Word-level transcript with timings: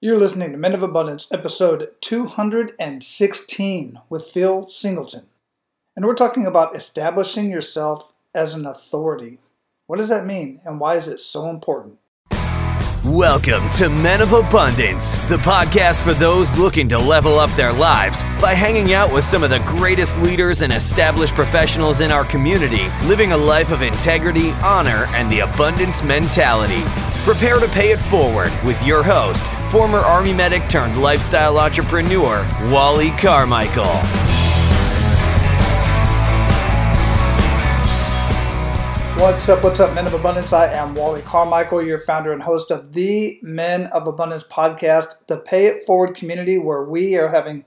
You're 0.00 0.16
listening 0.16 0.52
to 0.52 0.58
Men 0.58 0.74
of 0.74 0.84
Abundance, 0.84 1.26
episode 1.32 1.90
216 2.02 4.00
with 4.08 4.22
Phil 4.22 4.64
Singleton. 4.68 5.26
And 5.96 6.06
we're 6.06 6.14
talking 6.14 6.46
about 6.46 6.76
establishing 6.76 7.50
yourself 7.50 8.12
as 8.32 8.54
an 8.54 8.64
authority. 8.64 9.38
What 9.88 9.98
does 9.98 10.08
that 10.08 10.24
mean, 10.24 10.60
and 10.64 10.78
why 10.78 10.94
is 10.94 11.08
it 11.08 11.18
so 11.18 11.50
important? 11.50 11.98
Welcome 13.04 13.68
to 13.70 13.88
Men 13.88 14.20
of 14.20 14.34
Abundance, 14.34 15.16
the 15.28 15.38
podcast 15.38 16.04
for 16.04 16.12
those 16.12 16.56
looking 16.56 16.88
to 16.90 16.98
level 16.98 17.40
up 17.40 17.50
their 17.52 17.72
lives 17.72 18.22
by 18.40 18.54
hanging 18.54 18.94
out 18.94 19.12
with 19.12 19.24
some 19.24 19.42
of 19.42 19.50
the 19.50 19.64
greatest 19.66 20.20
leaders 20.20 20.62
and 20.62 20.72
established 20.72 21.34
professionals 21.34 22.00
in 22.00 22.12
our 22.12 22.24
community, 22.24 22.86
living 23.04 23.32
a 23.32 23.36
life 23.36 23.72
of 23.72 23.82
integrity, 23.82 24.52
honor, 24.62 25.06
and 25.08 25.28
the 25.32 25.40
abundance 25.40 26.04
mentality. 26.04 26.82
Prepare 27.24 27.58
to 27.58 27.68
pay 27.68 27.90
it 27.90 27.98
forward 27.98 28.52
with 28.64 28.80
your 28.86 29.02
host, 29.02 29.46
former 29.70 29.98
Army 29.98 30.32
medic 30.32 30.66
turned 30.70 30.96
lifestyle 30.96 31.58
entrepreneur, 31.58 32.42
Wally 32.72 33.10
Carmichael. 33.10 33.84
What's 39.20 39.46
up? 39.50 39.62
What's 39.62 39.80
up, 39.80 39.94
Men 39.94 40.06
of 40.06 40.14
Abundance? 40.14 40.54
I 40.54 40.72
am 40.72 40.94
Wally 40.94 41.20
Carmichael, 41.20 41.82
your 41.82 41.98
founder 41.98 42.32
and 42.32 42.42
host 42.42 42.70
of 42.70 42.94
the 42.94 43.38
Men 43.42 43.88
of 43.88 44.06
Abundance 44.06 44.44
podcast, 44.44 45.26
the 45.26 45.36
Pay 45.36 45.66
It 45.66 45.84
Forward 45.84 46.16
community, 46.16 46.56
where 46.56 46.84
we 46.84 47.16
are 47.16 47.28
having 47.28 47.66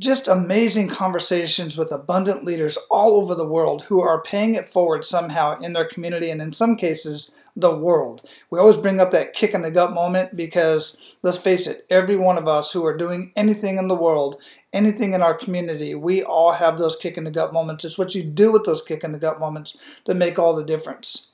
just 0.00 0.26
amazing 0.26 0.88
conversations 0.88 1.78
with 1.78 1.92
abundant 1.92 2.44
leaders 2.44 2.76
all 2.90 3.14
over 3.14 3.36
the 3.36 3.46
world 3.46 3.82
who 3.82 4.00
are 4.00 4.22
paying 4.22 4.56
it 4.56 4.68
forward 4.68 5.04
somehow 5.04 5.60
in 5.60 5.72
their 5.72 5.88
community 5.88 6.30
and 6.30 6.42
in 6.42 6.52
some 6.52 6.74
cases 6.74 7.30
the 7.58 7.74
world. 7.74 8.26
We 8.50 8.58
always 8.60 8.76
bring 8.76 9.00
up 9.00 9.10
that 9.10 9.32
kick 9.32 9.52
in 9.52 9.62
the 9.62 9.70
gut 9.70 9.92
moment 9.92 10.36
because 10.36 10.96
let's 11.22 11.38
face 11.38 11.66
it, 11.66 11.84
every 11.90 12.16
one 12.16 12.38
of 12.38 12.46
us 12.46 12.72
who 12.72 12.86
are 12.86 12.96
doing 12.96 13.32
anything 13.34 13.78
in 13.78 13.88
the 13.88 13.96
world, 13.96 14.40
anything 14.72 15.12
in 15.12 15.22
our 15.22 15.34
community, 15.34 15.94
we 15.94 16.22
all 16.22 16.52
have 16.52 16.78
those 16.78 16.96
kick 16.96 17.16
in 17.16 17.24
the 17.24 17.32
gut 17.32 17.52
moments. 17.52 17.84
It's 17.84 17.98
what 17.98 18.14
you 18.14 18.22
do 18.22 18.52
with 18.52 18.64
those 18.64 18.82
kick 18.82 19.02
in 19.02 19.10
the 19.10 19.18
gut 19.18 19.40
moments 19.40 20.00
that 20.06 20.14
make 20.14 20.38
all 20.38 20.54
the 20.54 20.64
difference. 20.64 21.32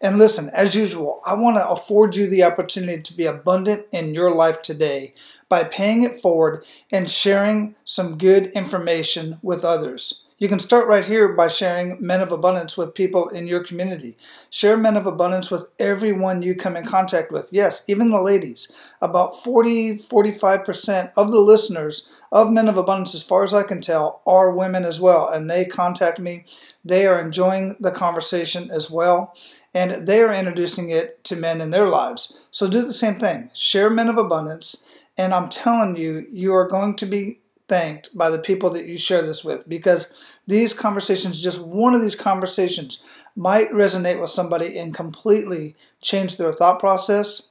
And 0.00 0.18
listen, 0.18 0.50
as 0.50 0.74
usual, 0.74 1.22
I 1.24 1.34
want 1.34 1.56
to 1.56 1.68
afford 1.68 2.14
you 2.14 2.28
the 2.28 2.44
opportunity 2.44 3.02
to 3.02 3.16
be 3.16 3.26
abundant 3.26 3.86
in 3.90 4.14
your 4.14 4.30
life 4.30 4.62
today 4.62 5.14
by 5.48 5.64
paying 5.64 6.02
it 6.02 6.20
forward 6.20 6.64
and 6.92 7.10
sharing 7.10 7.74
some 7.84 8.18
good 8.18 8.46
information 8.48 9.38
with 9.42 9.64
others. 9.64 10.23
You 10.36 10.48
can 10.48 10.58
start 10.58 10.88
right 10.88 11.04
here 11.04 11.28
by 11.28 11.46
sharing 11.46 11.96
Men 12.04 12.20
of 12.20 12.32
Abundance 12.32 12.76
with 12.76 12.94
people 12.94 13.28
in 13.28 13.46
your 13.46 13.62
community. 13.62 14.16
Share 14.50 14.76
Men 14.76 14.96
of 14.96 15.06
Abundance 15.06 15.48
with 15.48 15.68
everyone 15.78 16.42
you 16.42 16.56
come 16.56 16.76
in 16.76 16.84
contact 16.84 17.30
with. 17.30 17.52
Yes, 17.52 17.84
even 17.88 18.10
the 18.10 18.20
ladies. 18.20 18.76
About 19.00 19.40
40 19.40 19.94
45% 19.96 21.12
of 21.16 21.30
the 21.30 21.40
listeners 21.40 22.10
of 22.32 22.50
Men 22.50 22.68
of 22.68 22.76
Abundance, 22.76 23.14
as 23.14 23.22
far 23.22 23.44
as 23.44 23.54
I 23.54 23.62
can 23.62 23.80
tell, 23.80 24.22
are 24.26 24.50
women 24.50 24.84
as 24.84 25.00
well. 25.00 25.28
And 25.28 25.48
they 25.48 25.64
contact 25.64 26.18
me. 26.18 26.46
They 26.84 27.06
are 27.06 27.20
enjoying 27.20 27.76
the 27.78 27.92
conversation 27.92 28.72
as 28.72 28.90
well. 28.90 29.36
And 29.72 30.04
they 30.04 30.20
are 30.20 30.34
introducing 30.34 30.90
it 30.90 31.22
to 31.24 31.36
men 31.36 31.60
in 31.60 31.70
their 31.70 31.88
lives. 31.88 32.46
So 32.50 32.68
do 32.68 32.82
the 32.82 32.92
same 32.92 33.20
thing. 33.20 33.50
Share 33.54 33.88
Men 33.88 34.08
of 34.08 34.18
Abundance. 34.18 34.84
And 35.16 35.32
I'm 35.32 35.48
telling 35.48 35.96
you, 35.96 36.26
you 36.32 36.52
are 36.54 36.66
going 36.66 36.96
to 36.96 37.06
be 37.06 37.38
thanked 37.68 38.16
by 38.16 38.30
the 38.30 38.38
people 38.38 38.70
that 38.70 38.86
you 38.86 38.96
share 38.96 39.22
this 39.22 39.44
with 39.44 39.68
because 39.68 40.14
these 40.46 40.74
conversations, 40.74 41.42
just 41.42 41.60
one 41.60 41.94
of 41.94 42.02
these 42.02 42.14
conversations, 42.14 43.02
might 43.36 43.70
resonate 43.70 44.20
with 44.20 44.30
somebody 44.30 44.78
and 44.78 44.94
completely 44.94 45.74
change 46.00 46.36
their 46.36 46.52
thought 46.52 46.78
process 46.78 47.50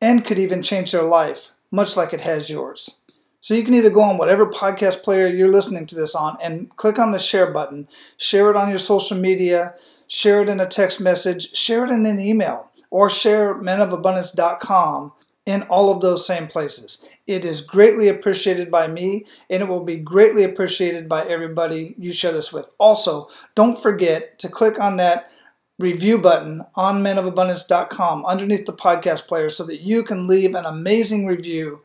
and 0.00 0.24
could 0.24 0.38
even 0.38 0.62
change 0.62 0.92
their 0.92 1.02
life, 1.02 1.52
much 1.70 1.96
like 1.96 2.12
it 2.12 2.20
has 2.20 2.50
yours. 2.50 3.00
So 3.40 3.54
you 3.54 3.64
can 3.64 3.74
either 3.74 3.90
go 3.90 4.02
on 4.02 4.18
whatever 4.18 4.46
podcast 4.46 5.02
player 5.02 5.28
you're 5.28 5.48
listening 5.48 5.86
to 5.86 5.94
this 5.94 6.14
on 6.14 6.36
and 6.42 6.74
click 6.76 6.98
on 6.98 7.12
the 7.12 7.18
share 7.18 7.52
button, 7.52 7.88
share 8.16 8.50
it 8.50 8.56
on 8.56 8.68
your 8.68 8.78
social 8.78 9.16
media, 9.16 9.74
share 10.08 10.42
it 10.42 10.48
in 10.48 10.60
a 10.60 10.66
text 10.66 11.00
message, 11.00 11.56
share 11.56 11.84
it 11.84 11.90
in 11.90 12.04
an 12.06 12.18
email, 12.18 12.70
or 12.90 13.08
share 13.08 13.54
menofabundance.com 13.54 15.12
in 15.46 15.62
all 15.62 15.90
of 15.90 16.00
those 16.00 16.26
same 16.26 16.48
places. 16.48 17.04
It 17.26 17.44
is 17.44 17.60
greatly 17.60 18.08
appreciated 18.08 18.70
by 18.70 18.88
me 18.88 19.26
and 19.48 19.62
it 19.62 19.68
will 19.68 19.84
be 19.84 19.96
greatly 19.96 20.44
appreciated 20.44 21.08
by 21.08 21.24
everybody 21.26 21.94
you 21.96 22.12
share 22.12 22.32
this 22.32 22.52
with. 22.52 22.68
Also, 22.78 23.28
don't 23.54 23.80
forget 23.80 24.38
to 24.40 24.48
click 24.48 24.78
on 24.80 24.96
that 24.96 25.30
review 25.78 26.18
button 26.18 26.62
on 26.74 27.02
menofabundance.com 27.02 28.26
underneath 28.26 28.66
the 28.66 28.72
podcast 28.72 29.26
player 29.26 29.48
so 29.48 29.64
that 29.64 29.80
you 29.80 30.02
can 30.02 30.26
leave 30.26 30.54
an 30.54 30.64
amazing 30.64 31.26
review 31.26 31.82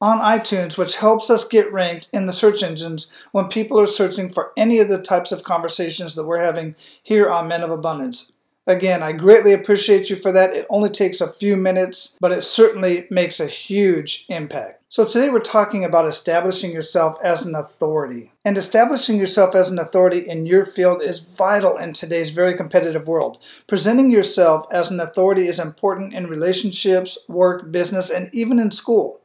on 0.00 0.18
iTunes, 0.18 0.78
which 0.78 0.96
helps 0.96 1.28
us 1.28 1.46
get 1.46 1.72
ranked 1.72 2.08
in 2.12 2.26
the 2.26 2.32
search 2.32 2.62
engines 2.62 3.10
when 3.32 3.48
people 3.48 3.80
are 3.80 3.86
searching 3.86 4.30
for 4.30 4.52
any 4.56 4.78
of 4.78 4.88
the 4.88 5.02
types 5.02 5.32
of 5.32 5.42
conversations 5.42 6.14
that 6.14 6.24
we're 6.24 6.42
having 6.42 6.76
here 7.02 7.28
on 7.28 7.48
Men 7.48 7.62
of 7.62 7.70
Abundance. 7.70 8.34
Again, 8.68 9.02
I 9.02 9.12
greatly 9.12 9.54
appreciate 9.54 10.10
you 10.10 10.16
for 10.16 10.30
that. 10.30 10.52
It 10.52 10.66
only 10.68 10.90
takes 10.90 11.22
a 11.22 11.32
few 11.32 11.56
minutes, 11.56 12.18
but 12.20 12.32
it 12.32 12.42
certainly 12.42 13.06
makes 13.08 13.40
a 13.40 13.46
huge 13.46 14.26
impact. 14.28 14.82
So, 14.90 15.06
today 15.06 15.30
we're 15.30 15.40
talking 15.40 15.84
about 15.84 16.06
establishing 16.06 16.70
yourself 16.70 17.16
as 17.24 17.46
an 17.46 17.54
authority. 17.54 18.32
And 18.44 18.58
establishing 18.58 19.18
yourself 19.18 19.54
as 19.54 19.70
an 19.70 19.78
authority 19.78 20.20
in 20.20 20.44
your 20.44 20.66
field 20.66 21.00
is 21.02 21.34
vital 21.36 21.78
in 21.78 21.94
today's 21.94 22.30
very 22.30 22.54
competitive 22.54 23.08
world. 23.08 23.38
Presenting 23.66 24.10
yourself 24.10 24.66
as 24.70 24.90
an 24.90 25.00
authority 25.00 25.46
is 25.46 25.58
important 25.58 26.12
in 26.12 26.26
relationships, 26.26 27.18
work, 27.26 27.72
business, 27.72 28.10
and 28.10 28.28
even 28.34 28.58
in 28.58 28.70
school. 28.70 29.22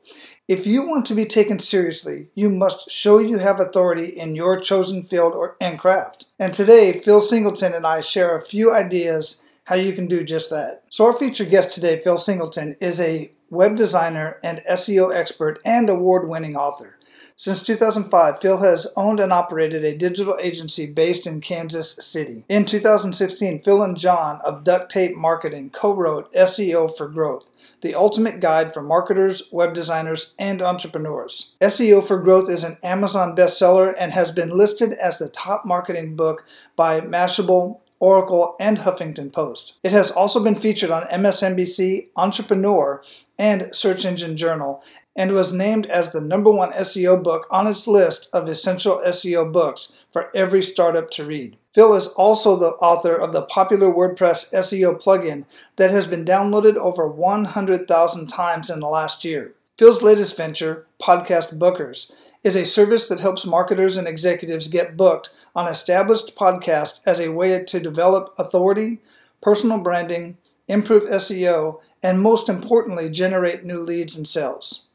If 0.47 0.67
you 0.67 0.85
want 0.85 1.05
to 1.05 1.15
be 1.15 1.25
taken 1.25 1.57
seriously, 1.57 2.27
you 2.35 2.49
must 2.49 2.91
show 2.91 3.17
you 3.17 3.37
have 3.37 3.61
authority 3.61 4.07
in 4.07 4.35
your 4.35 4.59
chosen 4.59 5.01
field 5.01 5.33
or, 5.33 5.55
and 5.61 5.79
craft. 5.79 6.25
And 6.37 6.53
today, 6.53 6.99
Phil 6.99 7.21
Singleton 7.21 7.73
and 7.73 7.87
I 7.87 8.01
share 8.01 8.35
a 8.35 8.41
few 8.41 8.73
ideas 8.73 9.45
how 9.63 9.75
you 9.75 9.93
can 9.93 10.05
do 10.05 10.21
just 10.21 10.49
that. 10.49 10.83
So, 10.89 11.05
our 11.05 11.13
featured 11.13 11.49
guest 11.49 11.71
today, 11.71 11.97
Phil 11.97 12.17
Singleton, 12.17 12.75
is 12.81 12.99
a 12.99 13.31
web 13.49 13.77
designer 13.77 14.37
and 14.43 14.61
SEO 14.69 15.15
expert 15.15 15.59
and 15.63 15.89
award 15.89 16.27
winning 16.27 16.57
author. 16.57 16.92
Since 17.35 17.63
2005, 17.63 18.39
Phil 18.39 18.57
has 18.57 18.93
owned 18.95 19.19
and 19.19 19.33
operated 19.33 19.83
a 19.83 19.97
digital 19.97 20.37
agency 20.39 20.85
based 20.85 21.25
in 21.25 21.41
Kansas 21.41 21.95
City. 21.95 22.45
In 22.47 22.65
2016, 22.65 23.61
Phil 23.61 23.83
and 23.83 23.97
John 23.97 24.39
of 24.45 24.63
Duct 24.63 24.91
Tape 24.91 25.15
Marketing 25.15 25.69
co 25.69 25.93
wrote 25.93 26.31
SEO 26.33 26.95
for 26.95 27.07
Growth 27.07 27.49
the 27.83 27.93
ultimate 27.93 28.39
guide 28.39 28.73
for 28.73 28.81
marketers, 28.81 29.49
web 29.51 29.73
designers, 29.73 30.33
and 30.39 30.61
entrepreneurs. 30.61 31.53
SEO 31.61 32.05
for 32.05 32.17
Growth 32.17 32.49
is 32.49 32.63
an 32.63 32.77
Amazon 32.81 33.35
bestseller 33.35 33.93
and 33.99 34.13
has 34.13 34.31
been 34.31 34.57
listed 34.57 34.93
as 34.93 35.17
the 35.19 35.27
top 35.27 35.65
marketing 35.65 36.15
book 36.15 36.45
by 36.77 37.01
Mashable, 37.01 37.81
Oracle, 37.99 38.55
and 38.59 38.79
Huffington 38.79 39.33
Post. 39.33 39.79
It 39.83 39.91
has 39.91 40.11
also 40.11 40.41
been 40.41 40.55
featured 40.55 40.91
on 40.91 41.03
MSNBC, 41.03 42.07
Entrepreneur, 42.15 43.03
and 43.37 43.75
Search 43.75 44.05
Engine 44.05 44.37
Journal, 44.37 44.81
and 45.15 45.31
was 45.31 45.53
named 45.53 45.85
as 45.87 46.11
the 46.11 46.21
number 46.21 46.49
one 46.49 46.71
SEO 46.71 47.21
book 47.21 47.45
on 47.51 47.67
its 47.67 47.87
list 47.87 48.29
of 48.33 48.47
essential 48.47 49.01
SEO 49.05 49.51
books 49.51 49.93
for 50.11 50.35
every 50.35 50.61
startup 50.61 51.09
to 51.11 51.25
read. 51.25 51.57
Phil 51.73 51.93
is 51.95 52.07
also 52.09 52.55
the 52.55 52.71
author 52.73 53.15
of 53.15 53.33
the 53.33 53.43
popular 53.43 53.91
WordPress 53.91 54.53
SEO 54.53 55.01
plugin 55.01 55.45
that 55.75 55.91
has 55.91 56.07
been 56.07 56.25
downloaded 56.25 56.75
over 56.75 57.07
100,000 57.07 58.27
times 58.27 58.69
in 58.69 58.79
the 58.79 58.87
last 58.87 59.23
year. 59.23 59.53
Phil's 59.77 60.03
latest 60.03 60.37
venture, 60.37 60.85
Podcast 61.01 61.57
Bookers, 61.57 62.11
is 62.43 62.55
a 62.55 62.65
service 62.65 63.07
that 63.07 63.21
helps 63.21 63.45
marketers 63.45 63.97
and 63.97 64.07
executives 64.07 64.67
get 64.67 64.97
booked 64.97 65.31
on 65.55 65.67
established 65.67 66.35
podcasts 66.35 67.01
as 67.07 67.19
a 67.19 67.31
way 67.31 67.63
to 67.63 67.79
develop 67.79 68.33
authority, 68.37 68.99
personal 69.41 69.79
branding, 69.79 70.37
improve 70.67 71.03
SEO, 71.03 71.79
and 72.03 72.21
most 72.21 72.49
importantly, 72.49 73.09
generate 73.09 73.63
new 73.63 73.79
leads 73.79 74.15
and 74.15 74.27
sales. 74.27 74.89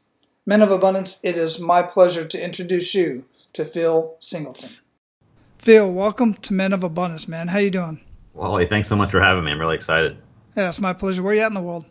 Men 0.49 0.63
of 0.63 0.71
Abundance, 0.71 1.19
it 1.21 1.37
is 1.37 1.59
my 1.59 1.83
pleasure 1.83 2.25
to 2.25 2.43
introduce 2.43 2.95
you 2.95 3.25
to 3.53 3.63
Phil 3.63 4.15
Singleton. 4.17 4.71
Phil, 5.59 5.91
welcome 5.91 6.33
to 6.33 6.53
Men 6.55 6.73
of 6.73 6.83
Abundance, 6.83 7.27
man. 7.27 7.49
How 7.49 7.59
you 7.59 7.69
doing? 7.69 8.01
Wally, 8.33 8.65
thanks 8.65 8.87
so 8.87 8.95
much 8.95 9.11
for 9.11 9.21
having 9.21 9.43
me. 9.43 9.51
I'm 9.51 9.59
really 9.59 9.75
excited. 9.75 10.17
Yeah, 10.57 10.69
it's 10.69 10.79
my 10.79 10.93
pleasure. 10.93 11.21
Where 11.21 11.33
are 11.33 11.35
you 11.35 11.41
at 11.41 11.49
in 11.49 11.53
the 11.53 11.61
world? 11.61 11.85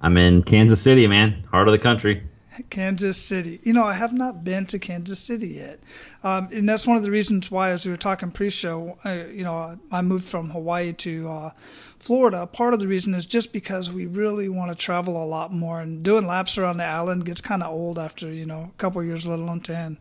I'm 0.00 0.16
in 0.16 0.44
Kansas 0.44 0.80
City, 0.80 1.08
man, 1.08 1.42
heart 1.50 1.66
of 1.66 1.72
the 1.72 1.78
country. 1.80 2.22
Kansas 2.70 3.20
City. 3.20 3.58
You 3.64 3.72
know, 3.72 3.84
I 3.84 3.94
have 3.94 4.12
not 4.12 4.44
been 4.44 4.66
to 4.66 4.78
Kansas 4.78 5.18
City 5.18 5.48
yet, 5.48 5.80
um, 6.22 6.50
and 6.52 6.68
that's 6.68 6.86
one 6.86 6.96
of 6.96 7.02
the 7.02 7.10
reasons 7.10 7.50
why, 7.50 7.70
as 7.70 7.84
we 7.84 7.90
were 7.90 7.96
talking 7.96 8.30
pre-show, 8.30 8.96
I, 9.02 9.24
you 9.24 9.42
know, 9.42 9.76
I 9.90 10.02
moved 10.02 10.24
from 10.24 10.50
Hawaii 10.50 10.92
to 10.92 11.28
uh, 11.28 11.50
Florida. 11.98 12.46
Part 12.46 12.74
of 12.74 12.80
the 12.80 12.86
reason 12.86 13.14
is 13.14 13.26
just 13.26 13.52
because 13.52 13.92
we 13.92 14.06
really 14.06 14.48
want 14.48 14.70
to 14.70 14.76
travel 14.76 15.22
a 15.22 15.26
lot 15.26 15.52
more, 15.52 15.80
and 15.80 16.02
doing 16.02 16.26
laps 16.26 16.56
around 16.58 16.78
the 16.78 16.84
island 16.84 17.24
gets 17.24 17.40
kind 17.40 17.62
of 17.62 17.72
old 17.72 17.98
after 17.98 18.30
you 18.32 18.46
know 18.46 18.70
a 18.74 18.78
couple 18.78 19.02
years, 19.02 19.26
let 19.26 19.38
alone 19.38 19.60
ten. 19.60 19.98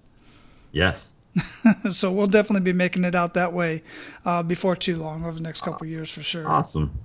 Yes, 0.72 1.14
so 1.92 2.12
we'll 2.12 2.28
definitely 2.28 2.72
be 2.72 2.74
making 2.74 3.04
it 3.04 3.16
out 3.16 3.34
that 3.34 3.54
way 3.54 3.84
uh, 4.26 4.44
before 4.44 4.76
too 4.76 4.96
long 4.96 5.24
over 5.24 5.34
the 5.34 5.42
next 5.42 5.62
couple 5.62 5.88
years 5.88 6.10
for 6.10 6.24
sure. 6.24 6.48
Awesome. 6.48 6.98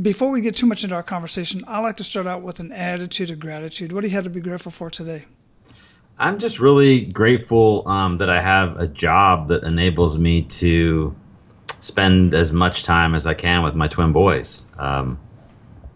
before 0.00 0.30
we 0.30 0.40
get 0.40 0.56
too 0.56 0.66
much 0.66 0.84
into 0.84 0.94
our 0.96 1.02
conversation, 1.02 1.64
I 1.66 1.80
like 1.80 1.96
to 1.98 2.04
start 2.04 2.26
out 2.26 2.42
with 2.42 2.60
an 2.60 2.72
attitude 2.72 3.30
of 3.30 3.38
gratitude. 3.38 3.92
What 3.92 4.02
do 4.02 4.08
you 4.08 4.14
have 4.14 4.24
to 4.24 4.30
be 4.30 4.40
grateful 4.40 4.72
for 4.72 4.90
today? 4.90 5.26
I'm 6.18 6.38
just 6.38 6.60
really 6.60 7.00
grateful 7.06 7.88
um, 7.88 8.18
that 8.18 8.30
I 8.30 8.40
have 8.40 8.78
a 8.78 8.86
job 8.86 9.48
that 9.48 9.64
enables 9.64 10.16
me 10.16 10.42
to 10.42 11.16
spend 11.82 12.32
as 12.32 12.52
much 12.52 12.84
time 12.84 13.14
as 13.14 13.26
I 13.26 13.34
can 13.34 13.62
with 13.62 13.74
my 13.74 13.88
twin 13.88 14.12
boys. 14.12 14.64
Um, 14.78 15.18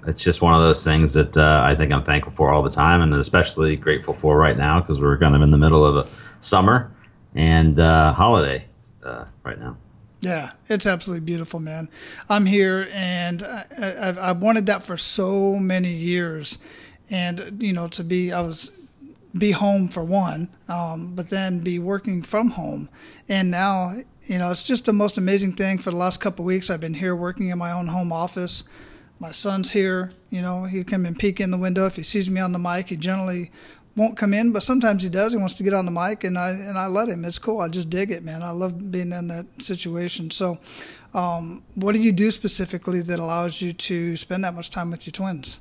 it's 0.07 0.23
just 0.23 0.43
one 0.43 0.55
of 0.55 0.61
those 0.61 0.85
things 0.85 1.15
that 1.15 1.37
uh, 1.37 1.63
I 1.65 1.75
think 1.77 1.93
I'm 1.93 2.03
thankful 2.03 2.33
for 2.33 2.53
all 2.53 2.63
the 2.63 2.71
time, 2.71 3.01
and 3.01 3.15
especially 3.15 3.77
grateful 3.77 4.13
for 4.13 4.37
right 4.37 4.57
now 4.57 4.81
because 4.81 5.01
we're 5.01 5.17
kind 5.17 5.35
of 5.35 5.43
in 5.43 5.51
the 5.51 5.59
middle 5.59 5.85
of 5.85 5.97
a 5.97 6.09
summer 6.41 6.93
and 7.35 7.79
uh, 7.79 8.13
holiday 8.13 8.65
uh, 9.05 9.25
right 9.45 9.59
now. 9.59 9.77
Yeah, 10.23 10.53
it's 10.69 10.87
absolutely 10.87 11.25
beautiful, 11.25 11.61
man. 11.61 11.89
I'm 12.29 12.47
here, 12.47 12.89
and 12.93 13.43
I, 13.45 13.65
I, 13.79 14.09
I 14.09 14.33
wanted 14.33 14.67
that 14.67 14.83
for 14.83 14.97
so 14.97 15.55
many 15.55 15.93
years, 15.93 16.59
and 17.11 17.63
you 17.63 17.73
know, 17.73 17.87
to 17.89 18.03
be 18.03 18.33
I 18.33 18.41
was 18.41 18.73
be 19.37 19.53
home 19.53 19.89
for 19.89 20.03
one, 20.03 20.49
um, 20.69 21.15
but 21.15 21.29
then 21.29 21.61
be 21.61 21.79
working 21.79 22.23
from 22.23 22.51
home, 22.51 22.89
and 23.29 23.51
now 23.51 24.03
you 24.27 24.39
know 24.39 24.51
it's 24.51 24.63
just 24.63 24.85
the 24.85 24.93
most 24.93 25.19
amazing 25.19 25.53
thing. 25.53 25.79
For 25.79 25.91
the 25.91 25.97
last 25.97 26.21
couple 26.21 26.45
weeks, 26.45 26.71
I've 26.71 26.81
been 26.81 26.95
here 26.95 27.15
working 27.15 27.49
in 27.49 27.59
my 27.59 27.73
own 27.73 27.89
home 27.89 28.13
office. 28.13 28.65
My 29.19 29.31
son's 29.31 29.73
here. 29.73 30.13
You 30.31 30.43
know, 30.43 30.65
he 30.65 30.85
come 30.85 31.07
and 31.07 31.19
peek 31.19 31.41
in 31.41 31.51
the 31.51 31.59
window. 31.59 31.87
If 31.87 31.97
he 31.97 32.03
sees 32.03 32.29
me 32.31 32.41
on 32.41 32.53
the 32.53 32.59
mic, 32.59 32.89
he 32.89 32.97
generally 32.97 33.51
won't 33.97 34.17
come 34.17 34.35
in, 34.35 34.53
but 34.53 34.63
sometimes 34.63 35.03
he 35.03 35.09
does. 35.09 35.33
He 35.33 35.39
wants 35.39 35.55
to 35.55 35.63
get 35.63 35.73
on 35.73 35.87
the 35.87 35.91
mic, 35.91 36.23
and 36.23 36.39
I 36.39 36.51
and 36.51 36.79
I 36.79 36.87
let 36.87 37.09
him. 37.09 37.25
It's 37.25 37.39
cool. 37.39 37.61
I 37.61 37.69
just 37.69 37.91
dig 37.91 38.11
it, 38.11 38.23
man. 38.23 38.43
I 38.43 38.51
love 38.51 38.91
being 38.91 39.13
in 39.13 39.29
that 39.29 39.47
situation. 39.59 40.31
So, 40.31 40.59
um, 41.15 41.63
what 41.75 41.93
do 41.93 41.99
you 41.99 42.13
do 42.13 42.31
specifically 42.31 43.01
that 43.03 43.19
allows 43.19 43.63
you 43.63 43.73
to 43.73 44.17
spend 44.17 44.45
that 44.45 44.55
much 44.55 44.71
time 44.71 44.91
with 44.91 45.07
your 45.07 45.13
twins? 45.13 45.61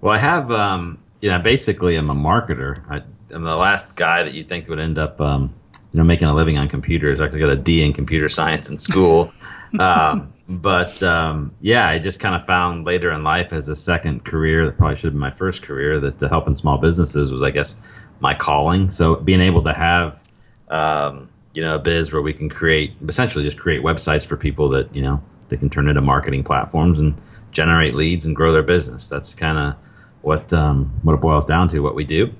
Well, 0.00 0.12
I 0.12 0.18
have, 0.18 0.50
um, 0.50 0.98
you 1.20 1.30
know, 1.30 1.38
basically 1.38 1.96
I'm 1.96 2.10
a 2.10 2.14
marketer. 2.14 2.82
I, 2.90 3.02
am 3.34 3.44
the 3.44 3.56
last 3.56 3.94
guy 3.96 4.22
that 4.22 4.34
you 4.34 4.44
think 4.44 4.68
would 4.68 4.80
end 4.80 4.98
up, 4.98 5.20
um, 5.20 5.54
you 5.92 5.98
know, 5.98 6.04
making 6.04 6.28
a 6.28 6.34
living 6.34 6.58
on 6.58 6.68
computers. 6.68 7.20
I 7.20 7.24
actually 7.24 7.40
got 7.40 7.50
a 7.50 7.56
D 7.56 7.82
in 7.82 7.92
computer 7.92 8.28
science 8.28 8.70
in 8.70 8.78
school. 8.78 9.32
um, 9.78 10.32
but 10.48 11.02
um, 11.02 11.54
yeah, 11.60 11.88
I 11.88 11.98
just 11.98 12.20
kind 12.20 12.34
of 12.34 12.44
found 12.44 12.84
later 12.84 13.12
in 13.12 13.22
life 13.22 13.52
as 13.52 13.68
a 13.68 13.76
second 13.76 14.24
career 14.24 14.66
that 14.66 14.76
probably 14.76 14.96
should 14.96 15.04
have 15.04 15.12
been 15.12 15.20
my 15.20 15.30
first 15.30 15.62
career 15.62 16.00
that 16.00 16.18
to 16.18 16.28
helping 16.28 16.54
small 16.54 16.78
businesses 16.78 17.32
was, 17.32 17.42
I 17.42 17.50
guess, 17.50 17.76
my 18.18 18.34
calling. 18.34 18.90
So 18.90 19.16
being 19.16 19.40
able 19.40 19.62
to 19.64 19.72
have, 19.72 20.20
um, 20.68 21.28
you 21.54 21.62
know, 21.62 21.76
a 21.76 21.78
biz 21.78 22.12
where 22.12 22.22
we 22.22 22.32
can 22.32 22.48
create 22.48 22.94
essentially 23.06 23.44
just 23.44 23.58
create 23.58 23.82
websites 23.82 24.26
for 24.26 24.36
people 24.36 24.68
that 24.70 24.94
you 24.94 25.02
know 25.02 25.22
they 25.48 25.56
can 25.56 25.70
turn 25.70 25.88
into 25.88 26.00
marketing 26.00 26.44
platforms 26.44 26.98
and 26.98 27.20
generate 27.52 27.94
leads 27.94 28.26
and 28.26 28.34
grow 28.34 28.52
their 28.52 28.62
business. 28.62 29.08
That's 29.08 29.34
kind 29.34 29.58
of 29.58 29.74
what 30.22 30.52
um, 30.52 31.00
what 31.02 31.14
it 31.14 31.20
boils 31.20 31.44
down 31.44 31.68
to. 31.68 31.80
What 31.80 31.94
we 31.94 32.04
do, 32.04 32.32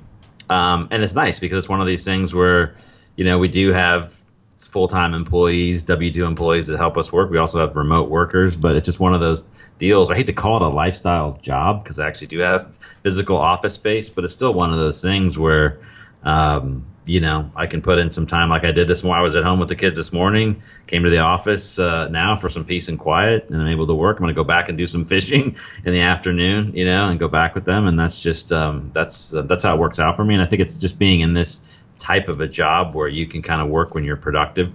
um, 0.48 0.88
and 0.90 1.02
it's 1.02 1.14
nice 1.14 1.38
because 1.38 1.58
it's 1.58 1.68
one 1.68 1.80
of 1.80 1.86
these 1.86 2.04
things 2.04 2.34
where 2.34 2.76
you 3.20 3.26
know 3.26 3.38
we 3.38 3.48
do 3.48 3.70
have 3.70 4.18
full 4.56 4.88
time 4.88 5.12
employees, 5.12 5.82
W 5.82 6.10
two 6.10 6.24
employees 6.24 6.68
that 6.68 6.78
help 6.78 6.96
us 6.96 7.12
work. 7.12 7.30
We 7.30 7.36
also 7.36 7.60
have 7.60 7.76
remote 7.76 8.08
workers, 8.08 8.56
but 8.56 8.76
it's 8.76 8.86
just 8.86 8.98
one 8.98 9.12
of 9.12 9.20
those 9.20 9.44
deals. 9.78 10.10
I 10.10 10.14
hate 10.14 10.28
to 10.28 10.32
call 10.32 10.56
it 10.56 10.62
a 10.62 10.68
lifestyle 10.68 11.38
job 11.42 11.84
because 11.84 11.98
I 11.98 12.06
actually 12.06 12.28
do 12.28 12.38
have 12.38 12.74
physical 13.02 13.36
office 13.36 13.74
space, 13.74 14.08
but 14.08 14.24
it's 14.24 14.32
still 14.32 14.54
one 14.54 14.72
of 14.72 14.78
those 14.78 15.02
things 15.02 15.38
where, 15.38 15.80
um, 16.24 16.86
you 17.04 17.20
know, 17.20 17.50
I 17.54 17.66
can 17.66 17.82
put 17.82 17.98
in 17.98 18.08
some 18.08 18.26
time 18.26 18.48
like 18.48 18.64
I 18.64 18.72
did 18.72 18.88
this 18.88 19.04
morning. 19.04 19.20
I 19.20 19.22
was 19.22 19.34
at 19.34 19.44
home 19.44 19.58
with 19.58 19.68
the 19.68 19.76
kids 19.76 19.98
this 19.98 20.14
morning, 20.14 20.62
came 20.86 21.02
to 21.02 21.10
the 21.10 21.18
office 21.18 21.78
uh, 21.78 22.08
now 22.08 22.36
for 22.36 22.48
some 22.48 22.64
peace 22.64 22.88
and 22.88 22.98
quiet, 22.98 23.50
and 23.50 23.60
I'm 23.60 23.68
able 23.68 23.86
to 23.88 23.94
work. 23.94 24.16
I'm 24.16 24.22
going 24.22 24.34
to 24.34 24.40
go 24.40 24.44
back 24.44 24.70
and 24.70 24.78
do 24.78 24.86
some 24.86 25.04
fishing 25.04 25.56
in 25.84 25.92
the 25.92 26.00
afternoon, 26.00 26.74
you 26.74 26.86
know, 26.86 27.10
and 27.10 27.20
go 27.20 27.28
back 27.28 27.54
with 27.54 27.66
them. 27.66 27.86
And 27.86 27.98
that's 27.98 28.18
just 28.18 28.50
um, 28.50 28.90
that's 28.94 29.34
uh, 29.34 29.42
that's 29.42 29.64
how 29.64 29.74
it 29.74 29.78
works 29.78 29.98
out 29.98 30.16
for 30.16 30.24
me. 30.24 30.32
And 30.32 30.42
I 30.42 30.46
think 30.46 30.62
it's 30.62 30.78
just 30.78 30.98
being 30.98 31.20
in 31.20 31.34
this 31.34 31.60
type 32.00 32.28
of 32.28 32.40
a 32.40 32.48
job 32.48 32.94
where 32.94 33.08
you 33.08 33.26
can 33.26 33.42
kind 33.42 33.60
of 33.60 33.68
work 33.68 33.94
when 33.94 34.02
you're 34.02 34.16
productive 34.16 34.74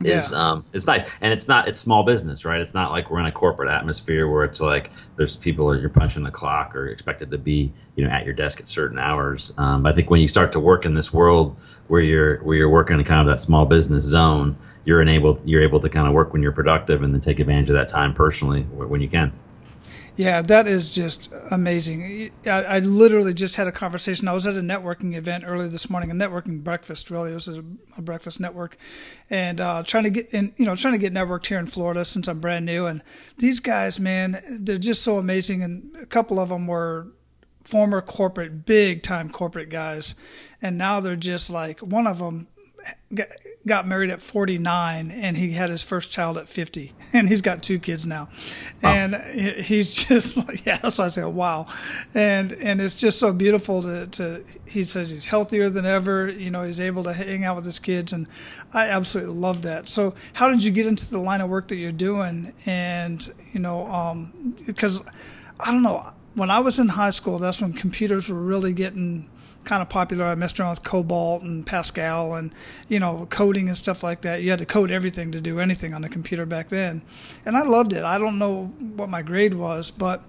is 0.00 0.30
yeah. 0.30 0.36
um 0.36 0.64
it's 0.72 0.86
nice. 0.86 1.10
And 1.20 1.32
it's 1.32 1.48
not 1.48 1.68
it's 1.68 1.78
small 1.78 2.04
business 2.04 2.44
right? 2.44 2.60
It's 2.60 2.74
not 2.74 2.90
like 2.90 3.10
we're 3.10 3.20
in 3.20 3.26
a 3.26 3.32
corporate 3.32 3.70
atmosphere 3.70 4.28
where 4.28 4.44
it's 4.44 4.60
like 4.60 4.90
there's 5.16 5.36
people 5.36 5.68
that 5.70 5.80
you're 5.80 5.90
punching 5.90 6.22
the 6.22 6.30
clock 6.30 6.76
or 6.76 6.88
expected 6.88 7.30
to 7.30 7.38
be 7.38 7.72
you 7.96 8.04
know 8.04 8.10
at 8.10 8.24
your 8.24 8.34
desk 8.34 8.60
at 8.60 8.68
certain 8.68 8.98
hours. 8.98 9.52
Um, 9.56 9.86
i 9.86 9.92
think 9.92 10.10
when 10.10 10.20
you 10.20 10.28
start 10.28 10.52
to 10.52 10.60
work 10.60 10.84
in 10.84 10.94
this 10.94 11.12
world 11.12 11.56
where 11.88 12.00
you're 12.00 12.38
where 12.38 12.56
you're 12.56 12.70
working 12.70 12.98
in 12.98 13.04
kind 13.04 13.20
of 13.20 13.26
that 13.32 13.40
small 13.40 13.64
business 13.64 14.02
zone 14.02 14.56
you're 14.84 15.00
enabled 15.00 15.40
you're 15.44 15.62
able 15.62 15.80
to 15.80 15.88
kind 15.88 16.06
of 16.06 16.12
work 16.12 16.32
when 16.32 16.42
you're 16.42 16.52
productive 16.52 17.02
and 17.02 17.14
then 17.14 17.20
take 17.20 17.38
advantage 17.40 17.70
of 17.70 17.74
that 17.74 17.88
time 17.88 18.14
personally 18.14 18.62
when 18.62 19.00
you 19.00 19.08
can 19.08 19.32
yeah, 20.16 20.42
that 20.42 20.68
is 20.68 20.90
just 20.90 21.32
amazing. 21.50 22.30
I, 22.46 22.50
I, 22.50 22.78
literally 22.78 23.34
just 23.34 23.56
had 23.56 23.66
a 23.66 23.72
conversation. 23.72 24.28
I 24.28 24.32
was 24.32 24.46
at 24.46 24.54
a 24.54 24.60
networking 24.60 25.16
event 25.16 25.42
earlier 25.44 25.66
this 25.66 25.90
morning, 25.90 26.10
a 26.10 26.14
networking 26.14 26.62
breakfast. 26.62 27.10
Really, 27.10 27.32
it 27.32 27.34
was 27.34 27.48
a, 27.48 27.64
a 27.96 28.02
breakfast 28.02 28.38
network, 28.38 28.76
and 29.28 29.60
uh, 29.60 29.82
trying 29.82 30.04
to 30.04 30.10
get 30.10 30.30
in, 30.30 30.54
you 30.56 30.66
know, 30.66 30.76
trying 30.76 30.94
to 30.94 30.98
get 30.98 31.12
networked 31.12 31.46
here 31.46 31.58
in 31.58 31.66
Florida 31.66 32.04
since 32.04 32.28
I'm 32.28 32.38
brand 32.38 32.64
new. 32.64 32.86
And 32.86 33.02
these 33.38 33.58
guys, 33.58 33.98
man, 33.98 34.40
they're 34.60 34.78
just 34.78 35.02
so 35.02 35.18
amazing. 35.18 35.62
And 35.62 35.96
a 35.96 36.06
couple 36.06 36.38
of 36.38 36.48
them 36.48 36.68
were 36.68 37.08
former 37.64 38.00
corporate, 38.00 38.64
big 38.64 39.02
time 39.02 39.30
corporate 39.30 39.68
guys, 39.68 40.14
and 40.62 40.78
now 40.78 41.00
they're 41.00 41.16
just 41.16 41.50
like 41.50 41.80
one 41.80 42.06
of 42.06 42.18
them 42.18 42.46
got 43.66 43.86
married 43.86 44.10
at 44.10 44.20
49 44.20 45.10
and 45.10 45.36
he 45.36 45.52
had 45.52 45.70
his 45.70 45.82
first 45.82 46.10
child 46.10 46.36
at 46.36 46.48
50 46.48 46.92
and 47.12 47.28
he's 47.28 47.40
got 47.40 47.62
two 47.62 47.78
kids 47.78 48.06
now. 48.06 48.28
Wow. 48.82 48.92
and 48.92 49.14
he's 49.64 49.90
just 50.08 50.36
like 50.36 50.66
yeah 50.66 50.78
that's 50.78 50.98
why 50.98 51.06
i 51.06 51.08
say 51.08 51.24
wow. 51.24 51.66
And 52.14 52.52
and 52.52 52.80
it's 52.80 52.94
just 52.94 53.18
so 53.18 53.32
beautiful 53.32 53.82
to, 53.82 54.06
to 54.08 54.44
he 54.66 54.84
says 54.84 55.10
he's 55.10 55.26
healthier 55.26 55.70
than 55.70 55.86
ever 55.86 56.28
you 56.28 56.50
know 56.50 56.62
he's 56.62 56.80
able 56.80 57.04
to 57.04 57.12
hang 57.12 57.44
out 57.44 57.56
with 57.56 57.64
his 57.64 57.78
kids 57.78 58.12
and 58.12 58.26
i 58.72 58.88
absolutely 58.88 59.34
love 59.34 59.62
that. 59.62 59.88
So 59.88 60.14
how 60.34 60.48
did 60.48 60.62
you 60.62 60.70
get 60.70 60.86
into 60.86 61.08
the 61.10 61.18
line 61.18 61.40
of 61.40 61.48
work 61.48 61.68
that 61.68 61.76
you're 61.76 61.92
doing? 61.92 62.52
And 62.66 63.32
you 63.52 63.60
know 63.60 63.86
um 63.86 64.54
because 64.66 65.00
i 65.60 65.70
don't 65.70 65.82
know 65.82 66.12
when 66.34 66.50
i 66.50 66.58
was 66.58 66.78
in 66.78 66.88
high 66.88 67.10
school 67.10 67.38
that's 67.38 67.60
when 67.62 67.72
computers 67.72 68.28
were 68.28 68.40
really 68.40 68.72
getting 68.72 69.30
kind 69.64 69.82
of 69.82 69.88
popular. 69.88 70.26
I 70.26 70.34
messed 70.34 70.60
around 70.60 70.70
with 70.70 70.82
COBOL 70.82 71.42
and 71.42 71.64
Pascal 71.64 72.34
and, 72.34 72.54
you 72.88 73.00
know, 73.00 73.26
coding 73.30 73.68
and 73.68 73.76
stuff 73.76 74.02
like 74.02 74.22
that. 74.22 74.42
You 74.42 74.50
had 74.50 74.58
to 74.58 74.66
code 74.66 74.90
everything 74.90 75.32
to 75.32 75.40
do 75.40 75.60
anything 75.60 75.94
on 75.94 76.02
the 76.02 76.08
computer 76.08 76.46
back 76.46 76.68
then. 76.68 77.02
And 77.44 77.56
I 77.56 77.62
loved 77.62 77.92
it. 77.92 78.04
I 78.04 78.18
don't 78.18 78.38
know 78.38 78.66
what 78.96 79.08
my 79.08 79.22
grade 79.22 79.54
was, 79.54 79.90
but 79.90 80.22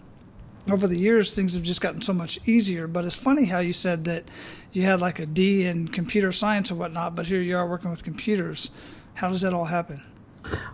over 0.72 0.88
the 0.88 0.98
years, 0.98 1.34
things 1.34 1.54
have 1.54 1.64
just 1.64 1.82
gotten 1.82 2.02
so 2.02 2.14
much 2.14 2.40
easier. 2.46 2.88
But 2.88 3.06
it's 3.06 3.16
funny 3.16 3.46
how 3.46 3.60
you 3.60 3.74
said 3.74 4.06
that 4.06 4.24
you 4.72 4.84
had 4.84 5.02
like 5.02 5.20
a 5.20 5.26
D 5.26 5.66
in 5.66 5.90
computer 5.90 6.32
science 6.32 6.72
and 6.72 6.80
whatnot, 6.80 7.16
but 7.16 7.28
here 7.28 7.42
you 7.42 7.56
are 7.58 7.68
working 7.68 7.92
with 7.92 8.04
computers. 8.04 8.72
How 9.16 9.30
does 9.30 9.42
that 9.42 9.54
all 9.54 9.66
happen? 9.66 10.04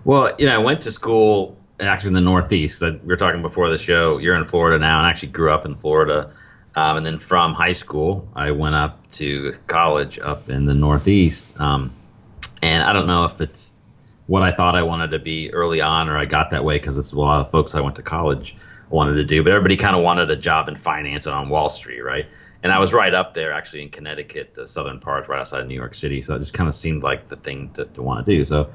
Well, 0.06 0.32
you 0.40 0.46
know, 0.46 0.56
I 0.56 0.58
went 0.58 0.82
to 0.84 0.92
school 0.92 1.58
actually 1.80 2.10
in 2.10 2.14
the 2.14 2.22
Northeast. 2.22 2.82
We 2.82 3.00
were 3.04 3.16
talking 3.16 3.42
before 3.42 3.70
the 3.70 3.78
show. 3.78 4.18
You're 4.18 4.36
in 4.36 4.46
Florida 4.46 4.80
now, 4.80 5.00
and 5.00 5.08
I 5.08 5.10
actually 5.10 5.30
grew 5.30 5.52
up 5.52 5.66
in 5.66 5.76
Florida. 5.76 6.32
Um, 6.76 6.98
and 6.98 7.06
then 7.06 7.18
from 7.18 7.54
high 7.54 7.74
school, 7.74 8.28
I 8.36 8.52
went 8.52 8.76
up 8.76 9.10
to 9.12 9.54
college 9.68 10.20
up 10.20 10.50
in 10.50 10.66
the 10.66 10.74
Northeast. 10.74 11.60
Um, 11.60 11.92
and 12.62 12.84
I 12.84 12.94
don't 12.94 13.08
know 13.08 13.26
if 13.26 13.42
it's 13.42 13.74
what 14.28 14.42
I 14.44 14.54
thought 14.54 14.76
I 14.76 14.84
wanted 14.84 15.12
to 15.12 15.20
be 15.20 15.52
early 15.52 15.82
on, 15.82 16.08
or 16.08 16.18
I 16.18 16.26
got 16.26 16.52
that 16.52 16.64
way 16.64 16.78
because 16.78 16.98
it's 16.98 17.12
a 17.12 17.20
lot 17.20 17.42
of 17.42 17.52
folks 17.52 17.76
I 17.76 17.82
went 17.82 17.98
to 17.98 18.04
college 18.04 18.56
wanted 18.90 19.16
to 19.16 19.24
do. 19.24 19.44
But 19.44 19.52
everybody 19.52 19.78
kind 19.78 19.96
of 19.96 20.04
wanted 20.04 20.30
a 20.32 20.36
job 20.36 20.68
in 20.68 20.76
finance 20.76 21.26
and 21.26 21.36
on 21.36 21.50
Wall 21.50 21.70
Street, 21.70 22.02
right? 22.02 22.28
And 22.64 22.72
I 22.72 22.80
was 22.80 22.94
right 22.94 23.14
up 23.14 23.34
there, 23.34 23.54
actually, 23.54 23.82
in 23.84 23.90
Connecticut, 23.90 24.54
the 24.54 24.68
southern 24.68 25.00
part, 25.00 25.28
right 25.28 25.40
outside 25.40 25.62
of 25.62 25.68
New 25.68 25.76
York 25.76 25.96
City. 25.96 26.22
So 26.22 26.36
it 26.36 26.40
just 26.40 26.54
kind 26.54 26.70
of 26.70 26.76
seemed 26.76 27.02
like 27.02 27.28
the 27.28 27.36
thing 27.36 27.72
to, 27.72 27.86
to 27.86 28.04
want 28.04 28.26
to 28.26 28.32
do. 28.32 28.46
So 28.46 28.72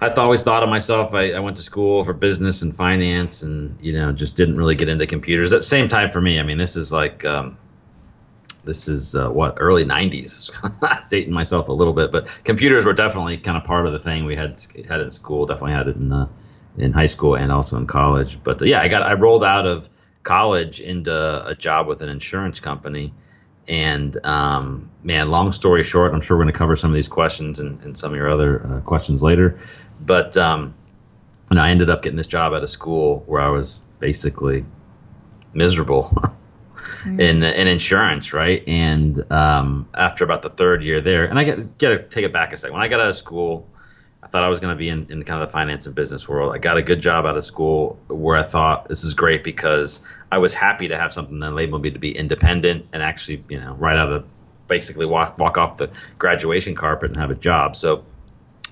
I 0.00 0.10
always 0.10 0.42
thought 0.44 0.62
of 0.62 0.68
myself. 0.68 1.12
I, 1.12 1.32
I, 1.32 1.40
went 1.40 1.56
to 1.56 1.62
school 1.62 2.04
for 2.04 2.12
business 2.12 2.62
and 2.62 2.74
finance, 2.74 3.42
and 3.42 3.76
you 3.80 3.92
know, 3.92 4.12
just 4.12 4.36
didn't 4.36 4.56
really 4.56 4.76
get 4.76 4.88
into 4.88 5.06
computers. 5.06 5.52
At 5.52 5.58
the 5.58 5.66
same 5.66 5.88
time, 5.88 6.12
for 6.12 6.20
me, 6.20 6.38
I 6.38 6.44
mean, 6.44 6.56
this 6.56 6.76
is 6.76 6.92
like, 6.92 7.24
um, 7.24 7.58
this 8.64 8.86
is 8.86 9.16
uh, 9.16 9.28
what 9.28 9.56
early 9.58 9.84
'90s. 9.84 10.50
dating 11.10 11.32
myself 11.32 11.68
a 11.68 11.72
little 11.72 11.94
bit, 11.94 12.12
but 12.12 12.26
computers 12.44 12.84
were 12.84 12.92
definitely 12.92 13.38
kind 13.38 13.56
of 13.56 13.64
part 13.64 13.86
of 13.86 13.92
the 13.92 13.98
thing 13.98 14.24
we 14.24 14.36
had 14.36 14.60
had 14.88 15.00
in 15.00 15.10
school. 15.10 15.46
Definitely 15.46 15.72
had 15.72 15.88
it 15.88 15.96
in 15.96 16.12
uh, 16.12 16.28
in 16.76 16.92
high 16.92 17.06
school 17.06 17.34
and 17.34 17.50
also 17.50 17.76
in 17.76 17.86
college. 17.86 18.38
But 18.42 18.62
uh, 18.62 18.66
yeah, 18.66 18.80
I 18.80 18.88
got 18.88 19.02
I 19.02 19.14
rolled 19.14 19.44
out 19.44 19.66
of 19.66 19.88
college 20.22 20.80
into 20.80 21.46
a 21.46 21.54
job 21.54 21.86
with 21.86 22.02
an 22.02 22.08
insurance 22.08 22.60
company. 22.60 23.14
And 23.66 24.24
um, 24.24 24.90
man, 25.02 25.30
long 25.30 25.52
story 25.52 25.82
short, 25.82 26.14
I'm 26.14 26.22
sure 26.22 26.36
we're 26.36 26.44
going 26.44 26.52
to 26.52 26.58
cover 26.58 26.74
some 26.74 26.90
of 26.90 26.94
these 26.94 27.08
questions 27.08 27.60
and, 27.60 27.80
and 27.82 27.96
some 27.96 28.12
of 28.12 28.16
your 28.16 28.30
other 28.30 28.64
uh, 28.64 28.80
questions 28.80 29.22
later. 29.22 29.60
But 30.00 30.36
um, 30.36 30.74
and 31.50 31.60
I 31.60 31.70
ended 31.70 31.90
up 31.90 32.02
getting 32.02 32.16
this 32.16 32.26
job 32.26 32.54
at 32.54 32.62
a 32.62 32.68
school 32.68 33.22
where 33.26 33.40
I 33.40 33.48
was 33.48 33.80
basically 33.98 34.64
miserable 35.52 36.04
mm-hmm. 36.04 37.20
in 37.20 37.42
in 37.42 37.68
insurance, 37.68 38.32
right? 38.32 38.62
And 38.66 39.30
um, 39.30 39.88
after 39.94 40.24
about 40.24 40.42
the 40.42 40.50
third 40.50 40.82
year 40.82 41.00
there, 41.00 41.24
and 41.24 41.38
I 41.38 41.44
get 41.44 41.78
get 41.78 41.88
to 41.90 42.02
take 42.02 42.24
it 42.24 42.32
back 42.32 42.52
a 42.52 42.56
second. 42.56 42.74
When 42.74 42.82
I 42.82 42.88
got 42.88 43.00
out 43.00 43.08
of 43.08 43.16
school, 43.16 43.66
I 44.22 44.26
thought 44.26 44.44
I 44.44 44.48
was 44.48 44.60
going 44.60 44.74
to 44.74 44.78
be 44.78 44.88
in, 44.88 45.06
in 45.10 45.22
kind 45.22 45.42
of 45.42 45.48
the 45.48 45.52
finance 45.52 45.86
and 45.86 45.94
business 45.94 46.28
world. 46.28 46.54
I 46.54 46.58
got 46.58 46.76
a 46.76 46.82
good 46.82 47.00
job 47.00 47.24
out 47.24 47.36
of 47.36 47.44
school 47.44 47.98
where 48.08 48.36
I 48.36 48.42
thought 48.42 48.88
this 48.88 49.04
is 49.04 49.14
great 49.14 49.42
because 49.42 50.02
I 50.30 50.38
was 50.38 50.54
happy 50.54 50.88
to 50.88 50.98
have 50.98 51.12
something 51.12 51.38
that 51.38 51.52
enabled 51.52 51.82
me 51.82 51.90
to 51.92 51.98
be 51.98 52.16
independent 52.16 52.86
and 52.92 53.02
actually, 53.02 53.44
you 53.48 53.60
know, 53.60 53.74
right 53.74 53.96
out 53.96 54.12
of 54.12 54.24
basically 54.66 55.06
walk 55.06 55.38
walk 55.38 55.56
off 55.56 55.78
the 55.78 55.90
graduation 56.18 56.74
carpet 56.74 57.10
and 57.10 57.18
have 57.18 57.30
a 57.30 57.34
job. 57.34 57.74
So 57.74 58.04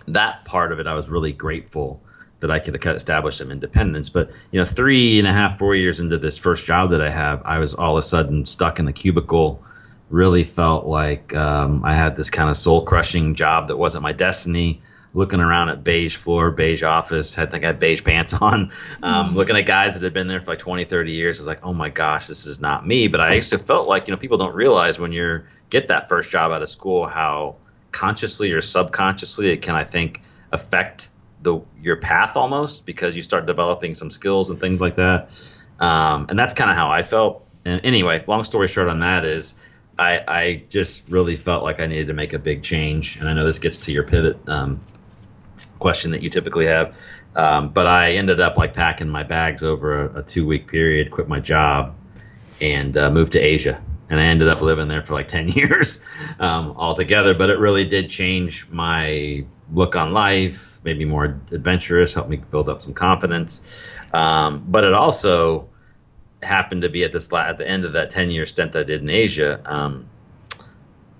that 0.08 0.44
part 0.44 0.72
of 0.72 0.80
it, 0.80 0.86
I 0.86 0.94
was 0.94 1.08
really 1.08 1.32
grateful 1.32 2.00
that 2.40 2.50
I 2.50 2.58
could 2.58 2.84
establish 2.84 3.36
some 3.36 3.50
independence. 3.50 4.08
But 4.08 4.30
you 4.50 4.60
know, 4.60 4.66
three 4.66 5.18
and 5.18 5.26
a 5.26 5.32
half, 5.32 5.58
four 5.58 5.74
years 5.74 6.00
into 6.00 6.18
this 6.18 6.38
first 6.38 6.66
job 6.66 6.90
that 6.90 7.00
I 7.00 7.10
have, 7.10 7.42
I 7.44 7.58
was 7.58 7.74
all 7.74 7.96
of 7.96 8.04
a 8.04 8.06
sudden 8.06 8.46
stuck 8.46 8.78
in 8.78 8.88
a 8.88 8.92
cubicle. 8.92 9.62
Really 10.08 10.44
felt 10.44 10.86
like 10.86 11.34
um, 11.34 11.84
I 11.84 11.96
had 11.96 12.14
this 12.14 12.30
kind 12.30 12.48
of 12.48 12.56
soul 12.56 12.82
crushing 12.82 13.34
job 13.34 13.68
that 13.68 13.76
wasn't 13.76 14.02
my 14.02 14.12
destiny 14.12 14.80
looking 15.16 15.40
around 15.40 15.70
at 15.70 15.82
beige 15.82 16.16
floor, 16.16 16.50
beige 16.50 16.82
office. 16.82 17.38
I 17.38 17.46
think 17.46 17.64
I 17.64 17.68
had 17.68 17.78
beige 17.78 18.04
pants 18.04 18.34
on. 18.40 18.70
Um, 19.02 19.30
mm. 19.30 19.34
Looking 19.34 19.56
at 19.56 19.62
guys 19.62 19.94
that 19.94 20.02
had 20.02 20.12
been 20.12 20.26
there 20.26 20.40
for 20.42 20.52
like 20.52 20.58
20, 20.58 20.84
30 20.84 21.12
years. 21.12 21.38
I 21.38 21.40
was 21.40 21.48
like, 21.48 21.64
oh 21.64 21.72
my 21.72 21.88
gosh, 21.88 22.26
this 22.26 22.46
is 22.46 22.60
not 22.60 22.86
me. 22.86 23.08
But 23.08 23.20
I 23.20 23.36
actually 23.36 23.62
felt 23.62 23.88
like, 23.88 24.06
you 24.06 24.14
know, 24.14 24.18
people 24.18 24.36
don't 24.36 24.54
realize 24.54 24.98
when 24.98 25.12
you 25.12 25.42
get 25.70 25.88
that 25.88 26.10
first 26.10 26.30
job 26.30 26.52
out 26.52 26.62
of 26.62 26.68
school 26.68 27.06
how 27.06 27.56
consciously 27.96 28.52
or 28.52 28.60
subconsciously 28.60 29.50
it 29.50 29.62
can, 29.62 29.74
I 29.74 29.84
think, 29.84 30.20
affect 30.52 31.08
the 31.40 31.62
your 31.80 31.96
path 31.96 32.36
almost 32.36 32.84
because 32.84 33.16
you 33.16 33.22
start 33.22 33.46
developing 33.46 33.94
some 33.94 34.10
skills 34.10 34.50
and 34.50 34.60
things 34.60 34.82
like 34.82 34.96
that. 34.96 35.30
Um, 35.80 36.26
and 36.28 36.38
that's 36.38 36.52
kind 36.52 36.70
of 36.70 36.76
how 36.76 36.90
I 36.90 37.02
felt. 37.02 37.46
And 37.64 37.80
anyway, 37.84 38.22
long 38.26 38.44
story 38.44 38.68
short 38.68 38.88
on 38.88 39.00
that 39.00 39.24
is 39.24 39.54
I, 39.98 40.22
I 40.28 40.64
just 40.68 41.08
really 41.08 41.36
felt 41.36 41.64
like 41.64 41.80
I 41.80 41.86
needed 41.86 42.08
to 42.08 42.12
make 42.12 42.34
a 42.34 42.38
big 42.38 42.62
change. 42.62 43.16
And 43.16 43.28
I 43.28 43.32
know 43.32 43.46
this 43.46 43.60
gets 43.60 43.78
to 43.78 43.92
your 43.92 44.04
pivot 44.04 44.46
um, 44.46 44.80
question 45.78 46.10
that 46.10 46.22
you 46.22 46.28
typically 46.28 46.66
have. 46.66 46.94
Um, 47.34 47.70
but 47.70 47.86
I 47.86 48.12
ended 48.12 48.40
up 48.40 48.58
like 48.58 48.74
packing 48.74 49.08
my 49.08 49.22
bags 49.22 49.62
over 49.62 50.04
a, 50.04 50.18
a 50.20 50.22
two 50.22 50.46
week 50.46 50.68
period, 50.68 51.10
quit 51.10 51.28
my 51.28 51.40
job, 51.40 51.94
and 52.60 52.94
uh, 52.96 53.10
moved 53.10 53.32
to 53.32 53.40
Asia. 53.40 53.80
And 54.08 54.20
I 54.20 54.24
ended 54.24 54.48
up 54.48 54.60
living 54.60 54.88
there 54.88 55.02
for 55.02 55.14
like 55.14 55.28
10 55.28 55.48
years 55.48 55.98
um, 56.38 56.74
altogether. 56.76 57.34
But 57.34 57.50
it 57.50 57.58
really 57.58 57.84
did 57.84 58.08
change 58.08 58.68
my 58.68 59.44
look 59.72 59.96
on 59.96 60.12
life, 60.12 60.80
made 60.84 60.98
me 60.98 61.04
more 61.04 61.24
adventurous, 61.24 62.14
helped 62.14 62.30
me 62.30 62.36
build 62.36 62.68
up 62.68 62.82
some 62.82 62.94
confidence. 62.94 63.82
Um, 64.12 64.64
but 64.68 64.84
it 64.84 64.94
also 64.94 65.68
happened 66.42 66.82
to 66.82 66.88
be 66.88 67.02
at 67.04 67.12
this 67.12 67.32
at 67.32 67.58
the 67.58 67.68
end 67.68 67.84
of 67.84 67.94
that 67.94 68.10
10 68.10 68.30
year 68.30 68.46
stint 68.46 68.76
I 68.76 68.82
did 68.82 69.02
in 69.02 69.10
Asia. 69.10 69.60
Um, 69.64 70.08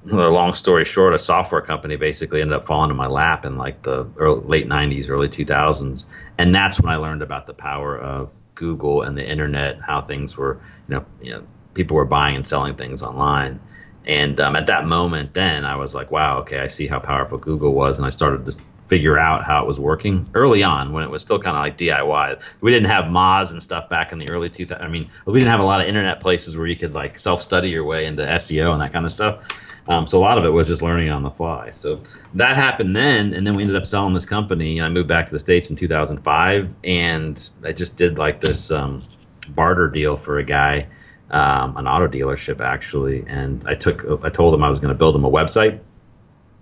long 0.05 0.55
story 0.55 0.85
short, 0.85 1.15
a 1.15 1.19
software 1.19 1.61
company 1.61 1.97
basically 1.97 2.41
ended 2.41 2.57
up 2.57 2.65
falling 2.65 2.91
in 2.91 2.97
my 2.97 3.09
lap 3.09 3.45
in 3.45 3.57
like 3.57 3.83
the 3.83 4.07
early, 4.17 4.41
late 4.47 4.69
90s, 4.69 5.11
early 5.11 5.29
2000s. 5.29 6.07
And 6.39 6.55
that's 6.55 6.81
when 6.81 6.93
I 6.93 6.97
learned 6.97 7.23
about 7.23 7.47
the 7.47 7.55
power 7.55 7.99
of 7.99 8.33
Google 8.55 9.03
and 9.03 9.19
the 9.19 9.29
internet, 9.29 9.81
how 9.81 10.03
things 10.03 10.37
were, 10.37 10.61
you 10.89 10.95
know, 10.95 11.05
you 11.21 11.31
know 11.33 11.43
people 11.77 11.97
were 11.97 12.05
buying 12.05 12.35
and 12.35 12.47
selling 12.47 12.75
things 12.75 13.03
online. 13.03 13.61
And 14.07 14.41
um, 14.41 14.57
at 14.57 14.67
that 14.67 14.87
moment, 14.87 15.35
then 15.35 15.65
I 15.65 15.77
was 15.77 15.95
like, 15.95 16.11
wow, 16.11 16.39
okay, 16.39 16.61
I 16.61 16.67
see 16.67 16.87
how 16.87 16.99
powerful 16.99 17.39
Google 17.39 17.73
was. 17.73 17.99
And 17.99 18.07
I 18.07 18.11
started 18.11 18.45
to 18.47 18.59
figure 18.87 19.19
out 19.19 19.45
how 19.45 19.63
it 19.63 19.67
was 19.67 19.81
working 19.81 20.29
early 20.35 20.63
on 20.63 20.93
when 20.93 21.03
it 21.03 21.11
was 21.11 21.23
still 21.23 21.39
kind 21.39 21.57
of 21.57 21.63
like 21.63 21.77
DIY. 21.77 22.43
We 22.61 22.71
didn't 22.71 22.89
have 22.89 23.07
Moz 23.07 23.53
and 23.53 23.63
stuff 23.63 23.89
back 23.89 24.13
in 24.13 24.19
the 24.19 24.29
early 24.31 24.49
2000s. 24.49 24.81
I 24.81 24.89
mean, 24.89 25.11
we 25.25 25.41
didn't 25.41 25.51
have 25.51 25.61
a 25.61 25.65
lot 25.65 25.81
of 25.81 25.89
internet 25.89 26.21
places 26.21 26.57
where 26.57 26.67
you 26.67 26.77
could 26.77 26.95
like 26.95 27.19
self 27.19 27.43
study 27.43 27.71
your 27.71 27.85
way 27.85 28.07
into 28.07 28.23
SEO 28.23 28.73
and 28.73 28.81
that 28.81 28.93
kind 28.93 29.05
of 29.05 29.13
stuff. 29.13 29.43
Um, 29.89 30.07
so 30.07 30.19
a 30.19 30.23
lot 30.23 30.37
of 30.39 30.45
it 30.45 30.51
was 30.51 30.67
just 30.67 30.83
learning 30.83 31.11
on 31.11 31.23
the 31.23 31.31
fly. 31.31 31.71
So 31.71 32.01
that 32.35 32.57
happened 32.57 32.97
then, 32.97 33.35
and 33.35 33.47
then 33.47 33.55
we 33.55 33.63
ended 33.63 33.77
up 33.77 33.87
selling 33.87 34.15
this 34.15 34.27
company. 34.27 34.79
And 34.79 34.87
I 34.87 34.89
moved 34.89 35.09
back 35.09 35.27
to 35.27 35.33
the 35.33 35.39
states 35.39 35.71
in 35.71 35.77
2005, 35.77 36.75
and 36.85 37.51
I 37.65 37.73
just 37.73 37.97
did 37.97 38.19
like 38.19 38.41
this 38.41 38.71
um, 38.71 39.03
barter 39.49 39.89
deal 39.89 40.17
for 40.17 40.39
a 40.39 40.45
guy, 40.45 40.89
um, 41.31 41.77
an 41.77 41.87
auto 41.87 42.09
dealership 42.09 42.61
actually. 42.61 43.25
And 43.27 43.65
I 43.67 43.75
took, 43.75 44.05
I 44.25 44.31
told 44.31 44.55
him 44.55 44.63
I 44.63 44.69
was 44.69 44.81
going 44.81 44.93
to 44.93 44.99
build 44.99 45.17
him 45.17 45.25
a 45.25 45.31
website. 45.31 45.81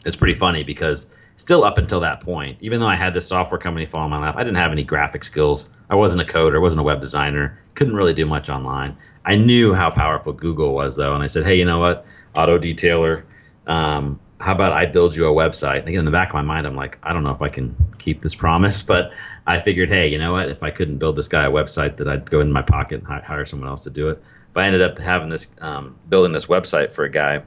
It's 0.04 0.16
pretty 0.16 0.35
funny 0.35 0.64
because 0.64 1.06
still 1.37 1.64
up 1.64 1.78
until 1.78 2.00
that 2.00 2.21
point, 2.21 2.59
even 2.61 2.80
though 2.80 2.87
I 2.87 2.97
had 2.97 3.14
this 3.14 3.26
software 3.26 3.59
company 3.59 3.87
fall 3.87 4.04
in 4.04 4.11
my 4.11 4.21
lap, 4.21 4.37
I 4.37 4.44
didn't 4.44 4.56
have 4.56 4.73
any 4.73 4.85
graphic 4.85 5.25
skills. 5.25 5.68
I 5.88 5.97
wasn't 5.97 6.23
a 6.23 6.33
coder, 6.33 6.56
I 6.56 6.59
wasn't 6.59 6.80
a 6.80 6.85
web 6.85 7.00
designer, 7.00 7.59
couldn't 7.75 7.94
really 7.94 8.14
do 8.14 8.26
much 8.26 8.50
online. 8.50 8.97
I 9.25 9.37
knew 9.37 9.75
how 9.75 9.90
powerful 9.90 10.33
Google 10.33 10.75
was 10.75 10.97
though, 10.97 11.14
and 11.14 11.23
I 11.23 11.26
said, 11.26 11.44
hey, 11.44 11.56
you 11.56 11.64
know 11.64 11.78
what? 11.78 12.06
auto 12.37 12.59
detailer. 12.59 13.25
Um, 13.66 14.21
how 14.40 14.52
about 14.52 14.73
I 14.73 14.87
build 14.87 15.16
you 15.16 15.26
a 15.28 15.33
website? 15.33 15.80
And 15.80 15.88
again, 15.88 16.00
in 16.00 16.04
the 16.04 16.11
back 16.11 16.28
of 16.28 16.35
my 16.35 16.42
mind, 16.42 16.66
I'm 16.66 16.75
like, 16.75 16.99
I 17.02 17.12
don't 17.12 17.23
know 17.23 17.30
if 17.30 17.40
I 17.40 17.49
can 17.49 17.75
keep 17.99 18.21
this 18.21 18.35
promise, 18.35 18.83
but 18.92 19.12
I 19.47 19.61
figured, 19.61 19.88
hey, 19.88 20.09
you 20.09 20.18
know 20.18 20.33
what? 20.33 20.49
If 20.49 20.62
I 20.62 20.71
couldn't 20.71 20.99
build 20.99 21.16
this 21.16 21.28
guy 21.28 21.47
a 21.47 21.50
website, 21.50 21.99
that 21.99 22.09
I'd 22.09 22.30
go 22.30 22.40
in 22.40 22.52
my 22.52 22.62
pocket 22.62 23.02
and 23.02 23.25
hire 23.25 23.44
someone 23.44 23.68
else 23.68 23.85
to 23.85 23.90
do 23.90 24.09
it. 24.11 24.23
But 24.54 24.64
I 24.64 24.66
ended 24.68 24.82
up 24.82 24.99
having 24.99 25.28
this, 25.28 25.49
um, 25.61 25.96
building 26.08 26.32
this 26.32 26.46
website 26.46 26.92
for 26.92 27.04
a 27.04 27.11
guy 27.11 27.42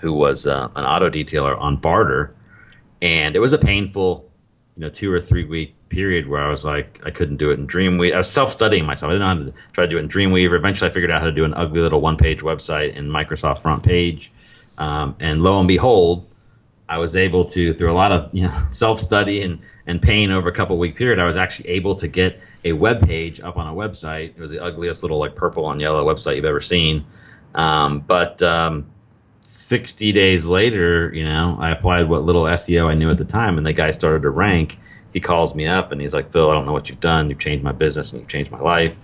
who 0.00 0.14
was 0.14 0.46
uh, 0.46 0.68
an 0.74 0.84
auto 0.84 1.10
detailer 1.10 1.58
on 1.58 1.76
barter, 1.76 2.34
and 3.02 3.36
it 3.36 3.40
was 3.40 3.52
a 3.52 3.58
painful, 3.58 4.30
you 4.76 4.82
know, 4.82 4.88
two 4.88 5.12
or 5.12 5.20
three 5.20 5.44
week 5.44 5.74
period 5.88 6.26
where 6.26 6.40
I 6.40 6.48
was 6.48 6.64
like, 6.64 7.00
I 7.04 7.10
couldn't 7.10 7.36
do 7.36 7.50
it 7.50 7.58
in 7.58 7.66
Dreamweaver. 7.66 8.14
I 8.14 8.18
was 8.18 8.30
self 8.30 8.52
studying 8.52 8.86
myself. 8.86 9.10
I 9.10 9.14
didn't 9.14 9.20
know 9.20 9.44
how 9.44 9.50
to 9.50 9.72
try 9.72 9.84
to 9.84 9.90
do 9.90 9.98
it 9.98 10.00
in 10.00 10.08
Dreamweaver. 10.08 10.56
Eventually, 10.56 10.90
I 10.90 10.94
figured 10.94 11.10
out 11.10 11.20
how 11.20 11.26
to 11.26 11.32
do 11.32 11.44
an 11.44 11.54
ugly 11.54 11.80
little 11.80 12.00
one 12.00 12.16
page 12.16 12.40
website 12.40 12.94
in 12.94 13.08
Microsoft 13.08 13.60
FrontPage. 13.60 14.30
Um, 14.78 15.16
and 15.20 15.42
lo 15.42 15.58
and 15.58 15.68
behold, 15.68 16.31
I 16.92 16.98
was 16.98 17.16
able 17.16 17.44
to, 17.46 17.74
through 17.74 17.90
a 17.90 17.94
lot 17.94 18.12
of 18.12 18.34
you 18.34 18.42
know, 18.42 18.62
self 18.70 19.00
study 19.00 19.42
and, 19.42 19.60
and 19.86 20.00
pain 20.00 20.30
over 20.30 20.48
a 20.48 20.52
couple 20.52 20.78
week 20.78 20.96
period, 20.96 21.18
I 21.18 21.24
was 21.24 21.36
actually 21.36 21.70
able 21.70 21.96
to 21.96 22.08
get 22.08 22.40
a 22.64 22.72
web 22.72 23.06
page 23.06 23.40
up 23.40 23.56
on 23.56 23.66
a 23.66 23.72
website. 23.72 24.30
It 24.36 24.38
was 24.38 24.52
the 24.52 24.62
ugliest 24.62 25.02
little 25.02 25.18
like 25.18 25.34
purple 25.34 25.70
and 25.70 25.80
yellow 25.80 26.04
website 26.04 26.36
you've 26.36 26.44
ever 26.44 26.60
seen. 26.60 27.04
Um, 27.54 28.00
but 28.00 28.42
um, 28.42 28.90
60 29.40 30.12
days 30.12 30.46
later, 30.46 31.12
you 31.14 31.24
know, 31.24 31.56
I 31.58 31.70
applied 31.70 32.08
what 32.08 32.22
little 32.22 32.44
SEO 32.44 32.86
I 32.86 32.94
knew 32.94 33.10
at 33.10 33.18
the 33.18 33.24
time, 33.24 33.58
and 33.58 33.66
the 33.66 33.72
guy 33.72 33.90
started 33.90 34.22
to 34.22 34.30
rank 34.30 34.78
he 35.12 35.20
calls 35.20 35.54
me 35.54 35.66
up 35.66 35.92
and 35.92 36.00
he's 36.00 36.14
like, 36.14 36.32
Phil, 36.32 36.50
I 36.50 36.54
don't 36.54 36.66
know 36.66 36.72
what 36.72 36.88
you've 36.88 37.00
done. 37.00 37.28
You've 37.28 37.38
changed 37.38 37.62
my 37.62 37.72
business 37.72 38.12
and 38.12 38.20
you've 38.20 38.30
changed 38.30 38.50
my 38.50 38.60
life. 38.60 38.96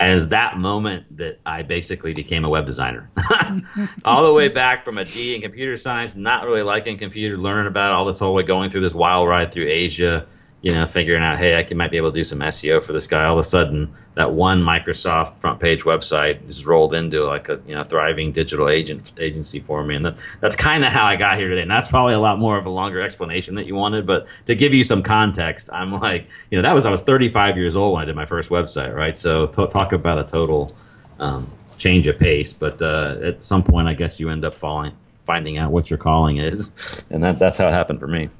As 0.00 0.28
that 0.28 0.58
moment 0.58 1.16
that 1.16 1.40
I 1.44 1.62
basically 1.62 2.14
became 2.14 2.44
a 2.44 2.48
web 2.48 2.66
designer, 2.66 3.10
all 4.04 4.24
the 4.24 4.32
way 4.32 4.48
back 4.48 4.84
from 4.84 4.96
a 4.96 5.04
D 5.04 5.34
in 5.34 5.42
computer 5.42 5.76
science, 5.76 6.14
not 6.14 6.44
really 6.44 6.62
liking 6.62 6.96
computer, 6.96 7.36
learning 7.36 7.66
about 7.66 7.92
all 7.92 8.04
this 8.04 8.18
whole 8.18 8.34
way, 8.34 8.44
going 8.44 8.70
through 8.70 8.82
this 8.82 8.94
wild 8.94 9.28
ride 9.28 9.50
through 9.50 9.66
Asia, 9.66 10.26
you 10.60 10.74
know, 10.74 10.86
figuring 10.86 11.22
out, 11.22 11.38
hey, 11.38 11.56
I 11.56 11.62
can, 11.62 11.76
might 11.76 11.90
be 11.90 11.98
able 11.98 12.10
to 12.10 12.18
do 12.18 12.24
some 12.24 12.40
SEO 12.40 12.82
for 12.82 12.92
this 12.92 13.06
guy. 13.06 13.24
All 13.24 13.34
of 13.34 13.38
a 13.38 13.44
sudden, 13.44 13.94
that 14.14 14.32
one 14.32 14.60
Microsoft 14.60 15.40
FrontPage 15.40 15.82
website 15.82 16.48
is 16.48 16.66
rolled 16.66 16.92
into 16.92 17.24
like 17.24 17.48
a 17.48 17.60
you 17.64 17.76
know 17.76 17.84
thriving 17.84 18.32
digital 18.32 18.68
agent 18.68 19.12
agency 19.18 19.60
for 19.60 19.84
me, 19.84 19.94
and 19.94 20.04
that, 20.04 20.16
that's 20.40 20.56
kind 20.56 20.84
of 20.84 20.92
how 20.92 21.06
I 21.06 21.14
got 21.14 21.38
here 21.38 21.48
today. 21.48 21.62
And 21.62 21.70
that's 21.70 21.86
probably 21.86 22.14
a 22.14 22.18
lot 22.18 22.40
more 22.40 22.58
of 22.58 22.66
a 22.66 22.70
longer 22.70 23.00
explanation 23.00 23.54
that 23.54 23.66
you 23.66 23.76
wanted, 23.76 24.04
but 24.04 24.26
to 24.46 24.56
give 24.56 24.74
you 24.74 24.82
some 24.82 25.04
context, 25.04 25.70
I'm 25.72 25.92
like, 25.92 26.26
you 26.50 26.58
know, 26.58 26.62
that 26.62 26.74
was 26.74 26.86
I 26.86 26.90
was 26.90 27.02
35 27.02 27.56
years 27.56 27.76
old 27.76 27.92
when 27.92 28.02
I 28.02 28.04
did 28.06 28.16
my 28.16 28.26
first 28.26 28.50
website, 28.50 28.92
right? 28.92 29.16
So 29.16 29.46
to, 29.46 29.68
talk 29.68 29.92
about 29.92 30.18
a 30.18 30.24
total 30.24 30.74
um, 31.20 31.48
change 31.76 32.08
of 32.08 32.18
pace, 32.18 32.52
but 32.52 32.82
uh, 32.82 33.16
at 33.22 33.44
some 33.44 33.62
point, 33.62 33.86
I 33.86 33.94
guess 33.94 34.18
you 34.18 34.30
end 34.30 34.44
up 34.44 34.54
falling, 34.54 34.94
finding 35.24 35.58
out 35.58 35.70
what 35.70 35.88
your 35.88 35.98
calling 35.98 36.38
is, 36.38 36.72
and 37.10 37.22
that 37.22 37.38
that's 37.38 37.58
how 37.58 37.68
it 37.68 37.72
happened 37.72 38.00
for 38.00 38.08
me. 38.08 38.30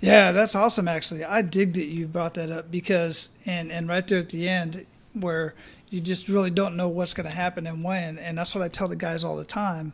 Yeah, 0.00 0.32
that's 0.32 0.54
awesome. 0.54 0.88
Actually, 0.88 1.24
I 1.24 1.42
dig 1.42 1.74
that 1.74 1.86
you 1.86 2.06
brought 2.06 2.34
that 2.34 2.50
up 2.50 2.70
because, 2.70 3.30
and 3.46 3.70
and 3.70 3.88
right 3.88 4.06
there 4.06 4.18
at 4.18 4.30
the 4.30 4.48
end, 4.48 4.86
where 5.12 5.54
you 5.90 6.00
just 6.00 6.28
really 6.28 6.50
don't 6.50 6.76
know 6.76 6.88
what's 6.88 7.14
going 7.14 7.28
to 7.28 7.34
happen 7.34 7.66
and 7.66 7.82
when, 7.82 8.18
and 8.18 8.38
that's 8.38 8.54
what 8.54 8.62
I 8.62 8.68
tell 8.68 8.88
the 8.88 8.96
guys 8.96 9.24
all 9.24 9.36
the 9.36 9.44
time: 9.44 9.92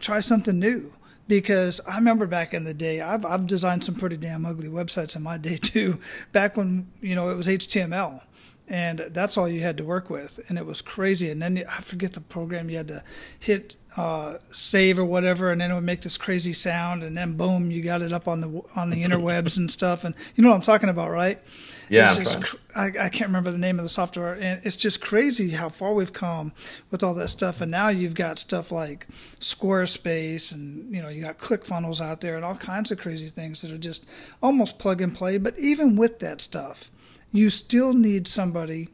try 0.00 0.20
something 0.20 0.58
new. 0.58 0.92
Because 1.28 1.80
I 1.86 1.94
remember 1.94 2.26
back 2.26 2.52
in 2.54 2.64
the 2.64 2.74
day, 2.74 3.00
I've 3.00 3.24
I've 3.24 3.46
designed 3.46 3.84
some 3.84 3.94
pretty 3.94 4.16
damn 4.16 4.44
ugly 4.44 4.68
websites 4.68 5.14
in 5.14 5.22
my 5.22 5.36
day 5.36 5.56
too. 5.62 6.00
Back 6.32 6.56
when 6.56 6.88
you 7.00 7.14
know 7.14 7.30
it 7.30 7.36
was 7.36 7.46
HTML, 7.46 8.22
and 8.68 9.06
that's 9.10 9.36
all 9.36 9.48
you 9.48 9.60
had 9.60 9.76
to 9.76 9.84
work 9.84 10.10
with, 10.10 10.40
and 10.48 10.58
it 10.58 10.66
was 10.66 10.82
crazy. 10.82 11.30
And 11.30 11.40
then 11.40 11.64
I 11.68 11.80
forget 11.82 12.14
the 12.14 12.20
program 12.20 12.68
you 12.68 12.76
had 12.78 12.88
to 12.88 13.02
hit 13.38 13.76
uh, 13.96 14.38
save 14.52 14.98
or 14.98 15.04
whatever, 15.04 15.50
and 15.50 15.60
then 15.60 15.70
it 15.70 15.74
would 15.74 15.84
make 15.84 16.02
this 16.02 16.16
crazy 16.16 16.52
sound, 16.52 17.02
and 17.02 17.16
then 17.16 17.36
boom, 17.36 17.70
you 17.70 17.82
got 17.82 18.02
it 18.02 18.12
up 18.12 18.28
on 18.28 18.40
the 18.40 18.62
on 18.76 18.90
the 18.90 19.02
interwebs 19.02 19.56
and 19.56 19.70
stuff. 19.70 20.04
And 20.04 20.14
you 20.36 20.44
know 20.44 20.50
what 20.50 20.56
I'm 20.56 20.62
talking 20.62 20.88
about, 20.88 21.10
right? 21.10 21.40
Yeah. 21.88 22.14
Just, 22.14 22.38
I, 22.74 22.86
I 22.86 23.08
can't 23.08 23.28
remember 23.28 23.50
the 23.50 23.58
name 23.58 23.80
of 23.80 23.84
the 23.84 23.88
software, 23.88 24.34
and 24.34 24.60
it's 24.64 24.76
just 24.76 25.00
crazy 25.00 25.50
how 25.50 25.68
far 25.68 25.92
we've 25.92 26.12
come 26.12 26.52
with 26.92 27.02
all 27.02 27.14
that 27.14 27.28
stuff. 27.28 27.60
And 27.60 27.70
now 27.70 27.88
you've 27.88 28.14
got 28.14 28.38
stuff 28.38 28.70
like 28.70 29.08
Squarespace, 29.40 30.52
and 30.52 30.94
you 30.94 31.02
know 31.02 31.08
you 31.08 31.22
got 31.22 31.38
ClickFunnels 31.38 32.00
out 32.00 32.20
there, 32.20 32.36
and 32.36 32.44
all 32.44 32.56
kinds 32.56 32.92
of 32.92 32.98
crazy 32.98 33.28
things 33.28 33.62
that 33.62 33.72
are 33.72 33.78
just 33.78 34.06
almost 34.40 34.78
plug 34.78 35.00
and 35.00 35.14
play. 35.14 35.36
But 35.36 35.58
even 35.58 35.96
with 35.96 36.20
that 36.20 36.40
stuff, 36.40 36.90
you 37.32 37.50
still 37.50 37.92
need 37.92 38.28
somebody 38.28 38.88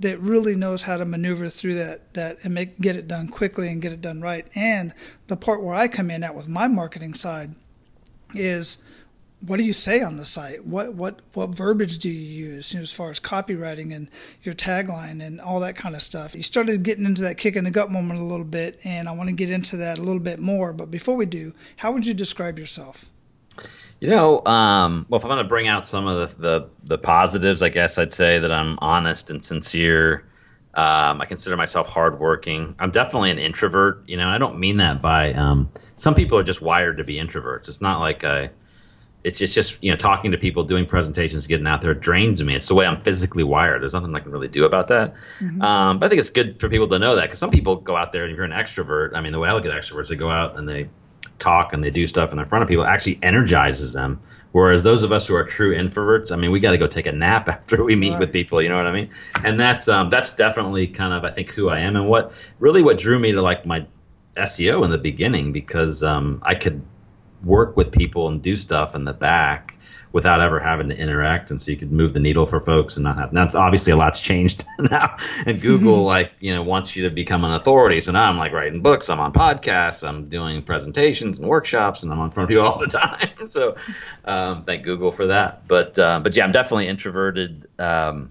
that 0.00 0.18
really 0.20 0.56
knows 0.56 0.82
how 0.82 0.96
to 0.96 1.04
maneuver 1.04 1.50
through 1.50 1.74
that 1.74 2.14
that 2.14 2.38
and 2.42 2.54
make 2.54 2.80
get 2.80 2.96
it 2.96 3.06
done 3.06 3.28
quickly 3.28 3.68
and 3.68 3.80
get 3.80 3.92
it 3.92 4.00
done 4.00 4.20
right. 4.20 4.46
And 4.54 4.92
the 5.28 5.36
part 5.36 5.62
where 5.62 5.74
I 5.74 5.88
come 5.88 6.10
in 6.10 6.24
at 6.24 6.34
with 6.34 6.48
my 6.48 6.66
marketing 6.66 7.14
side 7.14 7.54
is 8.34 8.78
what 9.46 9.56
do 9.56 9.64
you 9.64 9.72
say 9.72 10.02
on 10.02 10.16
the 10.16 10.24
site? 10.24 10.66
What 10.66 10.94
what 10.94 11.20
what 11.34 11.50
verbiage 11.50 11.98
do 11.98 12.10
you 12.10 12.46
use 12.46 12.72
you 12.72 12.78
know, 12.78 12.82
as 12.82 12.92
far 12.92 13.10
as 13.10 13.20
copywriting 13.20 13.94
and 13.94 14.08
your 14.42 14.54
tagline 14.54 15.24
and 15.24 15.40
all 15.40 15.60
that 15.60 15.76
kind 15.76 15.94
of 15.94 16.02
stuff? 16.02 16.34
You 16.34 16.42
started 16.42 16.82
getting 16.82 17.04
into 17.04 17.22
that 17.22 17.38
kick 17.38 17.56
in 17.56 17.64
the 17.64 17.70
gut 17.70 17.90
moment 17.90 18.20
a 18.20 18.24
little 18.24 18.44
bit, 18.44 18.80
and 18.84 19.08
I 19.08 19.12
want 19.12 19.28
to 19.28 19.34
get 19.34 19.50
into 19.50 19.76
that 19.78 19.98
a 19.98 20.02
little 20.02 20.20
bit 20.20 20.38
more. 20.38 20.72
But 20.72 20.90
before 20.90 21.16
we 21.16 21.26
do, 21.26 21.54
how 21.76 21.92
would 21.92 22.06
you 22.06 22.14
describe 22.14 22.58
yourself? 22.58 23.06
You 24.00 24.08
know, 24.08 24.44
um, 24.46 25.06
well, 25.08 25.18
if 25.18 25.24
I'm 25.24 25.28
going 25.28 25.42
to 25.42 25.48
bring 25.48 25.68
out 25.68 25.86
some 25.86 26.06
of 26.06 26.36
the, 26.36 26.40
the, 26.40 26.70
the 26.84 26.98
positives, 26.98 27.62
I 27.62 27.68
guess 27.68 27.98
I'd 27.98 28.12
say 28.12 28.38
that 28.38 28.50
I'm 28.50 28.78
honest 28.80 29.30
and 29.30 29.44
sincere. 29.44 30.24
Um, 30.72 31.20
I 31.20 31.26
consider 31.26 31.56
myself 31.56 31.88
hardworking. 31.88 32.76
I'm 32.78 32.92
definitely 32.92 33.30
an 33.30 33.38
introvert. 33.38 34.04
You 34.08 34.16
know, 34.16 34.28
I 34.28 34.38
don't 34.38 34.58
mean 34.58 34.78
that 34.78 35.02
by 35.02 35.34
um, 35.34 35.70
some 35.96 36.14
people 36.14 36.38
are 36.38 36.42
just 36.42 36.62
wired 36.62 36.96
to 36.96 37.04
be 37.04 37.16
introverts. 37.16 37.68
It's 37.68 37.80
not 37.80 38.00
like 38.00 38.24
I 38.24 38.50
it's 39.22 39.38
just 39.38 39.54
just 39.54 39.82
you 39.82 39.90
know 39.90 39.96
talking 39.96 40.32
to 40.32 40.38
people, 40.38 40.64
doing 40.64 40.86
presentations, 40.86 41.46
getting 41.46 41.66
out 41.66 41.82
there 41.82 41.92
drains 41.94 42.42
me. 42.42 42.54
It's 42.54 42.68
the 42.68 42.74
way 42.74 42.86
I'm 42.86 43.00
physically 43.00 43.44
wired. 43.44 43.82
There's 43.82 43.92
nothing 43.92 44.14
I 44.14 44.20
can 44.20 44.32
really 44.32 44.48
do 44.48 44.64
about 44.64 44.88
that. 44.88 45.14
Mm-hmm. 45.40 45.60
Um, 45.60 45.98
but 45.98 46.06
I 46.06 46.08
think 46.08 46.20
it's 46.20 46.30
good 46.30 46.58
for 46.60 46.68
people 46.68 46.88
to 46.88 46.98
know 46.98 47.16
that 47.16 47.22
because 47.22 47.38
some 47.38 47.50
people 47.50 47.76
go 47.76 47.96
out 47.96 48.12
there 48.12 48.24
and 48.24 48.32
if 48.32 48.36
you're 48.36 48.46
an 48.46 48.52
extrovert, 48.52 49.14
I 49.14 49.20
mean 49.20 49.32
the 49.32 49.38
way 49.38 49.48
I 49.48 49.52
look 49.52 49.66
at 49.66 49.72
extroverts, 49.72 50.08
they 50.08 50.16
go 50.16 50.30
out 50.30 50.58
and 50.58 50.68
they 50.68 50.88
talk 51.40 51.72
and 51.72 51.82
they 51.82 51.90
do 51.90 52.06
stuff 52.06 52.32
in 52.32 52.38
the 52.38 52.46
front 52.46 52.62
of 52.62 52.68
people 52.68 52.84
actually 52.84 53.18
energizes 53.22 53.92
them. 53.92 54.20
Whereas 54.52 54.82
those 54.82 55.02
of 55.02 55.12
us 55.12 55.26
who 55.26 55.34
are 55.34 55.44
true 55.44 55.74
introverts, 55.76 56.32
I 56.32 56.36
mean, 56.36 56.50
we 56.50 56.60
got 56.60 56.72
to 56.72 56.78
go 56.78 56.86
take 56.86 57.06
a 57.06 57.12
nap 57.12 57.48
after 57.48 57.82
we 57.84 57.96
meet 57.96 58.10
right. 58.10 58.20
with 58.20 58.32
people. 58.32 58.60
You 58.60 58.68
know 58.68 58.76
what 58.76 58.86
I 58.86 58.92
mean? 58.92 59.10
And 59.44 59.58
that's 59.58 59.88
um, 59.88 60.10
that's 60.10 60.32
definitely 60.32 60.86
kind 60.86 61.12
of 61.12 61.24
I 61.24 61.30
think 61.30 61.50
who 61.50 61.68
I 61.68 61.80
am 61.80 61.96
and 61.96 62.08
what 62.08 62.32
really 62.58 62.82
what 62.82 62.98
drew 62.98 63.18
me 63.18 63.32
to 63.32 63.42
like 63.42 63.66
my 63.66 63.86
SEO 64.36 64.84
in 64.84 64.90
the 64.90 64.98
beginning 64.98 65.52
because 65.52 66.04
um, 66.04 66.40
I 66.42 66.54
could 66.54 66.82
work 67.44 67.76
with 67.76 67.90
people 67.92 68.28
and 68.28 68.42
do 68.42 68.56
stuff 68.56 68.94
in 68.94 69.04
the 69.04 69.12
back 69.12 69.69
without 70.12 70.40
ever 70.40 70.58
having 70.58 70.88
to 70.88 70.96
interact 70.96 71.50
and 71.50 71.60
so 71.60 71.70
you 71.70 71.76
could 71.76 71.92
move 71.92 72.12
the 72.12 72.20
needle 72.20 72.46
for 72.46 72.60
folks 72.60 72.96
and 72.96 73.04
not 73.04 73.16
have 73.16 73.32
that's 73.32 73.54
obviously 73.54 73.92
a 73.92 73.96
lot's 73.96 74.20
changed 74.20 74.64
now 74.78 75.16
and 75.46 75.60
google 75.60 75.98
mm-hmm. 75.98 76.06
like 76.06 76.32
you 76.40 76.52
know 76.52 76.62
wants 76.62 76.96
you 76.96 77.04
to 77.04 77.10
become 77.10 77.44
an 77.44 77.52
authority. 77.52 78.00
So 78.00 78.12
now 78.12 78.28
i'm 78.28 78.38
like 78.38 78.52
writing 78.52 78.82
books 78.82 79.08
i'm 79.08 79.20
on 79.20 79.32
podcasts 79.32 80.06
i'm 80.06 80.28
doing 80.28 80.62
presentations 80.62 81.38
and 81.38 81.48
workshops 81.48 82.02
and 82.02 82.12
i'm 82.12 82.18
on 82.18 82.30
front 82.30 82.50
of 82.50 82.50
you 82.50 82.60
all 82.60 82.78
the 82.78 82.86
time. 82.86 83.28
So 83.50 83.74
um, 84.24 84.64
thank 84.64 84.84
google 84.84 85.12
for 85.12 85.28
that. 85.28 85.66
But 85.66 85.98
uh, 85.98 86.20
but 86.20 86.36
yeah 86.36 86.44
i'm 86.44 86.52
definitely 86.52 86.88
introverted. 86.88 87.66
Um, 87.78 88.30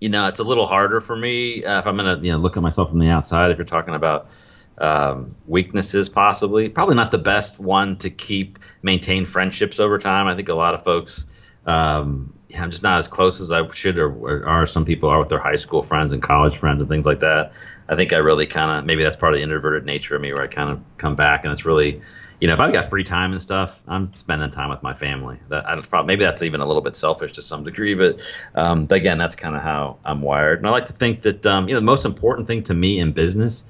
you 0.00 0.08
know 0.08 0.28
it's 0.28 0.38
a 0.38 0.44
little 0.44 0.66
harder 0.66 1.00
for 1.00 1.16
me 1.16 1.64
uh, 1.64 1.78
if 1.78 1.86
i'm 1.86 1.96
gonna 1.96 2.18
you 2.20 2.30
know 2.32 2.38
look 2.38 2.56
at 2.56 2.62
myself 2.62 2.90
from 2.90 2.98
the 2.98 3.08
outside 3.08 3.50
if 3.50 3.58
you're 3.58 3.64
talking 3.64 3.94
about 3.94 4.28
um, 4.78 5.36
weaknesses 5.46 6.08
possibly. 6.08 6.68
Probably 6.68 6.94
not 6.94 7.10
the 7.10 7.18
best 7.18 7.58
one 7.58 7.96
to 7.98 8.10
keep 8.10 8.58
maintain 8.82 9.24
friendships 9.24 9.78
over 9.78 9.98
time. 9.98 10.26
I 10.26 10.34
think 10.34 10.48
a 10.48 10.54
lot 10.54 10.74
of 10.74 10.84
folks 10.84 11.26
um, 11.66 12.32
i'm 12.58 12.70
just 12.70 12.82
not 12.82 12.98
as 12.98 13.08
close 13.08 13.40
as 13.40 13.50
i 13.50 13.66
should 13.68 13.98
or, 13.98 14.12
or, 14.12 14.46
are. 14.46 14.66
Some 14.66 14.84
people 14.84 15.08
are 15.08 15.18
with 15.18 15.28
their 15.28 15.38
high 15.38 15.56
school 15.56 15.82
friends 15.82 16.12
and 16.12 16.22
college 16.22 16.56
friends 16.58 16.82
and 16.82 16.88
things 16.88 17.06
like 17.06 17.20
that. 17.20 17.52
I 17.88 17.96
think 17.96 18.12
i 18.12 18.16
really 18.16 18.46
kind 18.46 18.78
of 18.78 18.84
maybe 18.84 19.02
that's 19.02 19.16
part 19.16 19.32
of 19.32 19.38
the 19.38 19.42
introverted 19.42 19.84
nature 19.84 20.14
of 20.14 20.22
me 20.22 20.32
where 20.32 20.42
i 20.42 20.46
kind 20.46 20.70
of 20.70 20.80
come 20.98 21.16
back 21.16 21.44
and 21.44 21.52
it's 21.52 21.64
really 21.64 22.00
you 22.40 22.48
know 22.48 22.54
if 22.54 22.60
i've 22.60 22.72
got 22.72 22.86
free 22.86 23.04
time 23.04 23.32
and 23.32 23.42
stuff 23.42 23.82
i'm 23.88 24.14
spending 24.14 24.50
time 24.50 24.70
with 24.70 24.82
my 24.82 24.94
family. 24.94 25.38
That 25.48 25.68
I 25.68 25.80
probably 25.80 26.06
maybe 26.06 26.24
that's 26.24 26.42
even 26.42 26.60
a 26.60 26.66
little 26.66 26.82
bit 26.82 26.94
selfish 26.94 27.32
to 27.32 27.42
some 27.42 27.64
degree 27.64 27.94
but, 27.94 28.20
um, 28.54 28.86
but 28.86 28.96
again 28.96 29.18
that's 29.18 29.36
kind 29.36 29.56
of 29.56 29.62
how 29.62 29.98
i'm 30.04 30.20
wired. 30.20 30.58
And 30.58 30.66
i 30.66 30.70
like 30.70 30.86
to 30.86 30.92
think 30.92 31.22
that 31.22 31.46
um, 31.46 31.68
you 31.68 31.74
know 31.74 31.80
the 31.80 31.86
most 31.86 32.04
important 32.04 32.46
thing 32.46 32.62
to 32.64 32.74
me 32.74 32.98
in 32.98 33.12
business 33.12 33.64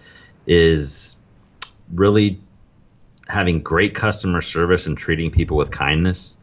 is 0.47 1.17
really 1.93 2.41
having 3.29 3.63
great 3.63 3.95
customer 3.95 4.41
service 4.41 4.87
and 4.87 4.97
treating 4.97 5.31
people 5.31 5.57
with 5.57 5.71
kindness. 5.71 6.37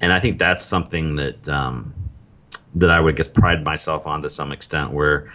And 0.00 0.12
I 0.12 0.20
think 0.20 0.38
that's 0.38 0.64
something 0.64 1.16
that 1.16 1.48
um, 1.48 1.94
that 2.76 2.90
I 2.90 3.00
would 3.00 3.16
guess 3.16 3.28
pride 3.28 3.64
myself 3.64 4.06
on 4.06 4.22
to 4.22 4.30
some 4.30 4.52
extent. 4.52 4.92
Where 4.92 5.32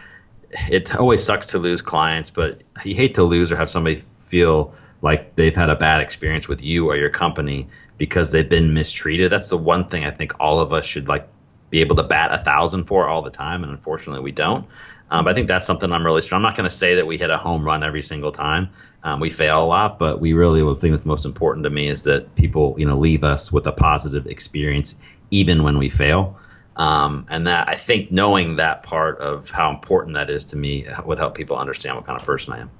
it 0.70 0.96
always 0.96 1.24
sucks 1.24 1.48
to 1.48 1.60
lose 1.60 1.82
clients, 1.82 2.29
but 2.29 2.63
you 2.84 2.96
hate 2.96 3.15
to 3.15 3.24
lose 3.24 3.51
or 3.51 3.58
have 3.58 3.70
somebody 3.70 3.98
feel 4.22 4.74
like 5.01 5.36
they've 5.36 5.55
had 5.55 5.70
a 5.70 5.75
bad 5.75 6.01
experience 6.01 6.48
with 6.48 6.63
you 6.63 6.89
or 6.89 6.96
your 6.96 7.10
company 7.10 7.67
because 7.98 8.32
they've 8.32 8.48
been 8.48 8.74
mistreated. 8.74 9.32
That's 9.32 9.49
the 9.49 9.58
one 9.58 9.89
thing 9.89 10.06
I 10.06 10.12
think 10.12 10.34
all 10.39 10.60
of 10.60 10.71
us 10.71 10.86
should 10.86 11.08
like 11.10 11.28
be 11.69 11.82
able 11.82 11.95
to 11.97 12.04
bat 12.04 12.32
a 12.32 12.38
thousand 12.38 12.86
for 12.86 13.08
all 13.08 13.21
the 13.21 13.32
time, 13.32 13.63
and 13.63 13.71
unfortunately 13.71 14.21
we 14.21 14.32
don't. 14.32 14.65
Um, 15.13 15.26
but 15.26 15.30
I 15.32 15.34
think 15.36 15.47
that's 15.47 15.67
something 15.67 15.91
I'm 15.91 16.04
really 16.04 16.23
strong. 16.23 16.39
I'm 16.39 16.49
not 16.49 16.58
going 16.58 16.67
to 16.67 16.76
say 16.76 16.95
that 16.95 17.06
we 17.06 17.19
hit 17.19 17.30
a 17.30 17.38
home 17.38 17.63
run 17.63 17.84
every 17.84 18.02
single 18.02 18.32
time. 18.32 18.71
Um, 19.04 19.19
we 19.19 19.30
fail 19.30 19.63
a 19.63 19.67
lot, 19.67 19.99
but 19.99 20.19
we 20.19 20.34
really 20.34 20.62
the 20.62 20.76
thing 20.80 20.89
that's 20.89 21.06
most 21.06 21.23
important 21.26 21.65
to 21.65 21.69
me 21.69 21.88
is 21.88 22.06
that 22.06 22.34
people, 22.34 22.73
you 22.80 22.88
know, 22.88 22.97
leave 22.97 23.23
us 23.23 23.52
with 23.52 23.67
a 23.67 23.71
positive 23.71 24.26
experience 24.26 24.95
even 25.30 25.62
when 25.62 25.78
we 25.78 25.89
fail. 25.89 26.39
Um, 26.78 27.28
and 27.30 27.45
that 27.45 27.69
I 27.69 27.76
think 27.76 28.12
knowing 28.12 28.56
that 28.56 28.82
part 28.82 29.19
of 29.19 29.52
how 29.52 29.69
important 29.69 30.15
that 30.15 30.32
is 30.32 30.45
to 30.45 30.58
me 30.58 30.88
would 31.06 31.19
help 31.19 31.36
people 31.36 31.58
understand 31.58 31.95
what 31.95 32.08
kind 32.08 32.19
of 32.19 32.26
person 32.26 32.54
I 32.54 32.62
am. 32.62 32.71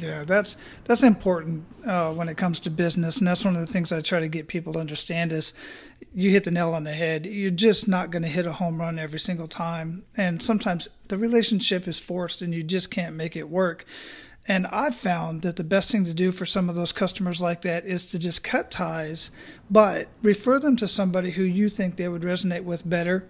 Yeah, 0.00 0.24
that's 0.24 0.56
that's 0.84 1.02
important 1.02 1.64
uh, 1.86 2.12
when 2.12 2.28
it 2.28 2.36
comes 2.36 2.60
to 2.60 2.70
business, 2.70 3.18
and 3.18 3.26
that's 3.26 3.44
one 3.44 3.56
of 3.56 3.66
the 3.66 3.72
things 3.72 3.92
I 3.92 4.00
try 4.00 4.20
to 4.20 4.28
get 4.28 4.46
people 4.46 4.74
to 4.74 4.78
understand 4.78 5.32
is 5.32 5.54
you 6.14 6.30
hit 6.30 6.44
the 6.44 6.50
nail 6.50 6.74
on 6.74 6.84
the 6.84 6.92
head. 6.92 7.24
You're 7.24 7.50
just 7.50 7.88
not 7.88 8.10
going 8.10 8.22
to 8.22 8.28
hit 8.28 8.46
a 8.46 8.52
home 8.52 8.78
run 8.78 8.98
every 8.98 9.20
single 9.20 9.48
time, 9.48 10.04
and 10.16 10.42
sometimes 10.42 10.88
the 11.08 11.16
relationship 11.16 11.88
is 11.88 11.98
forced, 11.98 12.42
and 12.42 12.54
you 12.54 12.62
just 12.62 12.90
can't 12.90 13.16
make 13.16 13.36
it 13.36 13.48
work. 13.48 13.86
And 14.48 14.66
I've 14.68 14.94
found 14.94 15.42
that 15.42 15.56
the 15.56 15.64
best 15.64 15.90
thing 15.90 16.04
to 16.04 16.14
do 16.14 16.30
for 16.30 16.46
some 16.46 16.68
of 16.68 16.76
those 16.76 16.92
customers 16.92 17.40
like 17.40 17.62
that 17.62 17.84
is 17.84 18.06
to 18.06 18.18
just 18.18 18.44
cut 18.44 18.70
ties, 18.70 19.30
but 19.70 20.08
refer 20.22 20.60
them 20.60 20.76
to 20.76 20.86
somebody 20.86 21.32
who 21.32 21.42
you 21.42 21.68
think 21.68 21.96
they 21.96 22.06
would 22.06 22.22
resonate 22.22 22.62
with 22.62 22.88
better 22.88 23.26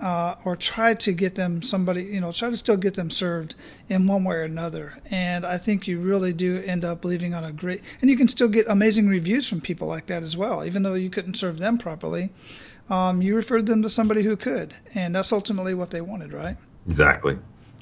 uh, 0.00 0.36
or 0.44 0.56
try 0.56 0.94
to 0.94 1.12
get 1.12 1.34
them 1.34 1.62
somebody, 1.62 2.04
you 2.04 2.20
know, 2.20 2.32
try 2.32 2.50
to 2.50 2.56
still 2.56 2.76
get 2.76 2.94
them 2.94 3.10
served 3.10 3.54
in 3.88 4.06
one 4.06 4.24
way 4.24 4.36
or 4.36 4.42
another. 4.42 4.98
And 5.10 5.44
I 5.44 5.58
think 5.58 5.88
you 5.88 5.98
really 5.98 6.32
do 6.32 6.62
end 6.64 6.84
up 6.84 7.04
leaving 7.04 7.34
on 7.34 7.44
a 7.44 7.52
great, 7.52 7.82
and 8.00 8.10
you 8.10 8.16
can 8.16 8.28
still 8.28 8.48
get 8.48 8.66
amazing 8.68 9.08
reviews 9.08 9.48
from 9.48 9.60
people 9.60 9.88
like 9.88 10.06
that 10.06 10.22
as 10.22 10.36
well, 10.36 10.64
even 10.64 10.82
though 10.82 10.94
you 10.94 11.10
couldn't 11.10 11.34
serve 11.34 11.58
them 11.58 11.78
properly. 11.78 12.30
Um, 12.88 13.20
you 13.20 13.36
referred 13.36 13.66
them 13.66 13.82
to 13.82 13.90
somebody 13.90 14.22
who 14.22 14.36
could, 14.36 14.74
and 14.94 15.14
that's 15.14 15.32
ultimately 15.32 15.74
what 15.74 15.90
they 15.90 16.00
wanted, 16.00 16.32
right? 16.32 16.56
Exactly. 16.86 17.38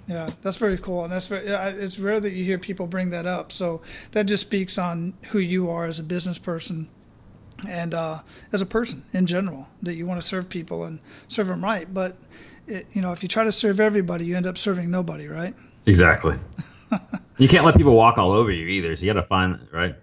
Yeah, 0.09 0.31
that's 0.43 0.57
very 0.57 0.79
cool, 0.79 1.05
and 1.05 1.13
that's 1.13 1.27
very. 1.27 1.47
It's 1.47 1.99
rare 1.99 2.21
that 2.21 2.33
you 2.33 2.45
hear 2.45 2.59
people 2.59 2.87
bring 2.87 3.11
that 3.11 3.27
up. 3.27 3.53
So 3.53 3.83
that 4.13 4.25
just 4.27 4.43
speaks 4.43 4.79
on 4.79 5.15
who 5.31 5.39
you 5.39 5.69
are 5.71 5.85
as 5.85 5.99
a 5.99 6.05
business 6.05 6.39
person 6.39 6.89
and 7.67 7.95
uh, 7.95 8.21
as 8.53 8.61
a 8.61 8.67
person 8.67 9.05
in 9.13 9.27
general 9.27 9.67
that 9.83 9.95
you 9.95 10.07
want 10.07 10.21
to 10.21 10.27
serve 10.27 10.49
people 10.49 10.85
and 10.85 10.99
serve 11.29 11.47
them 11.47 11.65
right 11.65 11.93
but 11.93 12.17
it, 12.67 12.87
you 12.93 13.01
know 13.01 13.13
if 13.13 13.23
you 13.23 13.29
try 13.29 13.45
to 13.45 13.53
serve 13.53 13.81
everybody 13.81 14.27
you 14.27 14.37
end 14.37 14.47
up 14.47 14.59
serving 14.59 14.91
nobody 14.91 15.29
right? 15.29 15.55
Exactly. 15.87 16.37
You 17.39 17.49
can't 17.49 17.67
let 17.67 17.77
people 17.77 17.95
walk 17.95 18.17
all 18.17 18.33
over 18.33 18.51
you 18.51 18.67
either 18.67 18.97
so 18.97 19.05
you 19.05 19.13
got 19.13 19.21
to 19.21 19.27
find 19.27 19.59
right? 19.71 19.95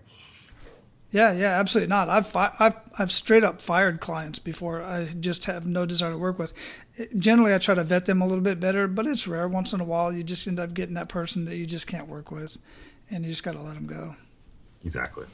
Yeah 1.12 1.32
yeah 1.32 1.60
absolutely 1.60 1.88
not. 1.90 2.08
I've, 2.08 2.28
fi- 2.28 2.54
I've 2.60 2.76
i've 3.00 3.12
straight 3.12 3.44
up 3.44 3.60
fired 3.60 4.00
clients 4.00 4.38
before 4.38 4.84
i 4.84 5.06
just 5.06 5.46
have 5.46 5.66
no 5.66 5.86
desire 5.88 6.12
to 6.12 6.18
work 6.18 6.38
with. 6.38 6.54
Generally 7.18 7.56
i 7.56 7.58
try 7.58 7.74
to 7.74 7.84
vet 7.84 8.06
them 8.06 8.22
a 8.22 8.28
little 8.28 8.44
bit 8.44 8.60
better 8.60 8.88
but 8.88 9.08
it's 9.08 9.28
rare. 9.28 9.48
Once 9.48 9.74
in 9.74 9.82
a 9.82 9.84
while 9.84 10.14
you 10.14 10.22
just 10.22 10.48
end 10.48 10.60
up 10.60 10.76
getting 10.76 10.94
that 10.94 11.10
person 11.10 11.46
that 11.46 11.56
you 11.56 11.66
just 11.66 11.88
can't 11.88 12.08
work 12.08 12.30
with 12.30 12.60
and 13.10 13.24
you 13.24 13.32
just 13.32 13.44
got 13.44 13.54
to 13.54 13.62
let 13.62 13.74
them 13.74 13.88
go. 13.88 14.16
Exactly 14.84 15.26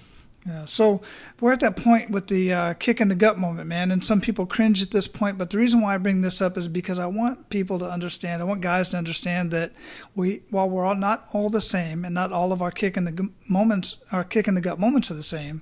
yeah, 0.45 0.65
so 0.65 1.02
we're 1.41 1.52
at 1.52 1.60
that 1.60 1.75
point 1.75 2.12
with 2.12 2.28
the 2.28 2.54
uh, 2.54 2.73
kick 2.75 3.02
in 3.02 3.10
the 3.10 3.15
gut 3.15 3.38
moment, 3.38 3.67
man, 3.67 3.91
and 3.91 4.04
some 4.04 4.21
people 4.21 4.45
cringe 4.45 4.82
at 4.82 4.91
this 4.91 5.08
point. 5.08 5.38
But 5.38 5.49
the 5.49 5.58
reason 5.58 5.82
why 5.82 5.95
I 5.95 5.97
bring 5.97 6.21
this 6.21 6.41
up 6.41 6.58
is 6.58 6.69
because 6.69 6.97
I 6.97 7.08
want 7.08 7.49
people 7.49 7.78
to 7.80 7.89
understand. 7.89 8.41
I 8.41 8.45
want 8.45 8.62
guys 8.62 8.89
to 8.89 8.97
understand 8.97 9.52
that 9.52 9.73
we, 10.15 10.41
while 10.49 10.69
we're 10.69 10.86
all 10.86 10.95
not 10.95 11.28
all 11.34 11.49
the 11.49 11.62
same, 11.62 12.06
and 12.06 12.15
not 12.15 12.32
all 12.32 12.54
of 12.54 12.62
our 12.62 12.71
kick 12.71 12.95
in 12.95 13.04
the 13.04 13.30
moments, 13.49 13.97
our 14.13 14.23
kick 14.23 14.47
in 14.47 14.56
the 14.56 14.62
gut 14.62 14.80
moments 14.80 15.12
are 15.12 15.15
the 15.15 15.23
same, 15.23 15.62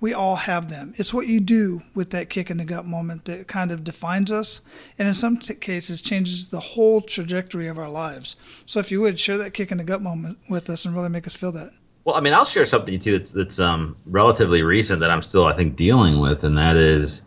we 0.00 0.14
all 0.14 0.36
have 0.36 0.70
them. 0.70 0.94
It's 0.96 1.12
what 1.12 1.26
you 1.26 1.38
do 1.38 1.82
with 1.94 2.10
that 2.10 2.30
kick 2.30 2.50
in 2.50 2.56
the 2.56 2.64
gut 2.64 2.86
moment 2.86 3.26
that 3.26 3.46
kind 3.46 3.70
of 3.70 3.84
defines 3.84 4.32
us, 4.32 4.62
and 4.98 5.06
in 5.06 5.14
some 5.14 5.36
t- 5.36 5.54
cases 5.54 6.00
changes 6.00 6.48
the 6.48 6.60
whole 6.60 7.02
trajectory 7.02 7.68
of 7.68 7.78
our 7.78 7.90
lives. 7.90 8.36
So 8.64 8.80
if 8.80 8.90
you 8.90 9.02
would 9.02 9.18
share 9.18 9.38
that 9.38 9.54
kick 9.54 9.70
in 9.70 9.78
the 9.78 9.84
gut 9.84 10.02
moment 10.02 10.38
with 10.48 10.70
us 10.70 10.86
and 10.86 10.96
really 10.96 11.10
make 11.10 11.26
us 11.26 11.36
feel 11.36 11.52
that. 11.52 11.72
Well, 12.04 12.16
I 12.16 12.20
mean, 12.20 12.34
I'll 12.34 12.44
share 12.44 12.66
something 12.66 12.98
too 12.98 13.18
that's 13.18 13.32
that's 13.32 13.58
um, 13.58 13.96
relatively 14.04 14.62
recent 14.62 15.00
that 15.00 15.10
I'm 15.10 15.22
still, 15.22 15.46
I 15.46 15.54
think, 15.54 15.76
dealing 15.76 16.20
with, 16.20 16.44
and 16.44 16.58
that 16.58 16.76
is, 16.76 17.22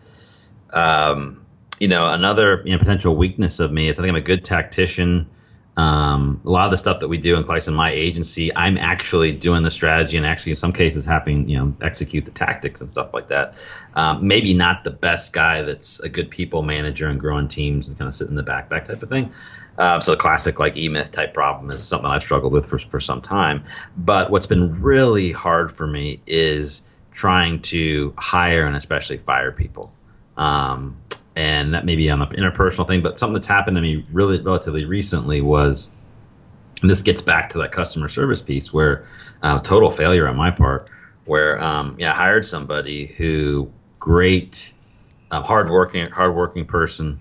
um, 0.71 1.45
you 1.79 1.87
know, 1.87 2.11
another 2.11 2.61
you 2.63 2.73
know, 2.73 2.77
potential 2.77 3.15
weakness 3.15 3.59
of 3.59 3.71
me 3.71 3.87
is 3.87 3.99
I 3.99 4.03
think 4.03 4.09
I'm 4.09 4.17
a 4.17 4.21
good 4.21 4.45
tactician. 4.45 5.29
Um, 5.77 6.41
a 6.43 6.49
lot 6.49 6.65
of 6.65 6.71
the 6.71 6.77
stuff 6.77 7.01
that 7.01 7.07
we 7.07 7.19
do 7.19 7.37
in 7.37 7.57
in 7.67 7.73
my 7.73 7.91
agency, 7.91 8.55
I'm 8.55 8.79
actually 8.79 9.31
doing 9.31 9.61
the 9.61 9.69
strategy 9.69 10.17
and 10.17 10.25
actually 10.25 10.53
in 10.53 10.55
some 10.55 10.73
cases 10.73 11.05
having 11.05 11.49
you 11.49 11.57
know 11.57 11.75
execute 11.81 12.25
the 12.25 12.31
tactics 12.31 12.81
and 12.81 12.89
stuff 12.89 13.13
like 13.13 13.29
that. 13.29 13.55
Um, 13.95 14.27
maybe 14.27 14.53
not 14.53 14.83
the 14.83 14.91
best 14.91 15.33
guy 15.33 15.63
that's 15.63 15.99
a 15.99 16.09
good 16.09 16.29
people 16.29 16.61
manager 16.61 17.07
and 17.07 17.19
growing 17.19 17.47
teams 17.47 17.89
and 17.89 17.97
kind 17.97 18.07
of 18.07 18.13
sit 18.15 18.27
in 18.27 18.35
the 18.35 18.43
back 18.43 18.69
back 18.69 18.85
type 18.85 19.01
of 19.01 19.09
thing. 19.09 19.31
Uh, 19.77 19.99
so 19.99 20.11
the 20.11 20.17
classic 20.17 20.59
like 20.59 20.75
e-myth 20.75 21.11
type 21.11 21.33
problem 21.33 21.69
is 21.69 21.83
something 21.83 22.09
I've 22.09 22.23
struggled 22.23 22.51
with 22.51 22.65
for, 22.65 22.79
for 22.79 22.99
some 22.99 23.21
time. 23.21 23.63
But 23.95 24.31
what's 24.31 24.47
been 24.47 24.81
really 24.81 25.31
hard 25.31 25.71
for 25.71 25.85
me 25.85 26.21
is 26.25 26.81
trying 27.11 27.61
to 27.63 28.13
hire 28.17 28.65
and 28.65 28.75
especially 28.75 29.17
fire 29.17 29.51
people. 29.51 29.93
Um, 30.35 30.97
and 31.35 31.73
that 31.75 31.85
may 31.85 31.95
be 31.95 32.09
on 32.09 32.21
an 32.21 32.29
interpersonal 32.29 32.87
thing, 32.87 33.03
but 33.03 33.19
something 33.19 33.35
that's 33.35 33.47
happened 33.47 33.75
to 33.75 33.81
me 33.81 34.03
really 34.11 34.41
relatively 34.41 34.85
recently 34.85 35.41
was, 35.41 35.89
this 36.81 37.01
gets 37.01 37.21
back 37.21 37.49
to 37.49 37.59
that 37.59 37.71
customer 37.71 38.07
service 38.07 38.41
piece 38.41 38.73
where 38.73 39.07
uh, 39.43 39.59
total 39.59 39.91
failure 39.91 40.27
on 40.27 40.35
my 40.35 40.51
part, 40.51 40.89
where 41.25 41.61
um, 41.61 41.95
yeah, 41.99 42.11
I 42.11 42.15
hired 42.15 42.45
somebody 42.45 43.05
who 43.05 43.71
great, 43.99 44.73
um, 45.31 45.43
hardworking, 45.43 46.09
hardworking 46.09 46.65
person, 46.65 47.19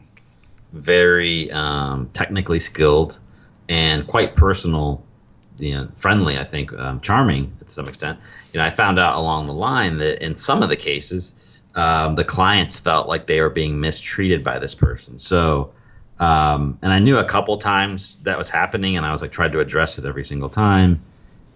very 0.77 1.51
um, 1.51 2.11
technically 2.13 2.61
skilled, 2.61 3.19
and 3.69 4.07
quite 4.07 4.37
personal, 4.37 5.03
you 5.59 5.75
know, 5.75 5.89
friendly. 5.97 6.39
I 6.39 6.45
think 6.45 6.73
um, 6.73 7.01
charming 7.01 7.57
to 7.65 7.69
some 7.69 7.89
extent. 7.89 8.19
You 8.53 8.61
know, 8.61 8.67
I 8.67 8.71
found 8.71 8.99
out 8.99 9.17
along 9.17 9.47
the 9.47 9.55
line 9.55 9.99
that 9.99 10.25
in 10.25 10.35
some 10.35 10.63
of 10.63 10.69
the 10.69 10.77
cases 10.77 11.35
um, 11.77 12.15
the 12.15 12.25
clients 12.25 12.81
felt 12.81 13.07
like 13.07 13.27
they 13.27 13.41
were 13.41 13.51
being 13.51 13.81
mistreated 13.81 14.43
by 14.43 14.59
this 14.59 14.75
person. 14.75 15.19
So, 15.19 15.73
um, 16.19 16.79
and 16.81 16.91
I 16.91 16.99
knew 17.01 17.19
a 17.19 17.25
couple 17.25 17.57
times 17.59 18.17
that 18.19 18.39
was 18.39 18.49
happening, 18.49 18.97
and 18.97 19.05
I 19.05 19.13
was 19.13 19.21
like 19.21 19.31
tried 19.31 19.53
to 19.53 19.61
address 19.61 19.99
it 19.99 20.07
every 20.07 20.25
single 20.25 20.49
time. 20.49 21.03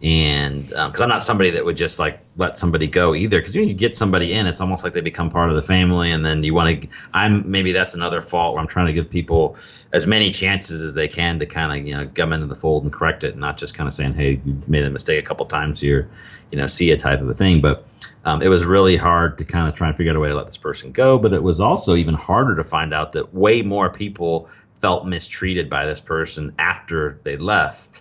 And 0.02 0.66
because 0.66 1.00
um, 1.00 1.02
I'm 1.02 1.08
not 1.10 1.22
somebody 1.22 1.50
that 1.50 1.64
would 1.66 1.76
just 1.76 1.98
like 1.98 2.20
let 2.36 2.56
somebody 2.56 2.86
go 2.86 3.14
either, 3.14 3.38
because 3.38 3.54
when 3.54 3.68
you 3.68 3.74
get 3.74 3.94
somebody 3.94 4.32
in, 4.32 4.46
it's 4.46 4.62
almost 4.62 4.82
like 4.82 4.94
they 4.94 5.02
become 5.02 5.28
part 5.28 5.50
of 5.50 5.56
the 5.56 5.62
family, 5.62 6.10
and 6.10 6.24
then 6.24 6.42
you 6.42 6.54
want 6.54 6.82
to. 6.82 6.88
I'm 7.12 7.50
maybe 7.50 7.72
that's 7.72 7.92
another 7.92 8.22
fault 8.22 8.54
where 8.54 8.62
I'm 8.62 8.68
trying 8.68 8.86
to 8.86 8.94
give 8.94 9.10
people 9.10 9.56
as 9.92 10.06
many 10.06 10.30
chances 10.30 10.80
as 10.80 10.94
they 10.94 11.06
can 11.06 11.38
to 11.40 11.46
kind 11.46 11.78
of 11.78 11.86
you 11.86 11.92
know 11.92 12.06
come 12.14 12.32
into 12.32 12.46
the 12.46 12.54
fold 12.54 12.84
and 12.84 12.92
correct 12.92 13.24
it, 13.24 13.36
not 13.36 13.58
just 13.58 13.74
kind 13.74 13.88
of 13.88 13.92
saying, 13.92 14.14
hey, 14.14 14.40
you 14.42 14.62
made 14.66 14.84
a 14.84 14.90
mistake 14.90 15.22
a 15.22 15.26
couple 15.26 15.44
times 15.44 15.80
here, 15.80 16.08
you 16.50 16.56
know, 16.56 16.66
see 16.66 16.90
a 16.92 16.96
type 16.96 17.20
of 17.20 17.28
a 17.28 17.34
thing. 17.34 17.60
But 17.60 17.86
um, 18.24 18.40
it 18.40 18.48
was 18.48 18.64
really 18.64 18.96
hard 18.96 19.36
to 19.36 19.44
kind 19.44 19.68
of 19.68 19.74
try 19.74 19.88
and 19.88 19.96
figure 19.98 20.12
out 20.12 20.16
a 20.16 20.20
way 20.20 20.28
to 20.28 20.34
let 20.34 20.46
this 20.46 20.56
person 20.56 20.92
go. 20.92 21.18
But 21.18 21.34
it 21.34 21.42
was 21.42 21.60
also 21.60 21.94
even 21.94 22.14
harder 22.14 22.54
to 22.54 22.64
find 22.64 22.94
out 22.94 23.12
that 23.12 23.34
way 23.34 23.60
more 23.60 23.90
people 23.90 24.48
felt 24.80 25.06
mistreated 25.06 25.68
by 25.68 25.84
this 25.84 26.00
person 26.00 26.54
after 26.58 27.20
they 27.22 27.36
left 27.36 28.00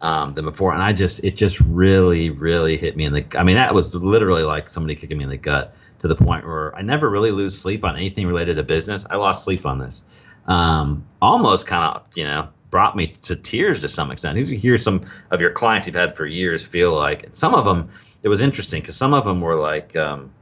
um, 0.00 0.34
than 0.34 0.44
before. 0.44 0.72
And 0.72 0.82
I 0.82 0.92
just, 0.92 1.24
it 1.24 1.36
just 1.36 1.60
really, 1.60 2.30
really 2.30 2.76
hit 2.76 2.96
me 2.96 3.04
in 3.04 3.12
the. 3.12 3.26
I 3.36 3.42
mean, 3.44 3.56
that 3.56 3.74
was 3.74 3.94
literally 3.94 4.42
like 4.42 4.68
somebody 4.68 4.94
kicking 4.94 5.18
me 5.18 5.24
in 5.24 5.30
the 5.30 5.36
gut 5.36 5.74
to 6.00 6.08
the 6.08 6.16
point 6.16 6.46
where 6.46 6.74
I 6.74 6.82
never 6.82 7.08
really 7.08 7.30
lose 7.30 7.58
sleep 7.58 7.84
on 7.84 7.96
anything 7.96 8.26
related 8.26 8.56
to 8.56 8.62
business. 8.62 9.06
I 9.08 9.16
lost 9.16 9.44
sleep 9.44 9.64
on 9.66 9.78
this. 9.78 10.04
Um, 10.46 11.06
almost 11.20 11.66
kind 11.66 11.96
of, 11.96 12.06
you 12.14 12.24
know, 12.24 12.48
brought 12.70 12.96
me 12.96 13.08
to 13.22 13.36
tears 13.36 13.80
to 13.80 13.88
some 13.88 14.10
extent. 14.10 14.38
You 14.38 14.56
hear 14.56 14.78
some 14.78 15.02
of 15.30 15.40
your 15.40 15.50
clients 15.50 15.86
you've 15.86 15.96
had 15.96 16.16
for 16.16 16.26
years 16.26 16.64
feel 16.64 16.94
like 16.94 17.28
some 17.32 17.54
of 17.54 17.64
them 17.64 17.88
it 18.26 18.28
was 18.28 18.40
interesting 18.40 18.80
because 18.80 18.96
some 18.96 19.14
of 19.14 19.24
them 19.24 19.40
were 19.40 19.54
like, 19.54 19.94
um, 19.94 20.32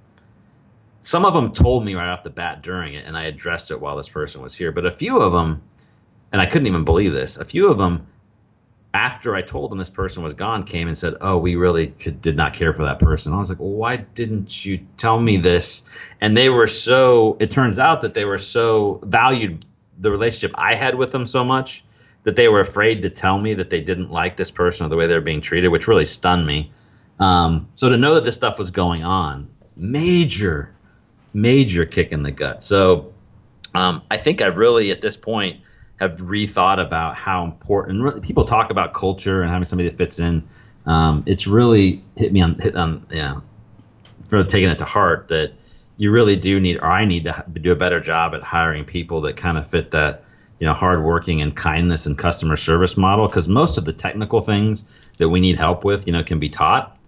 some 1.03 1.27
of 1.27 1.35
them 1.35 1.53
told 1.53 1.85
me 1.85 1.95
right 1.95 2.09
off 2.09 2.25
the 2.25 2.31
bat 2.31 2.63
during 2.63 2.95
it, 2.95 3.05
and 3.05 3.15
I 3.15 3.25
addressed 3.25 3.71
it 3.71 3.79
while 3.79 3.99
this 3.99 4.09
person 4.09 4.41
was 4.41 4.55
here. 4.55 4.73
But 4.73 4.87
a 4.87 4.91
few 4.91 5.21
of 5.21 5.33
them, 5.33 5.61
and 6.33 6.41
I 6.41 6.47
couldn't 6.47 6.67
even 6.67 6.85
believe 6.85 7.13
this, 7.13 7.37
a 7.37 7.45
few 7.45 7.71
of 7.71 7.77
them, 7.77 8.07
after 8.95 9.35
I 9.35 9.43
told 9.43 9.73
them 9.73 9.79
this 9.79 9.91
person 9.91 10.23
was 10.23 10.35
gone, 10.35 10.63
came 10.63 10.87
and 10.87 10.97
said, 10.97 11.15
"Oh, 11.21 11.37
we 11.37 11.57
really 11.57 11.89
could, 11.89 12.23
did 12.23 12.37
not 12.37 12.55
care 12.55 12.73
for 12.73 12.85
that 12.85 13.01
person." 13.01 13.33
I 13.33 13.39
was 13.39 13.51
like, 13.51 13.59
well, 13.59 13.71
"Why 13.71 13.97
didn't 13.97 14.65
you 14.65 14.87
tell 14.97 15.21
me 15.21 15.37
this?" 15.37 15.83
And 16.21 16.37
they 16.37 16.49
were 16.49 16.69
so. 16.69 17.37
It 17.41 17.51
turns 17.51 17.81
out 17.81 18.03
that 18.03 18.15
they 18.15 18.25
were 18.25 18.39
so 18.39 19.01
valued 19.03 19.67
the 19.99 20.13
relationship 20.13 20.53
I 20.55 20.77
had 20.77 20.95
with 20.95 21.11
them 21.11 21.27
so 21.27 21.45
much 21.45 21.85
that 22.23 22.37
they 22.37 22.49
were 22.49 22.61
afraid 22.61 23.03
to 23.03 23.11
tell 23.11 23.39
me 23.39 23.55
that 23.55 23.69
they 23.69 23.81
didn't 23.81 24.11
like 24.11 24.37
this 24.37 24.51
person 24.51 24.87
or 24.87 24.89
the 24.89 24.97
way 24.97 25.07
they 25.07 25.15
were 25.15 25.21
being 25.21 25.43
treated, 25.43 25.69
which 25.69 25.89
really 25.89 26.07
stunned 26.07 26.47
me. 26.47 26.73
Um, 27.19 27.69
so 27.75 27.91
to 27.91 27.97
know 27.97 28.15
that 28.15 28.25
this 28.25 28.35
stuff 28.35 28.59
was 28.59 28.71
going 28.71 29.05
on, 29.05 29.49
major, 29.77 30.75
major 31.33 31.85
kick 31.85 32.13
in 32.13 32.23
the 32.23 32.31
gut. 32.31 32.63
So 32.63 33.13
um, 33.75 34.03
I 34.11 34.17
think 34.17 34.41
I 34.41 34.47
really 34.47 34.91
at 34.91 35.01
this 35.01 35.17
point 35.17 35.61
have 36.01 36.17
rethought 36.17 36.85
about 36.85 37.15
how 37.17 37.45
important 37.45 38.23
people 38.23 38.45
talk 38.45 38.71
about 38.71 38.95
culture 38.95 39.43
and 39.43 39.51
having 39.51 39.65
somebody 39.65 39.89
that 39.89 39.97
fits 39.99 40.19
in. 40.19 40.49
Um, 40.87 41.23
it's 41.27 41.47
really 41.47 42.03
hit 42.17 42.33
me 42.33 42.41
on 42.41 42.59
hit 42.59 42.77
on 42.77 43.07
yeah, 43.11 43.41
taking 44.31 44.69
it 44.69 44.79
to 44.79 44.85
heart 44.85 45.29
that 45.29 45.53
you 45.97 46.11
really 46.11 46.37
do 46.37 46.61
need 46.61 46.77
or 46.79 46.87
I 46.87 47.05
need 47.05 47.25
to 47.25 47.45
do 47.53 47.73
a 47.73 47.77
better 47.77 48.01
job 48.01 48.35
at 48.35 48.43
hiring 48.43 48.85
people 48.85 49.23
that 49.23 49.37
kind 49.37 49.57
of 49.57 49.69
fit 49.69 49.93
that 49.93 50.25
you 50.59 50.67
know 50.67 50.75
hardworking 50.75 51.41
and 51.41 51.57
kindness 51.57 52.07
and 52.07 52.19
customer 52.19 52.57
service 52.57 52.97
model 52.97 53.27
because 53.27 53.49
most 53.49 53.79
of 53.79 53.85
the 53.85 53.93
technical 53.93 54.41
things 54.41 54.85
that 55.19 55.29
we 55.29 55.41
need 55.41 55.57
help 55.57 55.85
with 55.85 56.07
you 56.07 56.13
know 56.13 56.23
can 56.23 56.39
be 56.39 56.49
taught 56.49 56.99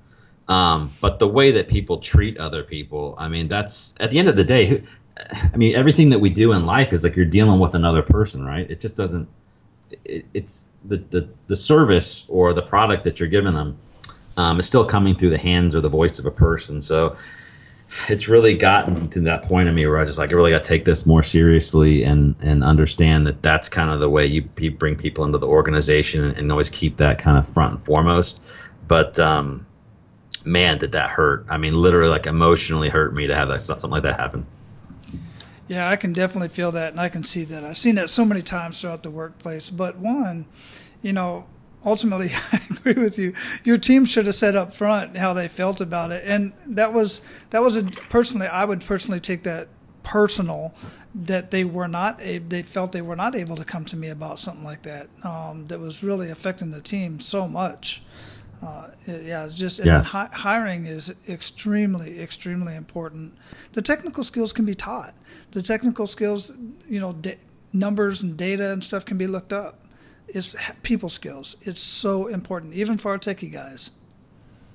um, 0.49 0.92
but 1.01 1.18
the 1.18 1.27
way 1.27 1.53
that 1.53 1.68
people 1.68 1.99
treat 1.99 2.38
other 2.38 2.62
people, 2.62 3.14
I 3.18 3.29
mean, 3.29 3.49
that's 3.49 3.94
at 3.99 4.11
the 4.11 4.18
end 4.18 4.29
of 4.29 4.37
the 4.37 4.44
day, 4.44 4.85
I 5.17 5.57
mean, 5.57 5.75
everything 5.75 6.11
that 6.11 6.19
we 6.19 6.31
do 6.31 6.53
in 6.53 6.67
life 6.67 6.93
is 6.93 7.05
like 7.05 7.17
you're 7.17 7.25
dealing 7.25 7.59
with 7.59 7.75
another 7.75 8.03
person, 8.03 8.45
right? 8.45 8.71
It 8.71 8.81
just 8.81 8.97
doesn't, 8.97 9.29
it, 10.05 10.27
it's 10.35 10.69
the, 10.85 10.99
the, 10.99 11.29
the 11.47 11.57
service 11.57 12.27
or 12.29 12.53
the 12.53 12.63
product 12.63 13.05
that 13.05 13.19
you're 13.19 13.29
giving 13.29 13.55
them 13.55 13.79
um, 14.37 14.59
is 14.59 14.67
still 14.67 14.85
coming 14.85 15.17
through 15.17 15.31
the 15.31 15.39
hands 15.39 15.75
or 15.75 15.81
the 15.81 15.89
voice 15.89 16.19
of 16.19 16.27
a 16.27 16.31
person. 16.31 16.81
So 16.83 17.17
it's 18.09 18.29
really 18.29 18.59
gotten 18.59 19.09
to 19.11 19.21
that 19.23 19.45
point 19.45 19.69
of 19.69 19.75
me 19.75 19.87
where 19.87 19.99
I 19.99 20.05
just 20.05 20.19
like, 20.19 20.33
I 20.33 20.35
really 20.35 20.51
got 20.51 20.65
to 20.65 20.69
take 20.69 20.85
this 20.85 21.07
more 21.07 21.23
seriously 21.23 22.03
and, 22.03 22.35
and 22.41 22.63
understand 22.63 23.27
that 23.27 23.43
that's 23.43 23.71
kind 23.71 23.91
of 23.91 24.01
the 24.01 24.11
way 24.11 24.27
you, 24.27 24.49
you 24.59 24.71
bring 24.71 24.97
people 24.97 25.25
into 25.25 25.39
the 25.39 25.47
organization 25.47 26.25
and, 26.25 26.37
and 26.37 26.53
always 26.53 26.69
keep 26.69 26.99
that 26.99 27.19
kind 27.19 27.39
of 27.39 27.49
front 27.49 27.75
and 27.75 27.85
foremost. 27.85 28.43
But, 28.87 29.19
um, 29.19 29.67
man, 30.45 30.79
did 30.79 30.93
that 30.93 31.11
hurt. 31.11 31.47
I 31.49 31.57
mean, 31.57 31.75
literally, 31.75 32.11
like 32.11 32.27
emotionally 32.27 32.91
hurt 32.91 33.15
me 33.15 33.29
to 33.29 33.35
have 33.35 33.49
that 33.49 33.63
something 33.63 33.91
like 33.91 34.03
that 34.03 34.21
happen. 34.21 34.47
Yeah, 35.69 35.89
I 35.89 35.97
can 35.97 36.13
definitely 36.13 36.49
feel 36.49 36.71
that, 36.73 36.93
and 36.93 37.01
I 37.01 37.09
can 37.09 37.25
see 37.25 37.45
that. 37.45 37.65
I've 37.65 37.79
seen 37.79 37.97
that 37.97 38.11
so 38.11 38.25
many 38.25 38.43
times 38.43 38.81
throughout 38.81 39.03
the 39.03 39.11
workplace. 39.11 39.69
But 39.71 39.97
one, 39.99 40.47
you 41.03 41.13
know, 41.13 41.47
ultimately, 41.85 42.31
I 42.53 42.61
agree 42.71 43.03
with 43.03 43.19
you. 43.19 43.35
Your 43.65 43.79
team 43.79 44.05
should 44.05 44.27
have 44.27 44.37
said 44.37 44.55
up 44.55 44.75
front 44.75 45.17
how 45.17 45.33
they 45.33 45.49
felt 45.49 45.81
about 45.81 46.13
it, 46.13 46.23
and 46.27 46.53
that 46.67 46.93
was 46.93 47.21
that 47.51 47.63
was 47.63 47.77
a 47.77 47.85
personally. 48.11 48.47
I 48.47 48.65
would 48.65 48.85
personally 48.85 49.21
take 49.21 49.43
that 49.43 49.69
personal 50.03 50.73
that 51.15 51.51
they 51.51 51.65
were 51.65 51.89
not 51.89 52.21
a, 52.21 52.39
they 52.39 52.63
felt 52.63 52.93
they 52.93 53.03
were 53.03 53.17
not 53.17 53.35
able 53.35 53.57
to 53.57 53.65
come 53.65 53.85
to 53.87 53.97
me 53.97 54.09
about 54.09 54.39
something 54.39 54.65
like 54.65 54.83
that 54.83 55.09
um, 55.25 55.67
that 55.67 55.81
was 55.81 56.03
really 56.03 56.31
affecting 56.31 56.71
the 56.71 56.81
team 56.81 57.19
so 57.19 57.49
much 57.49 58.03
uh, 58.62 58.88
yeah, 59.07 59.45
it's 59.45 59.57
just 59.57 59.85
yes. 59.85 60.07
hi- 60.07 60.31
hiring 60.33 60.87
is 60.87 61.14
extremely, 61.29 62.21
extremely 62.21 62.75
important. 62.75 63.37
The 63.73 63.83
technical 63.83 64.25
skills 64.25 64.53
can 64.53 64.64
be 64.64 64.75
taught. 64.75 65.14
The 65.53 65.62
technical 65.62 66.07
skills, 66.07 66.53
you 66.88 67.01
know, 67.01 67.12
da- 67.12 67.38
numbers 67.73 68.23
and 68.23 68.37
data 68.37 68.73
and 68.73 68.83
stuff 68.83 69.05
can 69.05 69.19
be 69.19 69.27
looked 69.27 69.53
up. 69.53 69.85
It's 70.29 70.57
people 70.83 71.09
skills. 71.09 71.57
It's 71.62 71.81
so 71.81 72.27
important, 72.27 72.75
even 72.75 72.99
for 72.99 73.12
our 73.12 73.19
techie 73.19 73.53
guys. 73.53 73.90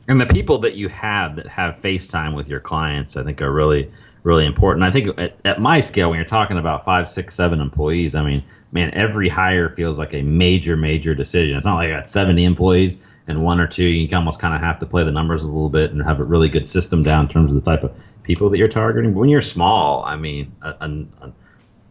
And 0.08 0.20
the 0.20 0.26
people 0.26 0.58
that 0.60 0.76
you 0.76 0.88
have 0.90 1.36
that 1.36 1.48
have 1.48 1.76
FaceTime 1.82 2.36
with 2.36 2.48
your 2.48 2.60
clients, 2.60 3.18
I 3.18 3.24
think, 3.24 3.42
are 3.42 3.52
really, 3.52 3.92
really 4.24 4.46
important. 4.46 4.84
I 4.84 4.92
think 4.92 5.20
at, 5.20 5.38
at 5.46 5.62
my 5.62 5.80
scale, 5.80 6.10
when 6.10 6.18
you're 6.18 6.26
talking 6.26 6.58
about 6.58 6.86
five, 6.86 7.10
six, 7.10 7.36
seven 7.36 7.60
employees, 7.62 8.16
I 8.16 8.24
mean, 8.24 8.44
man, 8.72 8.94
every 8.94 9.30
hire 9.30 9.70
feels 9.70 10.00
like 10.00 10.14
a 10.14 10.22
major, 10.22 10.78
major 10.78 11.14
decision. 11.14 11.58
It's 11.58 11.66
not 11.66 11.76
like 11.76 11.90
I 11.90 11.98
got 11.98 12.10
70 12.10 12.44
employees 12.44 12.98
and 13.28 13.44
one 13.44 13.60
or 13.60 13.68
two, 13.68 13.84
you 13.84 14.08
almost 14.16 14.40
kind 14.40 14.54
of 14.54 14.62
have 14.62 14.80
to 14.80 14.86
play 14.86 15.04
the 15.04 15.12
numbers 15.12 15.44
a 15.44 15.48
little 15.48 15.70
bit 15.70 15.92
and 15.92 16.02
have 16.04 16.20
a 16.20 16.24
really 16.24 16.50
good 16.50 16.68
system 16.68 17.04
down 17.04 17.26
in 17.26 17.30
terms 17.30 17.52
of 17.52 17.64
the 17.64 17.70
type 17.70 17.84
of 17.84 17.94
people 18.24 18.50
that 18.50 18.58
you're 18.58 18.68
targeting. 18.68 19.14
But 19.14 19.20
when 19.20 19.30
you're 19.30 19.42
small, 19.42 20.04
I 20.04 20.16
mean, 20.16 20.52
a, 20.62 20.70
a, 20.70 21.06
a, 21.22 21.32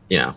you 0.08 0.18
know, 0.18 0.34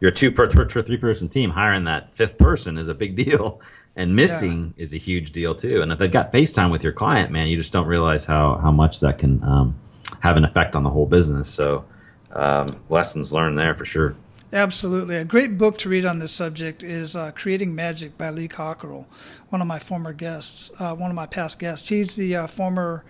you're 0.00 0.10
a 0.10 0.14
two 0.14 0.30
per, 0.30 0.46
per, 0.48 0.66
per, 0.66 0.82
three 0.82 0.96
person 0.98 1.28
team. 1.28 1.50
Hiring 1.50 1.84
that 1.84 2.14
fifth 2.14 2.36
person 2.38 2.76
is 2.76 2.88
a 2.88 2.94
big 2.94 3.16
deal, 3.16 3.60
and 3.96 4.14
missing 4.14 4.74
yeah. 4.76 4.82
is 4.82 4.92
a 4.92 4.98
huge 4.98 5.32
deal 5.32 5.54
too. 5.54 5.80
And 5.80 5.90
if 5.90 5.98
they've 5.98 6.10
got 6.10 6.32
FaceTime 6.32 6.70
with 6.70 6.82
your 6.82 6.92
client, 6.92 7.30
man, 7.30 7.48
you 7.48 7.56
just 7.56 7.72
don't 7.72 7.86
realize 7.86 8.24
how 8.24 8.56
how 8.56 8.72
much 8.72 9.00
that 9.00 9.18
can 9.18 9.42
um, 9.42 9.74
have 10.20 10.36
an 10.36 10.44
effect 10.44 10.76
on 10.76 10.82
the 10.82 10.90
whole 10.90 11.06
business. 11.06 11.48
So 11.48 11.84
um, 12.32 12.66
lessons 12.88 13.32
learned 13.32 13.58
there 13.58 13.74
for 13.74 13.84
sure. 13.84 14.14
Absolutely. 14.52 15.16
A 15.16 15.24
great 15.24 15.58
book 15.58 15.76
to 15.78 15.88
read 15.88 16.06
on 16.06 16.20
this 16.20 16.32
subject 16.32 16.82
is 16.82 17.16
uh, 17.16 17.32
Creating 17.32 17.74
Magic 17.74 18.16
by 18.16 18.30
Lee 18.30 18.46
Cockerell, 18.46 19.06
one 19.48 19.60
of 19.60 19.66
my 19.66 19.80
former 19.80 20.12
guests, 20.12 20.70
uh, 20.78 20.94
one 20.94 21.10
of 21.10 21.16
my 21.16 21.26
past 21.26 21.58
guests. 21.58 21.88
He's 21.88 22.14
the 22.14 22.36
uh, 22.36 22.46
former 22.46 23.04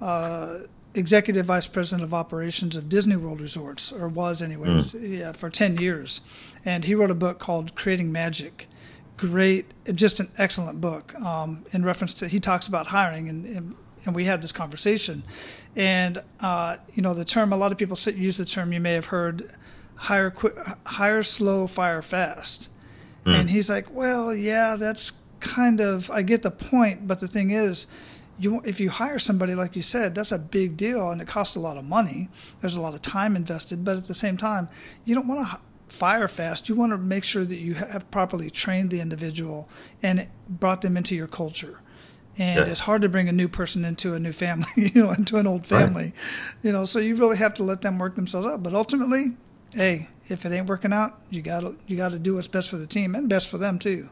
uh, 0.00 0.58
executive 0.94 1.46
vice 1.46 1.68
president 1.68 2.02
of 2.02 2.12
operations 2.12 2.76
of 2.76 2.88
Disney 2.88 3.16
World 3.16 3.40
Resorts, 3.40 3.92
or 3.92 4.08
was, 4.08 4.42
anyways, 4.42 4.94
mm. 4.94 5.18
yeah, 5.18 5.32
for 5.32 5.50
10 5.50 5.78
years. 5.78 6.20
And 6.64 6.84
he 6.84 6.94
wrote 6.94 7.10
a 7.10 7.14
book 7.14 7.38
called 7.38 7.74
Creating 7.76 8.10
Magic. 8.10 8.68
Great, 9.16 9.66
just 9.94 10.18
an 10.18 10.30
excellent 10.36 10.80
book 10.80 11.14
um, 11.20 11.64
in 11.72 11.84
reference 11.84 12.12
to, 12.14 12.28
he 12.28 12.40
talks 12.40 12.66
about 12.66 12.88
hiring, 12.88 13.28
and, 13.28 13.46
and, 13.46 13.76
and 14.04 14.16
we 14.16 14.24
had 14.24 14.42
this 14.42 14.50
conversation. 14.50 15.22
And, 15.76 16.22
uh, 16.40 16.78
you 16.92 17.02
know, 17.02 17.14
the 17.14 17.24
term, 17.24 17.52
a 17.52 17.56
lot 17.56 17.70
of 17.70 17.78
people 17.78 17.96
use 18.12 18.36
the 18.36 18.44
term, 18.44 18.72
you 18.72 18.80
may 18.80 18.94
have 18.94 19.06
heard, 19.06 19.48
hire 20.02 20.30
quick, 20.30 20.56
hire 20.84 21.22
slow, 21.22 21.66
fire 21.68 22.02
fast. 22.02 22.68
Mm. 23.24 23.40
And 23.40 23.50
he's 23.50 23.70
like, 23.70 23.86
well, 23.94 24.34
yeah, 24.34 24.74
that's 24.74 25.12
kind 25.38 25.80
of 25.80 26.10
I 26.10 26.22
get 26.22 26.42
the 26.42 26.50
point, 26.50 27.06
but 27.06 27.20
the 27.20 27.28
thing 27.28 27.50
is, 27.50 27.86
you 28.38 28.60
if 28.64 28.80
you 28.80 28.90
hire 28.90 29.20
somebody 29.20 29.54
like 29.54 29.76
you 29.76 29.82
said, 29.82 30.14
that's 30.14 30.32
a 30.32 30.38
big 30.38 30.76
deal 30.76 31.10
and 31.10 31.20
it 31.20 31.28
costs 31.28 31.54
a 31.54 31.60
lot 31.60 31.76
of 31.76 31.84
money. 31.84 32.28
There's 32.60 32.74
a 32.74 32.80
lot 32.80 32.94
of 32.94 33.02
time 33.02 33.36
invested, 33.36 33.84
but 33.84 33.96
at 33.96 34.06
the 34.06 34.14
same 34.14 34.36
time, 34.36 34.68
you 35.04 35.14
don't 35.14 35.28
want 35.28 35.48
to 35.48 35.58
fire 35.86 36.26
fast. 36.26 36.68
You 36.68 36.74
want 36.74 36.90
to 36.90 36.98
make 36.98 37.22
sure 37.22 37.44
that 37.44 37.56
you 37.56 37.74
have 37.74 38.10
properly 38.10 38.50
trained 38.50 38.90
the 38.90 39.00
individual 39.00 39.68
and 40.02 40.26
brought 40.48 40.82
them 40.82 40.96
into 40.96 41.14
your 41.14 41.28
culture. 41.28 41.80
And 42.38 42.60
yes. 42.60 42.68
it's 42.68 42.80
hard 42.80 43.02
to 43.02 43.08
bring 43.08 43.28
a 43.28 43.32
new 43.32 43.46
person 43.46 43.84
into 43.84 44.14
a 44.14 44.18
new 44.18 44.32
family, 44.32 44.66
you 44.76 45.02
know, 45.02 45.12
into 45.12 45.36
an 45.36 45.46
old 45.46 45.64
family, 45.64 46.04
right. 46.04 46.14
you 46.62 46.72
know. 46.72 46.86
So 46.86 46.98
you 46.98 47.14
really 47.14 47.36
have 47.36 47.54
to 47.54 47.62
let 47.62 47.82
them 47.82 47.98
work 47.98 48.16
themselves 48.16 48.46
up. 48.48 48.62
But 48.62 48.74
ultimately, 48.74 49.36
hey, 49.72 50.08
if 50.28 50.44
it 50.46 50.52
ain't 50.52 50.66
working 50.66 50.92
out, 50.92 51.20
you 51.30 51.42
got 51.42 51.60
to 51.60 51.76
you 51.86 51.96
got 51.96 52.12
to 52.12 52.18
do 52.18 52.36
what's 52.36 52.48
best 52.48 52.70
for 52.70 52.76
the 52.76 52.86
team 52.86 53.14
and 53.14 53.28
best 53.28 53.48
for 53.48 53.58
them 53.58 53.78
too. 53.78 54.08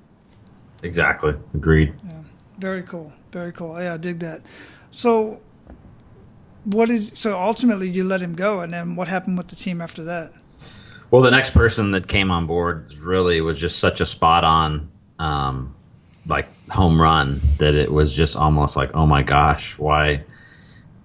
Exactly. 0.83 1.35
Agreed. 1.55 1.95
Yeah. 2.05 2.13
Very 2.59 2.83
cool. 2.83 3.13
Very 3.33 3.53
cool. 3.53 3.81
Yeah, 3.81 3.95
I 3.95 3.97
dig 3.97 4.21
that. 4.21 4.43
So, 4.91 5.41
what 6.65 6.89
did 6.89 7.17
so 7.17 7.39
ultimately 7.39 7.89
you 7.89 8.05
let 8.05 8.21
him 8.21 8.35
go, 8.35 8.61
and 8.61 8.73
then 8.73 8.97
what 8.97 9.09
happened 9.09 9.39
with 9.39 9.49
the 9.49 9.57
team 9.57 9.81
after 9.81 10.05
that? 10.05 10.33
Well, 11.11 11.23
the 11.23 11.31
next 11.31 11.51
person 11.51 11.93
that 11.93 12.07
came 12.07 12.31
on 12.31 12.47
board 12.47 12.95
really 12.95 13.41
was 13.41 13.59
just 13.59 13.79
such 13.79 14.01
a 14.01 14.07
spot 14.07 14.45
on, 14.45 14.91
um, 15.19 15.75
like 16.27 16.47
home 16.71 17.01
run 17.03 17.41
that 17.59 17.75
it 17.75 17.91
was 17.91 18.15
just 18.15 18.37
almost 18.37 18.77
like, 18.77 18.91
oh 18.95 19.07
my 19.07 19.23
gosh, 19.23 19.77
why? 19.77 20.23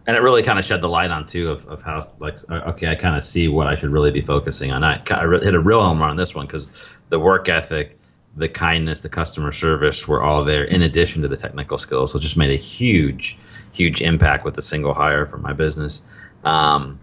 And 0.08 0.16
it 0.16 0.22
really 0.22 0.44
kind 0.44 0.60
of 0.60 0.66
shed 0.66 0.82
the 0.82 0.90
light 0.90 1.10
on 1.10 1.26
too 1.26 1.50
of, 1.50 1.66
of 1.68 1.82
how 1.82 2.02
like 2.20 2.38
okay, 2.50 2.88
I 2.88 2.96
kind 2.96 3.16
of 3.16 3.24
see 3.24 3.48
what 3.48 3.68
I 3.68 3.76
should 3.76 3.90
really 3.90 4.12
be 4.12 4.22
focusing 4.22 4.72
on. 4.72 4.84
I, 4.84 5.02
I 5.10 5.28
hit 5.42 5.56
a 5.56 5.60
real 5.60 5.84
home 5.84 6.00
run 6.00 6.12
on 6.12 6.16
this 6.16 6.36
one 6.36 6.46
because 6.46 6.70
the 7.10 7.20
work 7.20 7.50
ethic 7.50 7.98
the 8.36 8.50
kindness, 8.50 9.02
the 9.02 9.10
customer 9.10 9.52
service 9.52 10.08
were 10.08 10.22
all 10.22 10.44
there 10.44 10.64
in 10.64 10.82
addition 10.82 11.22
to 11.22 11.28
the 11.28 11.38
technical 11.38 11.78
skills. 11.78 12.14
which 12.14 12.24
just 12.24 12.38
made 12.38 12.52
a 12.52 12.62
huge, 12.62 13.38
huge 13.72 14.02
impact 14.02 14.44
with 14.44 14.58
a 14.58 14.62
single 14.62 14.94
hire 14.94 15.26
for 15.26 15.38
my 15.38 15.54
business. 15.54 16.02
Um, 16.44 17.00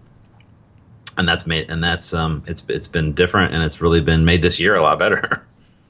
and 1.17 1.27
that's 1.27 1.45
made 1.45 1.69
and 1.69 1.83
that's 1.83 2.13
um, 2.13 2.43
it's 2.47 2.63
it's 2.69 2.87
been 2.87 3.13
different 3.13 3.53
and 3.53 3.63
it's 3.63 3.81
really 3.81 4.01
been 4.01 4.25
made 4.25 4.41
this 4.41 4.59
year 4.59 4.75
a 4.75 4.81
lot 4.81 4.99
better. 4.99 5.45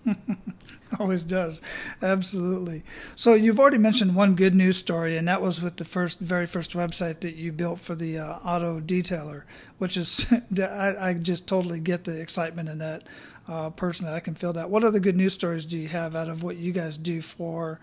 Always 0.99 1.25
does, 1.25 1.62
absolutely. 2.01 2.84
So 3.15 3.34
you've 3.34 3.60
already 3.60 3.77
mentioned 3.77 4.15
one 4.15 4.36
good 4.36 4.53
news 4.53 4.77
story, 4.77 5.17
and 5.17 5.27
that 5.27 5.41
was 5.41 5.62
with 5.62 5.77
the 5.77 5.86
first, 5.86 6.19
very 6.19 6.45
first 6.45 6.73
website 6.73 7.21
that 7.21 7.36
you 7.36 7.51
built 7.51 7.79
for 7.79 7.95
the 7.95 8.17
uh, 8.17 8.34
auto 8.39 8.79
detailer, 8.79 9.43
which 9.77 9.97
is 9.97 10.32
I, 10.60 10.95
I 10.99 11.13
just 11.13 11.47
totally 11.47 11.79
get 11.79 12.03
the 12.03 12.19
excitement 12.19 12.69
in 12.69 12.77
that 12.79 13.03
uh, 13.47 13.69
personally. 13.71 14.13
I 14.13 14.19
can 14.19 14.36
feel 14.36 14.53
that. 14.53 14.69
What 14.69 14.84
other 14.84 14.99
good 14.99 15.17
news 15.17 15.34
stories 15.34 15.65
do 15.65 15.79
you 15.79 15.88
have 15.88 16.15
out 16.15 16.29
of 16.29 16.43
what 16.43 16.58
you 16.58 16.71
guys 16.71 16.97
do 16.97 17.21
for 17.21 17.79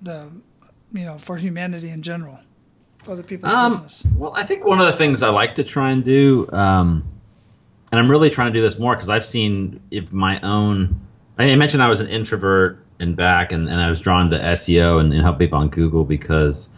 the, 0.00 0.28
you 0.92 1.04
know, 1.04 1.18
for 1.18 1.36
humanity 1.36 1.90
in 1.90 2.02
general, 2.02 2.38
other 3.08 3.22
people's 3.22 3.52
um, 3.52 3.72
business? 3.72 4.04
Well, 4.16 4.32
I 4.34 4.44
think 4.44 4.64
one 4.64 4.80
of 4.80 4.86
the 4.86 4.92
things 4.92 5.22
I 5.22 5.30
like 5.30 5.56
to 5.56 5.64
try 5.64 5.90
and 5.90 6.04
do, 6.04 6.48
um, 6.52 7.04
and 7.90 7.98
I'm 7.98 8.10
really 8.10 8.30
trying 8.30 8.52
to 8.52 8.58
do 8.58 8.62
this 8.62 8.78
more 8.78 8.94
because 8.94 9.10
I've 9.10 9.24
seen 9.24 9.80
if 9.90 10.12
my 10.12 10.40
own. 10.40 11.00
I 11.38 11.56
mentioned 11.56 11.82
I 11.82 11.88
was 11.88 12.00
an 12.00 12.08
introvert 12.08 12.84
and 12.98 13.16
back, 13.16 13.52
and, 13.52 13.68
and 13.68 13.80
I 13.80 13.88
was 13.88 14.00
drawn 14.00 14.30
to 14.30 14.38
SEO 14.38 15.00
and, 15.00 15.12
and 15.12 15.22
help 15.22 15.38
people 15.38 15.58
on 15.58 15.68
Google 15.68 16.04
because 16.04 16.70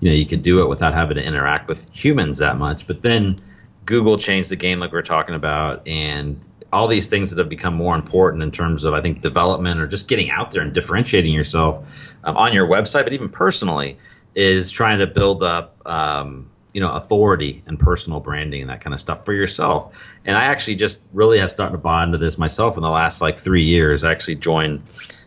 you 0.00 0.10
know 0.10 0.14
you 0.14 0.26
could 0.26 0.42
do 0.42 0.62
it 0.62 0.68
without 0.68 0.94
having 0.94 1.16
to 1.16 1.22
interact 1.22 1.68
with 1.68 1.86
humans 1.92 2.38
that 2.38 2.58
much. 2.58 2.86
But 2.86 3.02
then 3.02 3.40
Google 3.84 4.16
changed 4.18 4.50
the 4.50 4.56
game, 4.56 4.80
like 4.80 4.92
we 4.92 4.98
are 4.98 5.02
talking 5.02 5.34
about, 5.34 5.88
and 5.88 6.40
all 6.72 6.88
these 6.88 7.08
things 7.08 7.30
that 7.30 7.38
have 7.38 7.48
become 7.48 7.74
more 7.74 7.94
important 7.94 8.42
in 8.42 8.50
terms 8.50 8.84
of 8.84 8.94
I 8.94 9.02
think 9.02 9.22
development 9.22 9.80
or 9.80 9.86
just 9.86 10.08
getting 10.08 10.30
out 10.30 10.52
there 10.52 10.62
and 10.62 10.72
differentiating 10.72 11.32
yourself 11.32 12.14
um, 12.24 12.36
on 12.36 12.52
your 12.52 12.66
website, 12.66 13.04
but 13.04 13.12
even 13.12 13.28
personally, 13.28 13.98
is 14.34 14.70
trying 14.70 15.00
to 15.00 15.06
build 15.06 15.42
up 15.42 15.76
um, 15.86 16.50
you 16.72 16.80
know 16.80 16.90
authority 16.92 17.62
and 17.66 17.78
personal 17.78 18.20
branding 18.20 18.62
and 18.62 18.70
that 18.70 18.80
kind 18.80 18.94
of 18.94 19.00
stuff 19.00 19.24
for 19.24 19.32
yourself. 19.32 20.02
And 20.24 20.36
I 20.36 20.44
actually 20.44 20.76
just 20.76 21.00
really 21.12 21.38
have 21.38 21.52
started 21.52 21.72
to 21.72 21.78
buy 21.78 22.04
into 22.04 22.18
this 22.18 22.38
myself 22.38 22.76
in 22.76 22.82
the 22.82 22.90
last 22.90 23.20
like 23.20 23.40
three 23.40 23.64
years. 23.64 24.04
I 24.04 24.12
actually 24.12 24.36
joined 24.36 24.82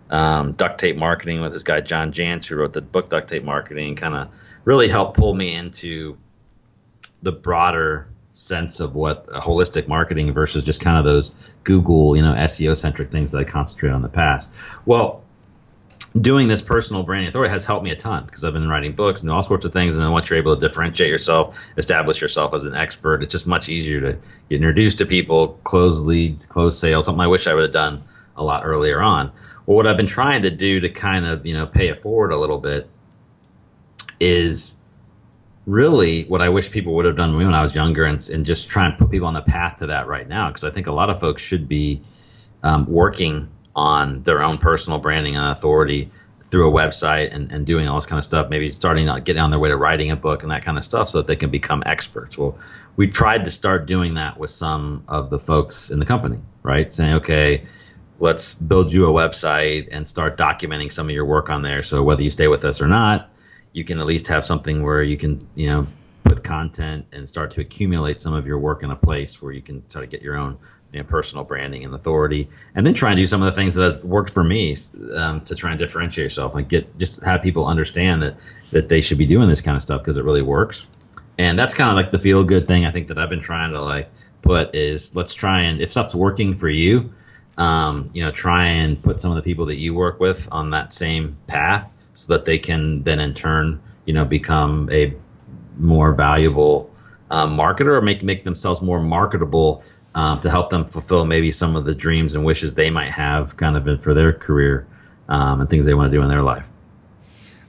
um, 0.09 0.53
Duct 0.53 0.79
Tape 0.79 0.97
Marketing 0.97 1.41
with 1.41 1.53
this 1.53 1.63
guy 1.63 1.81
John 1.81 2.11
Jantsch 2.11 2.45
who 2.45 2.55
wrote 2.55 2.73
the 2.73 2.81
book 2.81 3.09
Duct 3.09 3.27
Tape 3.29 3.43
Marketing 3.43 3.95
kind 3.95 4.15
of 4.15 4.29
really 4.63 4.87
helped 4.87 5.17
pull 5.17 5.33
me 5.33 5.53
into 5.53 6.17
the 7.21 7.31
broader 7.31 8.07
sense 8.33 8.79
of 8.79 8.95
what 8.95 9.27
holistic 9.27 9.87
marketing 9.87 10.33
versus 10.33 10.63
just 10.63 10.81
kind 10.81 10.97
of 10.97 11.05
those 11.05 11.33
Google, 11.63 12.15
you 12.15 12.21
know, 12.21 12.33
SEO 12.33 12.75
centric 12.75 13.09
things 13.09 13.31
that 13.31 13.39
I 13.39 13.43
concentrate 13.45 13.89
on 13.89 13.97
in 13.97 14.01
the 14.01 14.09
past. 14.09 14.51
Well, 14.85 15.23
doing 16.19 16.47
this 16.47 16.61
personal 16.61 17.03
branding 17.03 17.27
authority 17.27 17.51
has 17.51 17.65
helped 17.65 17.83
me 17.83 17.91
a 17.91 17.95
ton 17.95 18.25
because 18.25 18.43
I've 18.45 18.53
been 18.53 18.69
writing 18.69 18.93
books 18.93 19.21
and 19.21 19.29
all 19.29 19.41
sorts 19.41 19.65
of 19.65 19.73
things. 19.73 19.95
And 19.95 20.03
then 20.03 20.11
once 20.11 20.29
you're 20.29 20.39
able 20.39 20.55
to 20.55 20.67
differentiate 20.67 21.09
yourself, 21.09 21.59
establish 21.77 22.21
yourself 22.21 22.53
as 22.53 22.63
an 22.65 22.73
expert, 22.73 23.21
it's 23.21 23.31
just 23.31 23.45
much 23.45 23.67
easier 23.67 23.99
to 24.01 24.13
get 24.49 24.55
introduced 24.55 24.99
to 24.99 25.05
people, 25.05 25.59
close 25.63 25.99
leads, 25.99 26.45
close 26.45 26.79
sales, 26.79 27.05
something 27.05 27.21
I 27.21 27.27
wish 27.27 27.47
I 27.47 27.53
would 27.53 27.63
have 27.63 27.73
done 27.73 28.03
a 28.37 28.43
lot 28.43 28.65
earlier 28.65 29.01
on. 29.01 29.31
Well, 29.65 29.75
what 29.75 29.87
I've 29.87 29.97
been 29.97 30.07
trying 30.07 30.43
to 30.43 30.51
do 30.51 30.79
to 30.81 30.89
kind 30.89 31.25
of, 31.25 31.45
you 31.45 31.53
know, 31.53 31.65
pay 31.65 31.89
it 31.89 32.01
forward 32.01 32.31
a 32.31 32.37
little 32.37 32.59
bit 32.59 32.89
is 34.19 34.77
really 35.65 36.23
what 36.23 36.41
I 36.41 36.49
wish 36.49 36.71
people 36.71 36.95
would 36.95 37.05
have 37.05 37.17
done 37.17 37.35
when 37.35 37.53
I 37.53 37.61
was 37.61 37.75
younger 37.75 38.05
and, 38.05 38.25
and 38.29 38.45
just 38.45 38.69
try 38.69 38.85
and 38.85 38.97
put 38.97 39.11
people 39.11 39.27
on 39.27 39.33
the 39.33 39.41
path 39.41 39.79
to 39.79 39.87
that 39.87 40.07
right 40.07 40.27
now. 40.27 40.47
Because 40.47 40.63
I 40.63 40.69
think 40.69 40.87
a 40.87 40.93
lot 40.93 41.09
of 41.09 41.19
folks 41.19 41.41
should 41.41 41.67
be 41.67 42.01
um, 42.63 42.85
working 42.85 43.49
on 43.75 44.23
their 44.23 44.41
own 44.41 44.57
personal 44.57 44.99
branding 44.99 45.35
and 45.35 45.51
authority 45.51 46.09
through 46.45 46.69
a 46.69 46.71
website 46.71 47.33
and, 47.33 47.51
and 47.51 47.65
doing 47.65 47.87
all 47.87 47.95
this 47.95 48.05
kind 48.05 48.19
of 48.19 48.23
stuff, 48.23 48.49
maybe 48.49 48.71
starting 48.71 49.07
to 49.07 49.19
get 49.19 49.35
on 49.37 49.49
their 49.49 49.59
way 49.59 49.69
to 49.69 49.75
writing 49.75 50.11
a 50.11 50.15
book 50.15 50.43
and 50.43 50.51
that 50.51 50.63
kind 50.63 50.77
of 50.77 50.85
stuff 50.85 51.09
so 51.09 51.17
that 51.17 51.27
they 51.27 51.35
can 51.35 51.49
become 51.49 51.83
experts. 51.85 52.37
Well, 52.37 52.57
we 52.95 53.07
tried 53.07 53.45
to 53.45 53.51
start 53.51 53.87
doing 53.87 54.13
that 54.13 54.37
with 54.37 54.51
some 54.51 55.03
of 55.07 55.29
the 55.29 55.39
folks 55.39 55.89
in 55.89 55.99
the 55.99 56.05
company, 56.05 56.39
right? 56.63 56.93
Saying, 56.93 57.15
okay, 57.15 57.65
let's 58.19 58.53
build 58.53 58.93
you 58.93 59.05
a 59.07 59.11
website 59.11 59.89
and 59.91 60.05
start 60.07 60.37
documenting 60.37 60.91
some 60.91 61.09
of 61.09 61.15
your 61.15 61.25
work 61.25 61.49
on 61.49 61.61
there. 61.61 61.81
So 61.81 62.03
whether 62.03 62.21
you 62.21 62.29
stay 62.29 62.47
with 62.47 62.63
us 62.63 62.79
or 62.79 62.87
not, 62.87 63.29
you 63.73 63.83
can 63.83 63.99
at 63.99 64.05
least 64.05 64.27
have 64.27 64.45
something 64.45 64.83
where 64.83 65.03
you 65.03 65.17
can 65.17 65.45
you 65.55 65.67
know 65.67 65.87
put 66.23 66.43
content 66.43 67.05
and 67.11 67.27
start 67.27 67.51
to 67.51 67.61
accumulate 67.61 68.21
some 68.21 68.33
of 68.33 68.47
your 68.47 68.57
work 68.57 68.83
in 68.83 68.91
a 68.91 68.95
place 68.95 69.41
where 69.41 69.51
you 69.51 69.61
can 69.61 69.87
sort 69.89 70.05
of 70.05 70.09
get 70.09 70.21
your 70.21 70.37
own 70.37 70.57
you 70.95 71.01
know, 71.01 71.07
personal 71.07 71.43
branding 71.43 71.83
and 71.83 71.93
authority, 71.93 72.47
and 72.73 72.87
then 72.87 72.93
try 72.93 73.11
and 73.11 73.19
do 73.19 73.27
some 73.27 73.41
of 73.41 73.45
the 73.45 73.51
things 73.51 73.75
that 73.75 73.83
have 73.83 74.03
worked 74.05 74.33
for 74.33 74.45
me 74.45 74.75
um, 75.13 75.41
to 75.41 75.53
try 75.53 75.71
and 75.71 75.79
differentiate 75.79 76.23
yourself 76.23 76.55
and 76.55 76.69
get 76.69 76.97
just 76.97 77.21
have 77.21 77.41
people 77.41 77.67
understand 77.67 78.23
that 78.23 78.37
that 78.71 78.87
they 78.87 79.01
should 79.01 79.17
be 79.17 79.25
doing 79.25 79.49
this 79.49 79.59
kind 79.59 79.75
of 79.75 79.83
stuff 79.83 80.01
because 80.01 80.15
it 80.15 80.23
really 80.23 80.41
works. 80.41 80.87
And 81.37 81.59
that's 81.59 81.73
kind 81.73 81.89
of 81.89 81.97
like 81.97 82.11
the 82.11 82.19
feel 82.19 82.45
good 82.45 82.65
thing 82.65 82.85
I 82.85 82.91
think 82.91 83.09
that 83.09 83.17
I've 83.17 83.29
been 83.29 83.41
trying 83.41 83.73
to 83.73 83.81
like 83.81 84.09
put 84.41 84.73
is 84.73 85.13
let's 85.17 85.33
try 85.33 85.63
and 85.63 85.81
if 85.81 85.91
stuff's 85.91 86.15
working 86.15 86.55
for 86.55 86.69
you, 86.69 87.13
um, 87.57 88.09
you 88.13 88.23
know, 88.23 88.31
try 88.31 88.65
and 88.65 89.01
put 89.03 89.19
some 89.19 89.31
of 89.31 89.35
the 89.35 89.43
people 89.43 89.65
that 89.65 89.77
you 89.77 89.93
work 89.93 90.21
with 90.21 90.47
on 90.49 90.69
that 90.69 90.93
same 90.93 91.35
path 91.47 91.91
so 92.13 92.31
that 92.33 92.45
they 92.45 92.57
can 92.57 93.03
then 93.03 93.19
in 93.19 93.33
turn, 93.33 93.81
you 94.05 94.13
know, 94.13 94.23
become 94.23 94.89
a 94.93 95.13
more 95.77 96.13
valuable 96.13 96.89
um, 97.31 97.57
marketer 97.57 97.97
or 97.97 98.01
make 98.01 98.23
make 98.23 98.43
themselves 98.43 98.81
more 98.81 99.01
marketable 99.01 99.83
um, 100.15 100.39
to 100.39 100.49
help 100.49 100.69
them 100.69 100.85
fulfill 100.85 101.25
maybe 101.25 101.51
some 101.51 101.75
of 101.75 101.85
the 101.85 101.93
dreams 101.93 102.33
and 102.33 102.43
wishes 102.43 102.73
they 102.73 102.89
might 102.89 103.11
have 103.11 103.55
kind 103.57 103.77
of 103.77 104.01
for 104.01 104.13
their 104.13 104.33
career 104.33 104.87
um, 105.27 105.61
and 105.61 105.69
things 105.69 105.85
they 105.85 105.93
want 105.93 106.11
to 106.11 106.17
do 106.17 106.23
in 106.23 106.29
their 106.29 106.41
life. 106.41 106.65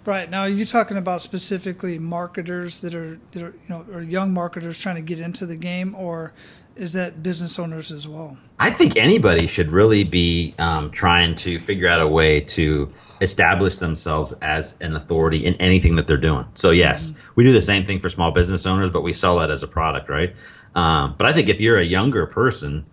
Right 0.04 0.30
now, 0.30 0.42
are 0.42 0.48
you 0.48 0.64
talking 0.64 0.96
about 0.96 1.20
specifically 1.20 1.98
marketers 1.98 2.80
that 2.80 2.94
are, 2.94 3.18
that 3.32 3.42
are, 3.42 3.50
you 3.50 3.68
know, 3.68 3.84
or 3.92 4.00
young 4.00 4.32
marketers 4.32 4.78
trying 4.78 4.94
to 4.94 5.02
get 5.02 5.18
into 5.18 5.46
the 5.46 5.56
game, 5.56 5.96
or 5.96 6.32
is 6.76 6.92
that 6.92 7.24
business 7.24 7.58
owners 7.58 7.90
as 7.90 8.06
well? 8.06 8.38
I 8.60 8.70
think 8.70 8.96
anybody 8.96 9.48
should 9.48 9.72
really 9.72 10.04
be 10.04 10.54
um, 10.60 10.92
trying 10.92 11.34
to 11.36 11.58
figure 11.58 11.88
out 11.88 12.00
a 12.00 12.06
way 12.06 12.40
to 12.40 12.92
establish 13.20 13.78
themselves 13.78 14.32
as 14.40 14.76
an 14.80 14.94
authority 14.94 15.44
in 15.44 15.54
anything 15.54 15.96
that 15.96 16.06
they're 16.06 16.16
doing. 16.16 16.46
So 16.54 16.70
yes, 16.70 17.10
mm-hmm. 17.10 17.30
we 17.34 17.44
do 17.44 17.52
the 17.52 17.62
same 17.62 17.84
thing 17.84 18.00
for 18.00 18.08
small 18.08 18.30
business 18.30 18.64
owners, 18.66 18.90
but 18.90 19.02
we 19.02 19.12
sell 19.12 19.38
that 19.38 19.50
as 19.50 19.64
a 19.64 19.68
product, 19.68 20.08
right? 20.08 20.36
Um, 20.76 21.14
but 21.16 21.26
I 21.26 21.32
think 21.32 21.48
if 21.48 21.60
you're 21.60 21.78
a 21.78 21.84
younger 21.84 22.26
person 22.26 22.84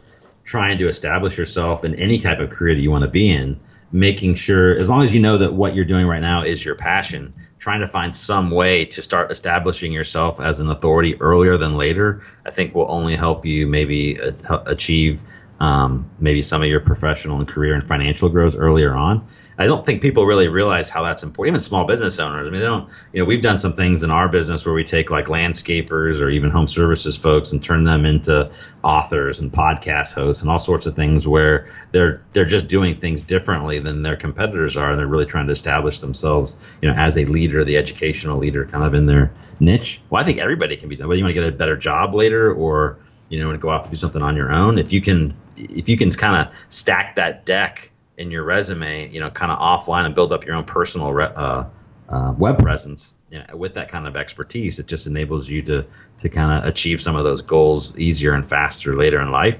trying 0.45 0.77
to 0.79 0.87
establish 0.87 1.37
yourself 1.37 1.83
in 1.83 1.95
any 1.95 2.17
type 2.17 2.39
of 2.39 2.49
career 2.49 2.73
that 2.73 2.81
you 2.81 2.89
want 2.89 3.03
to 3.03 3.09
be 3.09 3.29
in, 3.29 3.59
making 3.91 4.35
sure 4.35 4.75
as 4.75 4.89
long 4.89 5.03
as 5.03 5.13
you 5.13 5.19
know 5.19 5.37
that 5.37 5.53
what 5.53 5.75
you're 5.75 5.85
doing 5.85 6.07
right 6.07 6.21
now 6.21 6.43
is 6.43 6.63
your 6.63 6.75
passion, 6.75 7.33
trying 7.59 7.81
to 7.81 7.87
find 7.87 8.15
some 8.15 8.49
way 8.51 8.85
to 8.85 9.01
start 9.01 9.31
establishing 9.31 9.91
yourself 9.91 10.39
as 10.41 10.59
an 10.59 10.69
authority 10.69 11.21
earlier 11.21 11.57
than 11.57 11.75
later, 11.75 12.23
I 12.45 12.51
think 12.51 12.73
will 12.73 12.89
only 12.89 13.15
help 13.15 13.45
you 13.45 13.67
maybe 13.67 14.19
uh, 14.19 14.63
achieve 14.65 15.21
um, 15.59 16.09
maybe 16.19 16.41
some 16.41 16.61
of 16.63 16.69
your 16.69 16.79
professional 16.79 17.37
and 17.39 17.47
career 17.47 17.73
and 17.73 17.85
financial 17.85 18.29
growth 18.29 18.55
earlier 18.57 18.93
on. 18.95 19.27
I 19.63 19.65
don't 19.65 19.85
think 19.85 20.01
people 20.01 20.25
really 20.25 20.49
realize 20.49 20.89
how 20.89 21.03
that's 21.03 21.23
important. 21.23 21.53
Even 21.53 21.61
small 21.61 21.85
business 21.85 22.19
owners. 22.19 22.45
I 22.45 22.51
mean, 22.51 22.59
they 22.59 22.65
don't. 22.65 22.89
You 23.13 23.21
know, 23.21 23.25
we've 23.25 23.41
done 23.41 23.57
some 23.57 23.71
things 23.71 24.03
in 24.03 24.11
our 24.11 24.27
business 24.27 24.65
where 24.65 24.75
we 24.75 24.83
take 24.83 25.09
like 25.09 25.27
landscapers 25.27 26.19
or 26.19 26.29
even 26.29 26.51
home 26.51 26.67
services 26.67 27.15
folks 27.15 27.53
and 27.53 27.63
turn 27.63 27.85
them 27.85 28.05
into 28.05 28.51
authors 28.83 29.39
and 29.39 29.53
podcast 29.53 30.13
hosts 30.13 30.41
and 30.41 30.51
all 30.51 30.59
sorts 30.59 30.85
of 30.85 30.97
things 30.97 31.29
where 31.29 31.71
they're 31.93 32.21
they're 32.33 32.43
just 32.43 32.67
doing 32.67 32.93
things 32.93 33.23
differently 33.23 33.79
than 33.79 34.01
their 34.01 34.17
competitors 34.17 34.75
are, 34.75 34.89
and 34.89 34.99
they're 34.99 35.07
really 35.07 35.25
trying 35.25 35.45
to 35.45 35.53
establish 35.53 36.01
themselves, 36.01 36.57
you 36.81 36.89
know, 36.89 36.95
as 36.95 37.17
a 37.17 37.23
leader, 37.23 37.63
the 37.63 37.77
educational 37.77 38.37
leader, 38.37 38.65
kind 38.65 38.83
of 38.83 38.93
in 38.93 39.05
their 39.05 39.31
niche. 39.61 40.01
Well, 40.09 40.21
I 40.21 40.25
think 40.25 40.39
everybody 40.39 40.75
can 40.75 40.89
be 40.89 40.97
done. 40.97 41.07
Whether 41.07 41.19
you 41.19 41.23
want 41.23 41.35
to 41.37 41.41
get 41.41 41.47
a 41.47 41.55
better 41.55 41.77
job 41.77 42.13
later 42.13 42.53
or 42.53 42.97
you 43.29 43.39
know, 43.39 43.47
want 43.47 43.57
to 43.57 43.61
go 43.61 43.69
off 43.69 43.83
and 43.83 43.91
do 43.91 43.97
something 43.97 44.21
on 44.21 44.35
your 44.35 44.51
own, 44.51 44.77
if 44.77 44.91
you 44.91 44.99
can, 44.99 45.33
if 45.55 45.87
you 45.87 45.95
can 45.95 46.11
kind 46.11 46.45
of 46.45 46.53
stack 46.67 47.15
that 47.15 47.45
deck 47.45 47.92
in 48.17 48.31
your 48.31 48.43
resume, 48.43 49.09
you 49.09 49.19
know, 49.19 49.29
kind 49.29 49.51
of 49.51 49.59
offline 49.59 50.05
and 50.05 50.15
build 50.15 50.31
up 50.31 50.45
your 50.45 50.55
own 50.55 50.65
personal 50.65 51.13
re- 51.13 51.33
uh, 51.35 51.65
uh, 52.09 52.33
web 52.37 52.59
presence 52.59 53.13
you 53.33 53.39
know, 53.39 53.57
with 53.57 53.73
that 53.73 53.89
kind 53.89 54.07
of 54.07 54.15
expertise, 54.15 54.77
it 54.77 54.85
just 54.85 55.07
enables 55.07 55.49
you 55.49 55.63
to 55.63 55.85
to 56.21 56.29
kind 56.29 56.51
of 56.51 56.69
achieve 56.69 57.01
some 57.01 57.15
of 57.15 57.23
those 57.23 57.41
goals 57.41 57.97
easier 57.97 58.33
and 58.33 58.47
faster 58.47 58.95
later 58.95 59.19
in 59.19 59.31
life. 59.31 59.57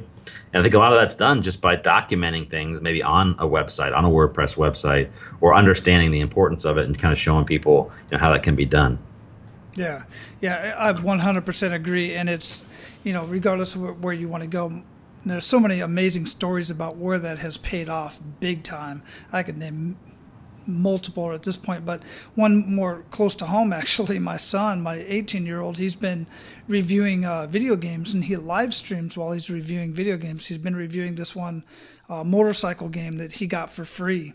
And 0.53 0.59
I 0.59 0.61
think 0.61 0.75
a 0.75 0.77
lot 0.77 0.93
of 0.93 0.99
that's 0.99 1.15
done 1.15 1.41
just 1.41 1.59
by 1.59 1.75
documenting 1.75 2.47
things, 2.47 2.79
maybe 2.79 3.01
on 3.01 3.31
a 3.39 3.47
website, 3.47 3.95
on 3.95 4.05
a 4.05 4.09
WordPress 4.09 4.55
website, 4.55 5.09
or 5.41 5.55
understanding 5.55 6.11
the 6.11 6.19
importance 6.19 6.65
of 6.65 6.77
it 6.77 6.85
and 6.85 6.97
kind 6.97 7.11
of 7.11 7.17
showing 7.17 7.45
people 7.45 7.91
you 8.11 8.17
know, 8.17 8.19
how 8.19 8.31
that 8.31 8.43
can 8.43 8.55
be 8.55 8.65
done. 8.65 8.99
Yeah, 9.73 10.03
yeah, 10.39 10.75
I 10.77 10.93
100% 10.93 11.73
agree. 11.73 12.13
And 12.13 12.29
it's, 12.29 12.61
you 13.03 13.13
know, 13.13 13.25
regardless 13.25 13.73
of 13.73 14.03
where 14.03 14.13
you 14.13 14.27
want 14.27 14.43
to 14.43 14.47
go, 14.47 14.83
there's 15.25 15.45
so 15.45 15.59
many 15.59 15.79
amazing 15.79 16.25
stories 16.25 16.69
about 16.69 16.97
where 16.97 17.19
that 17.19 17.39
has 17.39 17.57
paid 17.57 17.89
off 17.89 18.19
big 18.39 18.63
time. 18.63 19.03
I 19.31 19.43
could 19.43 19.57
name 19.57 19.97
multiple 20.65 21.31
at 21.33 21.43
this 21.43 21.57
point, 21.57 21.85
but 21.85 22.01
one 22.35 22.73
more 22.73 23.03
close 23.11 23.35
to 23.35 23.45
home 23.45 23.73
actually. 23.73 24.19
My 24.19 24.37
son, 24.37 24.81
my 24.81 24.95
18 24.95 25.45
year 25.45 25.61
old, 25.61 25.77
he's 25.77 25.95
been 25.95 26.27
reviewing 26.67 27.25
uh, 27.25 27.47
video 27.47 27.75
games 27.75 28.13
and 28.13 28.25
he 28.25 28.35
live 28.35 28.73
streams 28.73 29.17
while 29.17 29.31
he's 29.31 29.49
reviewing 29.49 29.93
video 29.93 30.17
games. 30.17 30.47
He's 30.47 30.57
been 30.57 30.75
reviewing 30.75 31.15
this 31.15 31.35
one 31.35 31.63
uh, 32.09 32.23
motorcycle 32.23 32.89
game 32.89 33.17
that 33.17 33.33
he 33.33 33.47
got 33.47 33.69
for 33.69 33.85
free. 33.85 34.33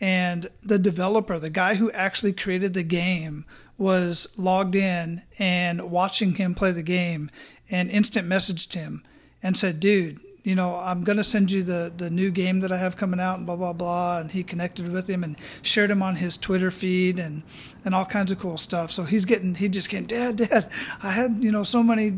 And 0.00 0.48
the 0.62 0.78
developer, 0.78 1.38
the 1.38 1.50
guy 1.50 1.76
who 1.76 1.90
actually 1.92 2.32
created 2.32 2.74
the 2.74 2.82
game, 2.82 3.44
was 3.78 4.28
logged 4.36 4.76
in 4.76 5.22
and 5.38 5.90
watching 5.90 6.34
him 6.34 6.54
play 6.54 6.72
the 6.72 6.82
game 6.82 7.30
and 7.70 7.90
instant 7.90 8.28
messaged 8.28 8.74
him 8.74 9.02
and 9.44 9.56
said, 9.56 9.78
dude, 9.78 10.18
you 10.42 10.54
know, 10.54 10.76
I'm 10.76 11.04
going 11.04 11.16
to 11.18 11.24
send 11.24 11.50
you 11.50 11.62
the, 11.62 11.92
the 11.96 12.10
new 12.10 12.30
game 12.30 12.60
that 12.60 12.72
I 12.72 12.78
have 12.78 12.96
coming 12.96 13.20
out 13.20 13.38
and 13.38 13.46
blah, 13.46 13.56
blah, 13.56 13.72
blah. 13.72 14.18
And 14.18 14.30
he 14.30 14.42
connected 14.42 14.90
with 14.90 15.08
him 15.08 15.22
and 15.22 15.36
shared 15.62 15.90
him 15.90 16.02
on 16.02 16.16
his 16.16 16.36
Twitter 16.36 16.70
feed 16.70 17.18
and, 17.18 17.42
and 17.84 17.94
all 17.94 18.04
kinds 18.04 18.32
of 18.32 18.38
cool 18.38 18.58
stuff. 18.58 18.90
So 18.90 19.04
he's 19.04 19.24
getting, 19.24 19.54
he 19.54 19.68
just 19.68 19.88
came, 19.88 20.06
Dad, 20.06 20.36
Dad, 20.36 20.70
I 21.02 21.12
had, 21.12 21.38
you 21.40 21.52
know, 21.52 21.62
so 21.62 21.82
many 21.82 22.12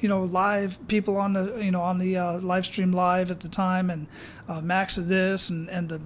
you 0.00 0.08
know 0.08 0.24
live 0.24 0.78
people 0.88 1.16
on 1.16 1.32
the 1.32 1.56
you 1.62 1.70
know 1.70 1.82
on 1.82 1.98
the 1.98 2.16
uh, 2.16 2.38
live 2.38 2.66
stream 2.66 2.92
live 2.92 3.30
at 3.30 3.40
the 3.40 3.48
time 3.48 3.90
and 3.90 4.06
uh, 4.48 4.60
Max 4.60 4.98
of 4.98 5.06
this 5.06 5.48
and 5.48 5.68
and 5.68 5.88
the 5.88 6.00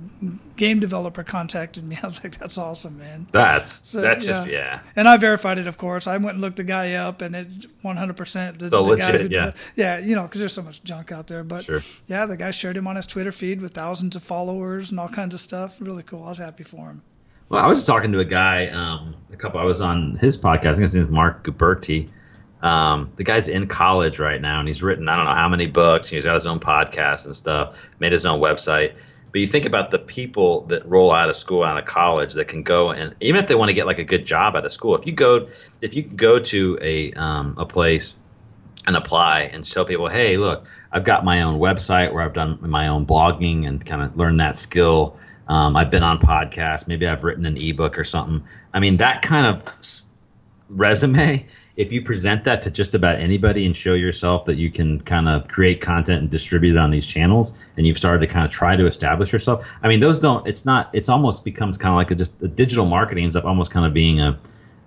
game 0.56 0.78
developer 0.78 1.24
contacted 1.24 1.82
me. 1.82 1.98
I 2.02 2.06
was 2.06 2.22
like, 2.22 2.38
that's 2.38 2.58
awesome, 2.58 2.98
man. 2.98 3.26
That's 3.32 3.88
so, 3.88 4.00
that's 4.00 4.26
yeah. 4.26 4.32
just 4.32 4.48
yeah. 4.48 4.80
And 4.96 5.08
I 5.08 5.16
verified 5.16 5.58
it, 5.58 5.66
of 5.66 5.78
course. 5.78 6.06
I 6.06 6.16
went 6.18 6.32
and 6.32 6.40
looked 6.40 6.56
the 6.56 6.64
guy 6.64 6.94
up, 6.94 7.22
and 7.22 7.34
it 7.34 7.48
100 7.82 8.16
percent 8.16 8.58
the, 8.58 8.70
so 8.70 8.82
the 8.82 8.90
legit, 8.90 9.12
guy 9.12 9.18
who, 9.18 9.28
yeah, 9.28 9.52
yeah, 9.76 9.98
you 9.98 10.14
know, 10.14 10.24
because 10.24 10.40
there's 10.40 10.52
so 10.52 10.62
much 10.62 10.84
junk 10.84 11.10
out 11.10 11.26
there. 11.26 11.42
But 11.42 11.64
sure. 11.64 11.82
yeah, 12.06 12.26
the 12.26 12.36
guy 12.36 12.50
shared 12.50 12.76
him 12.76 12.86
on 12.86 12.96
his 12.96 13.06
Twitter 13.06 13.32
feed 13.32 13.62
with 13.62 13.72
thousands 13.72 14.14
of 14.14 14.22
followers 14.22 14.90
and 14.90 15.00
all 15.00 15.08
kinds 15.08 15.34
of 15.34 15.40
stuff. 15.40 15.76
Really 15.80 16.02
cool. 16.02 16.22
I 16.22 16.30
was 16.30 16.38
happy 16.38 16.64
for 16.64 16.88
him. 16.88 17.02
Well, 17.48 17.62
I 17.62 17.66
was 17.66 17.78
just 17.78 17.86
talking 17.86 18.10
to 18.12 18.20
a 18.20 18.24
guy, 18.24 18.68
um, 18.68 19.14
a 19.32 19.36
couple. 19.36 19.60
I 19.60 19.64
was 19.64 19.80
on 19.80 20.16
his 20.16 20.36
podcast. 20.36 20.66
I 20.66 20.72
think 20.72 20.82
his 20.82 20.94
name 20.94 21.04
is 21.04 21.10
Marc 21.10 21.44
Guberti 21.44 22.08
um, 22.64 23.12
the 23.16 23.24
guy's 23.24 23.48
in 23.48 23.66
college 23.66 24.18
right 24.18 24.40
now, 24.40 24.58
and 24.58 24.66
he's 24.66 24.82
written 24.82 25.06
I 25.06 25.16
don't 25.16 25.26
know 25.26 25.34
how 25.34 25.50
many 25.50 25.66
books. 25.66 26.08
He's 26.08 26.24
got 26.24 26.32
his 26.32 26.46
own 26.46 26.60
podcast 26.60 27.26
and 27.26 27.36
stuff. 27.36 27.88
Made 27.98 28.12
his 28.12 28.24
own 28.24 28.40
website. 28.40 28.94
But 29.30 29.40
you 29.40 29.46
think 29.46 29.66
about 29.66 29.90
the 29.90 29.98
people 29.98 30.62
that 30.66 30.88
roll 30.88 31.12
out 31.12 31.28
of 31.28 31.36
school, 31.36 31.62
out 31.62 31.76
of 31.76 31.84
college, 31.84 32.34
that 32.34 32.46
can 32.46 32.62
go 32.62 32.90
and 32.90 33.14
even 33.20 33.42
if 33.42 33.48
they 33.48 33.54
want 33.54 33.68
to 33.68 33.74
get 33.74 33.84
like 33.84 33.98
a 33.98 34.04
good 34.04 34.24
job 34.24 34.56
out 34.56 34.64
of 34.64 34.72
school, 34.72 34.94
if 34.94 35.06
you 35.06 35.12
go, 35.12 35.48
if 35.82 35.94
you 35.94 36.02
go 36.04 36.38
to 36.38 36.78
a 36.80 37.12
um, 37.12 37.54
a 37.58 37.66
place 37.66 38.16
and 38.86 38.96
apply 38.96 39.40
and 39.40 39.70
tell 39.70 39.84
people, 39.84 40.08
hey, 40.08 40.38
look, 40.38 40.64
I've 40.90 41.04
got 41.04 41.22
my 41.22 41.42
own 41.42 41.58
website 41.58 42.14
where 42.14 42.22
I've 42.22 42.32
done 42.32 42.58
my 42.62 42.88
own 42.88 43.04
blogging 43.04 43.68
and 43.68 43.84
kind 43.84 44.00
of 44.00 44.16
learned 44.16 44.40
that 44.40 44.56
skill. 44.56 45.18
Um, 45.48 45.76
I've 45.76 45.90
been 45.90 46.02
on 46.02 46.18
podcasts. 46.18 46.86
Maybe 46.86 47.06
I've 47.06 47.24
written 47.24 47.44
an 47.44 47.58
ebook 47.58 47.98
or 47.98 48.04
something. 48.04 48.44
I 48.72 48.80
mean, 48.80 48.98
that 48.98 49.20
kind 49.20 49.46
of 49.46 50.06
resume 50.70 51.46
if 51.76 51.92
you 51.92 52.02
present 52.02 52.44
that 52.44 52.62
to 52.62 52.70
just 52.70 52.94
about 52.94 53.18
anybody 53.18 53.66
and 53.66 53.74
show 53.74 53.94
yourself 53.94 54.44
that 54.44 54.56
you 54.56 54.70
can 54.70 55.00
kind 55.00 55.28
of 55.28 55.48
create 55.48 55.80
content 55.80 56.20
and 56.20 56.30
distribute 56.30 56.76
it 56.76 56.78
on 56.78 56.90
these 56.90 57.06
channels 57.06 57.52
and 57.76 57.86
you've 57.86 57.96
started 57.96 58.26
to 58.26 58.32
kind 58.32 58.44
of 58.44 58.50
try 58.50 58.76
to 58.76 58.86
establish 58.86 59.32
yourself 59.32 59.66
i 59.82 59.88
mean 59.88 60.00
those 60.00 60.20
don't 60.20 60.46
it's 60.46 60.64
not 60.64 60.90
it's 60.92 61.08
almost 61.08 61.44
becomes 61.44 61.76
kind 61.78 61.92
of 61.92 61.96
like 61.96 62.10
a 62.10 62.14
just 62.14 62.40
a 62.42 62.48
digital 62.48 62.86
marketing 62.86 63.24
ends 63.24 63.36
up 63.36 63.44
almost 63.44 63.70
kind 63.70 63.86
of 63.86 63.92
being 63.92 64.20
a 64.20 64.38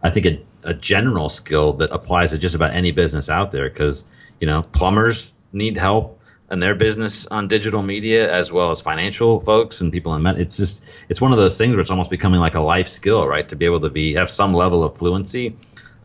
i 0.04 0.10
think 0.10 0.26
a, 0.26 0.42
a 0.64 0.74
general 0.74 1.30
skill 1.30 1.74
that 1.74 1.92
applies 1.92 2.32
to 2.32 2.38
just 2.38 2.56
about 2.56 2.74
any 2.74 2.92
business 2.92 3.30
out 3.30 3.52
there 3.52 3.70
because 3.70 4.06
you 4.40 4.48
know 4.48 4.62
plumbers 4.62 5.32
need 5.52 5.78
help 5.78 6.18
in 6.50 6.60
their 6.60 6.76
business 6.76 7.28
on 7.28 7.50
digital 7.50 7.82
media 7.84 8.32
as 8.32 8.52
well 8.52 8.72
as 8.72 8.80
financial 8.80 9.42
folks 9.42 9.82
and 9.82 9.92
people 9.92 10.16
in 10.16 10.22
med- 10.24 10.40
it's 10.40 10.56
just 10.56 10.86
it's 11.10 11.20
one 11.20 11.34
of 11.34 11.38
those 11.38 11.58
things 11.58 11.74
where 11.74 11.82
it's 11.82 11.92
almost 11.92 12.10
becoming 12.10 12.40
like 12.40 12.56
a 12.56 12.62
life 12.62 12.88
skill 12.88 13.28
right? 13.28 13.50
To 13.50 13.58
be 13.58 13.66
able 13.66 13.82
to 13.82 13.90
be 13.90 14.14
have 14.14 14.30
some 14.30 14.54
level 14.54 14.84
of 14.84 14.98
fluency 14.98 15.58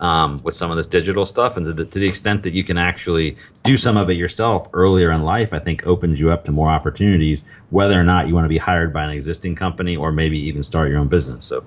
um, 0.03 0.41
with 0.43 0.55
some 0.55 0.71
of 0.71 0.77
this 0.77 0.89
digital 0.89 1.25
stuff, 1.25 1.57
and 1.57 1.65
to 1.65 1.73
the, 1.73 1.85
to 1.85 1.99
the 2.01 2.09
extent 2.09 2.43
that 2.43 2.53
you 2.53 2.65
can 2.65 2.77
actually 2.77 3.37
do 3.63 3.77
some 3.77 3.97
of 3.97 4.11
it 4.11 4.15
yourself 4.15 4.69
earlier 4.73 5.13
in 5.13 5.23
life, 5.23 5.55
I 5.55 5.61
think 5.61 5.87
opens 5.87 6.21
you 6.21 6.33
up 6.33 6.45
to 6.47 6.53
more 6.53 6.69
opportunities, 6.69 7.45
whether 7.71 7.99
or 7.99 8.03
not 8.03 8.27
you 8.27 8.35
want 8.35 8.45
to 8.45 8.49
be 8.51 8.59
hired 8.59 8.93
by 8.93 9.05
an 9.05 9.11
existing 9.11 9.55
company 9.55 9.97
or 9.97 10.11
maybe 10.11 10.39
even 10.41 10.65
start 10.65 10.91
your 10.91 10.99
own 10.99 11.07
business. 11.07 11.47
So. 11.47 11.65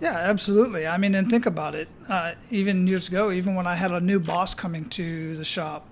Yeah, 0.00 0.14
absolutely. 0.14 0.86
I 0.86 0.96
mean, 0.98 1.16
and 1.16 1.28
think 1.28 1.44
about 1.44 1.74
it. 1.74 1.88
Uh, 2.08 2.34
even 2.50 2.86
years 2.86 3.08
ago, 3.08 3.32
even 3.32 3.56
when 3.56 3.66
I 3.66 3.74
had 3.74 3.90
a 3.90 4.00
new 4.00 4.20
boss 4.20 4.54
coming 4.54 4.84
to 4.90 5.34
the 5.34 5.44
shop, 5.44 5.88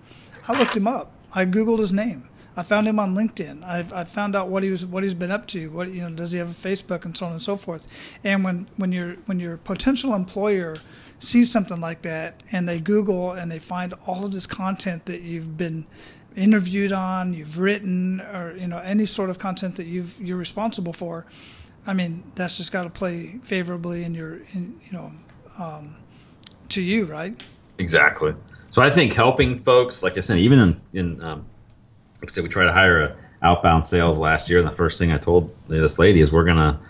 I 0.46 0.56
looked 0.56 0.76
him 0.76 0.86
up. 0.86 1.12
I 1.32 1.46
googled 1.46 1.80
his 1.80 1.92
name. 1.92 2.28
I 2.56 2.62
found 2.62 2.86
him 2.88 2.98
on 2.98 3.14
LinkedIn. 3.14 3.62
I, 3.64 4.04
found 4.04 4.34
out 4.34 4.48
what 4.48 4.62
he 4.62 4.70
was, 4.70 4.84
what 4.84 5.04
he's 5.04 5.14
been 5.14 5.30
up 5.30 5.46
to. 5.48 5.68
What 5.70 5.92
you 5.92 6.02
know, 6.02 6.10
does 6.10 6.32
he 6.32 6.38
have 6.38 6.50
a 6.50 6.68
Facebook 6.68 7.04
and 7.04 7.16
so 7.16 7.26
on 7.26 7.32
and 7.32 7.42
so 7.42 7.56
forth. 7.56 7.86
And 8.24 8.42
when 8.44 8.66
when 8.76 8.90
your 8.92 9.14
when 9.26 9.38
your 9.38 9.56
potential 9.56 10.14
employer 10.14 10.76
sees 11.20 11.52
something 11.52 11.80
like 11.80 12.02
that 12.02 12.42
and 12.50 12.68
they 12.68 12.80
Google 12.80 13.32
and 13.32 13.50
they 13.50 13.58
find 13.58 13.94
all 14.06 14.24
of 14.24 14.32
this 14.32 14.46
content 14.46 15.06
that 15.06 15.20
you've 15.20 15.56
been 15.56 15.86
interviewed 16.34 16.92
on, 16.92 17.34
you've 17.34 17.58
written, 17.58 18.20
or 18.20 18.56
you 18.56 18.66
know 18.66 18.78
any 18.78 19.06
sort 19.06 19.30
of 19.30 19.38
content 19.38 19.76
that 19.76 19.84
you've 19.84 20.20
you're 20.20 20.38
responsible 20.38 20.92
for, 20.92 21.26
I 21.86 21.92
mean 21.92 22.24
that's 22.34 22.56
just 22.56 22.72
got 22.72 22.84
to 22.84 22.90
play 22.90 23.38
favorably 23.42 24.02
in 24.02 24.14
your 24.14 24.36
in, 24.52 24.80
you 24.86 24.92
know 24.92 25.12
um, 25.58 25.96
to 26.70 26.82
you, 26.82 27.04
right? 27.04 27.40
Exactly. 27.78 28.34
So 28.70 28.82
I 28.82 28.90
think 28.90 29.12
helping 29.12 29.58
folks, 29.58 30.02
like 30.02 30.16
I 30.16 30.20
said, 30.20 30.38
even 30.38 30.58
in, 30.58 30.80
in 30.92 31.22
um, 31.22 31.46
like 32.20 32.30
I 32.30 32.32
said, 32.32 32.44
we 32.44 32.48
tried 32.50 32.66
to 32.66 32.72
hire 32.72 33.02
a 33.02 33.16
outbound 33.42 33.86
sales 33.86 34.18
last 34.18 34.48
year, 34.48 34.58
and 34.58 34.68
the 34.68 34.72
first 34.72 34.98
thing 34.98 35.12
I 35.12 35.18
told 35.18 35.54
this 35.68 35.98
lady 35.98 36.20
is 36.20 36.32
we're 36.32 36.44
gonna 36.44 36.80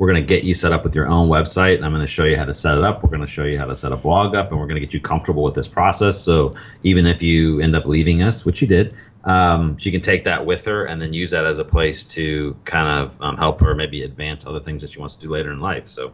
we're 0.00 0.10
going 0.10 0.22
to 0.22 0.26
get 0.26 0.44
you 0.44 0.54
set 0.54 0.72
up 0.72 0.82
with 0.82 0.94
your 0.94 1.06
own 1.06 1.28
website 1.28 1.74
and 1.74 1.84
i'm 1.84 1.92
going 1.92 2.00
to 2.00 2.06
show 2.06 2.24
you 2.24 2.34
how 2.34 2.46
to 2.46 2.54
set 2.54 2.78
it 2.78 2.82
up. 2.82 3.02
We're 3.02 3.10
going 3.10 3.20
to 3.20 3.26
show 3.26 3.44
you 3.44 3.58
how 3.58 3.66
to 3.66 3.76
set 3.76 3.92
a 3.92 3.96
blog 3.96 4.34
up 4.34 4.50
and 4.50 4.58
we're 4.58 4.66
going 4.66 4.76
to 4.76 4.80
get 4.80 4.94
you 4.94 5.00
comfortable 5.00 5.42
with 5.42 5.52
this 5.52 5.68
process. 5.68 6.18
So 6.18 6.54
even 6.82 7.04
if 7.04 7.20
you 7.20 7.60
end 7.60 7.76
up 7.76 7.84
leaving 7.84 8.22
us 8.22 8.44
which 8.46 8.62
you 8.62 8.66
did 8.66 8.96
um, 9.24 9.76
she 9.76 9.90
can 9.90 10.00
take 10.00 10.24
that 10.24 10.46
with 10.46 10.64
her 10.64 10.86
and 10.86 11.02
then 11.02 11.12
use 11.12 11.30
that 11.32 11.44
as 11.44 11.58
a 11.58 11.64
place 11.64 12.06
to 12.06 12.56
kind 12.64 12.88
of 12.88 13.20
um, 13.20 13.36
help 13.36 13.60
her 13.60 13.74
maybe 13.74 14.02
advance 14.02 14.46
other 14.46 14.58
things 14.58 14.80
that 14.80 14.90
she 14.92 14.98
wants 14.98 15.16
to 15.16 15.26
do 15.26 15.30
later 15.30 15.52
in 15.52 15.60
life. 15.60 15.86
So 15.86 16.12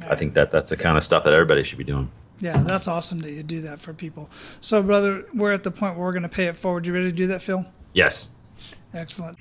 yeah. 0.00 0.10
i 0.10 0.16
think 0.16 0.34
that 0.34 0.50
that's 0.50 0.70
the 0.70 0.76
kind 0.76 0.98
of 0.98 1.04
stuff 1.04 1.22
that 1.22 1.32
everybody 1.32 1.62
should 1.62 1.78
be 1.78 1.84
doing. 1.84 2.10
Yeah 2.40 2.64
that's 2.64 2.88
awesome 2.88 3.20
that 3.20 3.30
you 3.30 3.44
do 3.44 3.60
that 3.60 3.78
for 3.78 3.94
people. 3.94 4.28
So 4.60 4.82
brother 4.82 5.24
we're 5.32 5.52
at 5.52 5.62
the 5.62 5.70
point 5.70 5.96
where 5.96 6.06
we're 6.06 6.12
going 6.12 6.24
to 6.24 6.28
pay 6.28 6.46
it 6.46 6.56
forward. 6.56 6.84
You 6.84 6.92
ready 6.92 7.10
to 7.10 7.12
do 7.12 7.28
that 7.28 7.42
phil? 7.42 7.64
Yes. 7.92 8.32
Excellent 8.92 9.38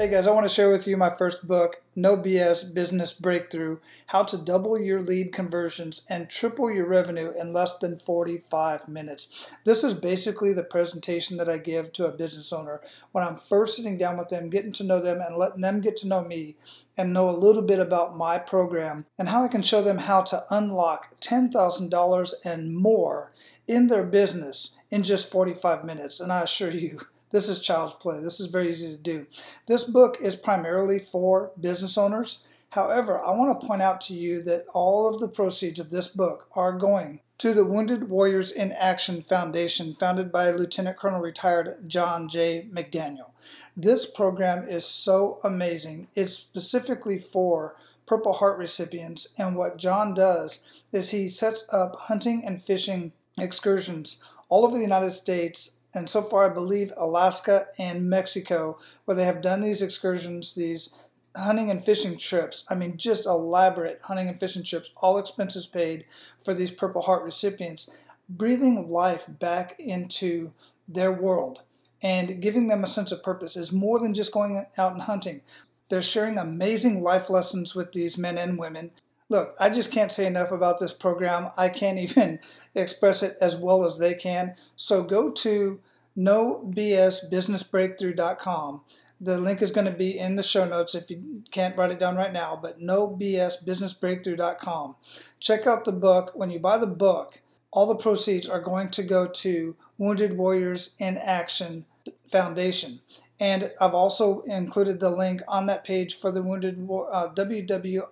Hey 0.00 0.08
guys, 0.08 0.26
I 0.26 0.30
want 0.30 0.48
to 0.48 0.54
share 0.54 0.70
with 0.70 0.86
you 0.86 0.96
my 0.96 1.10
first 1.10 1.46
book, 1.46 1.82
No 1.94 2.16
BS 2.16 2.72
Business 2.72 3.12
Breakthrough 3.12 3.80
How 4.06 4.22
to 4.22 4.38
Double 4.38 4.80
Your 4.80 5.02
Lead 5.02 5.30
Conversions 5.30 6.06
and 6.08 6.30
Triple 6.30 6.72
Your 6.72 6.86
Revenue 6.86 7.34
in 7.38 7.52
Less 7.52 7.76
Than 7.76 7.98
45 7.98 8.88
Minutes. 8.88 9.28
This 9.64 9.84
is 9.84 9.92
basically 9.92 10.54
the 10.54 10.62
presentation 10.62 11.36
that 11.36 11.50
I 11.50 11.58
give 11.58 11.92
to 11.92 12.06
a 12.06 12.12
business 12.12 12.50
owner 12.50 12.80
when 13.12 13.24
I'm 13.24 13.36
first 13.36 13.76
sitting 13.76 13.98
down 13.98 14.16
with 14.16 14.30
them, 14.30 14.48
getting 14.48 14.72
to 14.72 14.84
know 14.84 15.00
them, 15.00 15.20
and 15.20 15.36
letting 15.36 15.60
them 15.60 15.82
get 15.82 15.96
to 15.96 16.08
know 16.08 16.24
me 16.24 16.56
and 16.96 17.12
know 17.12 17.28
a 17.28 17.36
little 17.36 17.60
bit 17.60 17.78
about 17.78 18.16
my 18.16 18.38
program 18.38 19.04
and 19.18 19.28
how 19.28 19.44
I 19.44 19.48
can 19.48 19.60
show 19.60 19.82
them 19.82 19.98
how 19.98 20.22
to 20.22 20.46
unlock 20.48 21.20
$10,000 21.20 22.34
and 22.42 22.74
more 22.74 23.32
in 23.68 23.88
their 23.88 24.04
business 24.04 24.78
in 24.90 25.02
just 25.02 25.30
45 25.30 25.84
minutes. 25.84 26.20
And 26.20 26.32
I 26.32 26.40
assure 26.40 26.70
you, 26.70 27.00
This 27.30 27.48
is 27.48 27.60
child's 27.60 27.94
play. 27.94 28.20
This 28.20 28.40
is 28.40 28.48
very 28.48 28.70
easy 28.70 28.96
to 28.96 29.02
do. 29.02 29.26
This 29.66 29.84
book 29.84 30.18
is 30.20 30.36
primarily 30.36 30.98
for 30.98 31.52
business 31.60 31.96
owners. 31.96 32.44
However, 32.70 33.20
I 33.20 33.30
want 33.30 33.60
to 33.60 33.66
point 33.66 33.82
out 33.82 34.00
to 34.02 34.14
you 34.14 34.42
that 34.42 34.66
all 34.72 35.12
of 35.12 35.20
the 35.20 35.28
proceeds 35.28 35.78
of 35.78 35.90
this 35.90 36.08
book 36.08 36.48
are 36.52 36.72
going 36.72 37.20
to 37.38 37.54
the 37.54 37.64
Wounded 37.64 38.10
Warriors 38.10 38.52
in 38.52 38.70
Action 38.72 39.22
Foundation, 39.22 39.94
founded 39.94 40.30
by 40.30 40.50
Lieutenant 40.50 40.96
Colonel 40.98 41.20
retired 41.20 41.88
John 41.88 42.28
J. 42.28 42.68
McDaniel. 42.72 43.30
This 43.76 44.04
program 44.04 44.68
is 44.68 44.84
so 44.84 45.40
amazing. 45.42 46.08
It's 46.14 46.34
specifically 46.34 47.18
for 47.18 47.76
Purple 48.06 48.34
Heart 48.34 48.58
recipients, 48.58 49.28
and 49.38 49.56
what 49.56 49.78
John 49.78 50.14
does 50.14 50.62
is 50.92 51.10
he 51.10 51.28
sets 51.28 51.66
up 51.72 51.96
hunting 51.96 52.42
and 52.44 52.60
fishing 52.60 53.12
excursions 53.38 54.22
all 54.48 54.66
over 54.66 54.76
the 54.76 54.82
United 54.82 55.12
States 55.12 55.76
and 55.94 56.08
so 56.08 56.22
far 56.22 56.50
I 56.50 56.54
believe 56.54 56.92
Alaska 56.96 57.68
and 57.78 58.08
Mexico, 58.08 58.78
where 59.04 59.16
they 59.16 59.24
have 59.24 59.42
done 59.42 59.60
these 59.60 59.82
excursions, 59.82 60.54
these 60.54 60.94
hunting 61.36 61.70
and 61.70 61.82
fishing 61.82 62.16
trips. 62.16 62.64
I 62.68 62.74
mean, 62.74 62.96
just 62.96 63.26
elaborate 63.26 64.00
hunting 64.02 64.28
and 64.28 64.38
fishing 64.38 64.62
trips, 64.62 64.90
all 64.96 65.18
expenses 65.18 65.66
paid 65.66 66.04
for 66.42 66.54
these 66.54 66.70
Purple 66.70 67.02
Heart 67.02 67.24
recipients, 67.24 67.90
breathing 68.28 68.88
life 68.88 69.26
back 69.28 69.76
into 69.78 70.52
their 70.88 71.12
world 71.12 71.62
and 72.02 72.40
giving 72.40 72.68
them 72.68 72.82
a 72.82 72.88
sense 72.88 73.12
of 73.12 73.22
purpose 73.22 73.56
is 73.56 73.72
more 73.72 73.98
than 73.98 74.14
just 74.14 74.32
going 74.32 74.66
out 74.78 74.92
and 74.92 75.02
hunting. 75.02 75.42
They're 75.88 76.00
sharing 76.00 76.38
amazing 76.38 77.02
life 77.02 77.28
lessons 77.28 77.74
with 77.74 77.92
these 77.92 78.16
men 78.16 78.38
and 78.38 78.58
women. 78.58 78.92
Look, 79.30 79.56
I 79.58 79.70
just 79.70 79.90
can't 79.90 80.12
say 80.12 80.26
enough 80.26 80.52
about 80.52 80.78
this 80.78 80.92
program. 80.92 81.48
I 81.56 81.70
can't 81.70 81.98
even 82.10 82.40
express 82.74 83.22
it 83.22 83.38
as 83.40 83.56
well 83.56 83.86
as 83.86 83.96
they 83.96 84.12
can. 84.12 84.56
So 84.76 85.02
go 85.02 85.30
to 85.30 85.80
nobsbusinessbreakthrough.com. 86.18 88.80
The 89.22 89.36
link 89.38 89.60
is 89.60 89.70
going 89.70 89.84
to 89.84 89.92
be 89.92 90.18
in 90.18 90.36
the 90.36 90.42
show 90.42 90.64
notes 90.64 90.94
if 90.94 91.10
you 91.10 91.42
can't 91.50 91.76
write 91.76 91.90
it 91.90 91.98
down 91.98 92.16
right 92.16 92.32
now, 92.32 92.58
but 92.60 92.80
nobsbusinessbreakthrough.com. 92.80 94.96
Check 95.38 95.66
out 95.66 95.84
the 95.84 95.92
book. 95.92 96.32
When 96.34 96.50
you 96.50 96.58
buy 96.58 96.78
the 96.78 96.86
book, 96.86 97.42
all 97.70 97.84
the 97.86 97.94
proceeds 97.94 98.48
are 98.48 98.60
going 98.60 98.88
to 98.90 99.02
go 99.02 99.26
to 99.26 99.76
Wounded 99.98 100.38
Warriors 100.38 100.94
in 100.98 101.18
Action 101.18 101.84
Foundation. 102.26 103.00
And 103.40 103.72
I've 103.80 103.94
also 103.94 104.42
included 104.42 105.00
the 105.00 105.08
link 105.10 105.40
on 105.48 105.64
that 105.66 105.82
page 105.82 106.14
for 106.14 106.30
the 106.30 106.42
Wounded 106.42 106.78
uh, 106.78 107.32
WWIF.org 107.34 108.04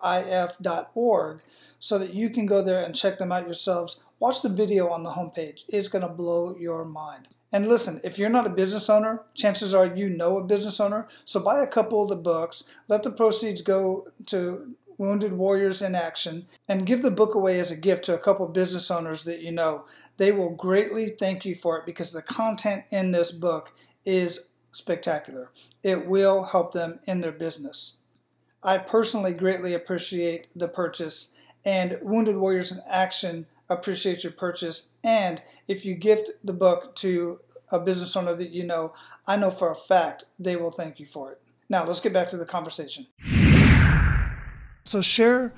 so 1.79 1.99
that 1.99 2.15
you 2.15 2.31
can 2.31 2.47
go 2.47 2.63
there 2.63 2.83
and 2.83 2.97
check 2.97 3.19
them 3.19 3.31
out 3.31 3.45
yourselves. 3.45 4.01
Watch 4.19 4.41
the 4.41 4.49
video 4.49 4.89
on 4.89 5.03
the 5.03 5.11
homepage. 5.11 5.65
It's 5.69 5.89
going 5.89 6.03
to 6.03 6.09
blow 6.09 6.57
your 6.57 6.87
mind. 6.87 7.29
And 7.53 7.69
listen, 7.69 8.01
if 8.03 8.19
you're 8.19 8.31
not 8.31 8.47
a 8.47 8.51
business 8.51 8.89
owner, 8.91 9.23
chances 9.35 9.75
are 9.75 9.87
you 9.87 10.09
know 10.09 10.39
a 10.39 10.45
business 10.45 10.81
owner. 10.81 11.09
So 11.25 11.41
buy 11.41 11.63
a 11.63 11.67
couple 11.67 12.03
of 12.03 12.09
the 12.09 12.17
books, 12.17 12.65
let 12.89 13.03
the 13.03 13.11
proceeds 13.11 13.61
go 13.63 14.09
to 14.27 14.75
Wounded 14.99 15.33
Warriors 15.35 15.81
in 15.81 15.95
Action, 15.95 16.47
and 16.67 16.85
give 16.87 17.03
the 17.03 17.11
book 17.11 17.35
away 17.35 17.61
as 17.61 17.71
a 17.71 17.77
gift 17.77 18.05
to 18.07 18.15
a 18.15 18.19
couple 18.19 18.47
business 18.49 18.91
owners 18.91 19.25
that 19.25 19.41
you 19.41 19.53
know. 19.53 19.85
They 20.19 20.33
will 20.33 20.51
greatly 20.51 21.11
thank 21.11 21.45
you 21.45 21.55
for 21.55 21.79
it 21.79 21.87
because 21.87 22.13
the 22.13 22.23
content 22.23 22.85
in 22.91 23.13
this 23.13 23.31
book 23.31 23.73
is 24.05 24.48
spectacular. 24.73 25.51
It 25.83 26.07
will 26.07 26.45
help 26.45 26.73
them 26.73 27.01
in 27.07 27.21
their 27.21 27.33
business. 27.33 27.99
I 28.63 28.79
personally 28.79 29.33
greatly 29.33 29.75
appreciate 29.75 30.49
the 30.55 30.69
purchase, 30.69 31.35
and 31.65 31.99
Wounded 32.03 32.37
Warriors 32.37 32.73
in 32.73 32.81
Action 32.89 33.47
appreciate 33.69 34.25
your 34.25 34.33
purchase. 34.33 34.91
And 35.05 35.43
if 35.67 35.85
you 35.85 35.95
gift 35.95 36.31
the 36.43 36.53
book 36.53 36.95
to 36.97 37.41
a 37.71 37.79
business 37.79 38.17
owner 38.17 38.35
that 38.35 38.51
you 38.51 38.65
know, 38.65 38.95
I 39.27 39.37
know 39.37 39.51
for 39.51 39.71
a 39.71 39.77
fact 39.77 40.25
they 40.39 40.57
will 40.57 40.71
thank 40.71 40.99
you 40.99 41.07
for 41.07 41.33
it. 41.33 41.41
Now, 41.69 41.85
let's 41.85 42.01
get 42.01 42.13
back 42.13 42.29
to 42.31 42.37
the 42.37 42.47
conversation. 42.47 43.07
So, 44.85 45.03
share 45.03 45.53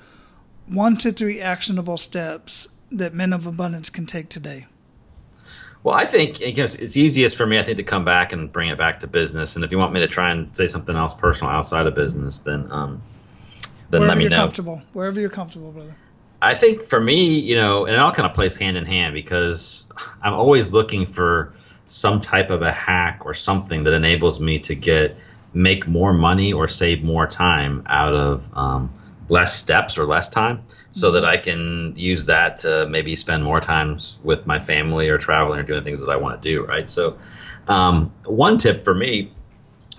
one 0.67 0.97
to 0.97 1.11
three 1.13 1.39
actionable 1.39 1.97
steps 1.97 2.67
that 2.91 3.13
men 3.13 3.31
of 3.31 3.47
abundance 3.47 3.89
can 3.89 4.05
take 4.05 4.27
today. 4.27 4.67
Well, 5.83 5.95
I 5.95 6.05
think 6.05 6.41
it's 6.41 6.95
easiest 6.95 7.35
for 7.35 7.45
me, 7.45 7.57
I 7.57 7.63
think, 7.63 7.77
to 7.77 7.83
come 7.83 8.05
back 8.05 8.33
and 8.33 8.51
bring 8.51 8.69
it 8.69 8.77
back 8.77 8.99
to 8.99 9.07
business. 9.07 9.55
And 9.55 9.65
if 9.65 9.71
you 9.71 9.79
want 9.79 9.93
me 9.93 10.01
to 10.01 10.07
try 10.07 10.31
and 10.31 10.55
say 10.55 10.67
something 10.67 10.95
else 10.95 11.13
personal 11.13 11.51
outside 11.51 11.87
of 11.87 11.95
business, 11.95 12.39
then 12.39 12.71
um, 12.71 13.01
then 13.89 14.01
Wherever 14.01 14.07
let 14.07 14.17
me 14.17 14.23
you're 14.25 14.29
know. 14.29 14.37
Comfortable. 14.37 14.81
Wherever 14.93 15.19
you're 15.19 15.29
comfortable, 15.29 15.71
brother. 15.71 15.95
I 16.41 16.53
think 16.53 16.83
for 16.83 16.99
me, 16.99 17.39
you 17.39 17.55
know, 17.55 17.85
and 17.85 17.95
it 17.95 17.99
all 17.99 18.11
kind 18.11 18.27
of 18.27 18.35
plays 18.35 18.55
hand 18.55 18.77
in 18.77 18.85
hand 18.85 19.13
because 19.13 19.85
I'm 20.21 20.33
always 20.33 20.71
looking 20.71 21.05
for 21.05 21.53
some 21.87 22.21
type 22.21 22.49
of 22.49 22.61
a 22.61 22.71
hack 22.71 23.21
or 23.25 23.33
something 23.33 23.83
that 23.83 23.93
enables 23.93 24.39
me 24.39 24.59
to 24.59 24.75
get 24.75 25.17
make 25.53 25.87
more 25.87 26.13
money 26.13 26.53
or 26.53 26.67
save 26.67 27.03
more 27.03 27.27
time 27.27 27.83
out 27.87 28.13
of 28.13 28.49
um, 28.57 28.93
less 29.31 29.57
steps 29.57 29.97
or 29.97 30.05
less 30.05 30.27
time 30.27 30.61
so 30.91 31.11
that 31.11 31.23
I 31.23 31.37
can 31.37 31.93
use 31.95 32.25
that 32.25 32.57
to 32.57 32.85
maybe 32.85 33.15
spend 33.15 33.45
more 33.45 33.61
times 33.61 34.17
with 34.23 34.45
my 34.45 34.59
family 34.59 35.07
or 35.07 35.17
traveling 35.17 35.57
or 35.61 35.63
doing 35.63 35.85
things 35.85 36.01
that 36.01 36.11
I 36.11 36.17
want 36.17 36.41
to 36.41 36.49
do, 36.49 36.65
right? 36.65 36.87
So, 36.87 37.17
um, 37.65 38.11
one 38.25 38.57
tip 38.57 38.83
for 38.83 38.93
me 38.93 39.31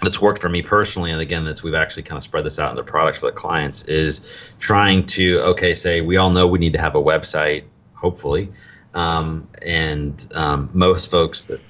that's 0.02 0.20
worked 0.20 0.38
for 0.38 0.50
me 0.50 0.60
personally, 0.60 1.12
and 1.12 1.22
again, 1.22 1.46
that's 1.46 1.62
we've 1.62 1.72
actually 1.72 2.02
kind 2.02 2.18
of 2.18 2.22
spread 2.22 2.44
this 2.44 2.58
out 2.58 2.72
into 2.72 2.82
products 2.82 3.20
for 3.20 3.26
the 3.26 3.32
clients, 3.32 3.84
is 3.84 4.20
trying 4.58 5.06
to 5.06 5.40
okay, 5.52 5.72
say 5.72 6.02
we 6.02 6.18
all 6.18 6.30
know 6.30 6.46
we 6.46 6.58
need 6.58 6.74
to 6.74 6.80
have 6.80 6.94
a 6.94 7.02
website, 7.02 7.64
hopefully, 7.94 8.52
um, 8.92 9.48
and 9.62 10.28
um, 10.34 10.68
most 10.74 11.10
folks 11.10 11.44
that 11.44 11.60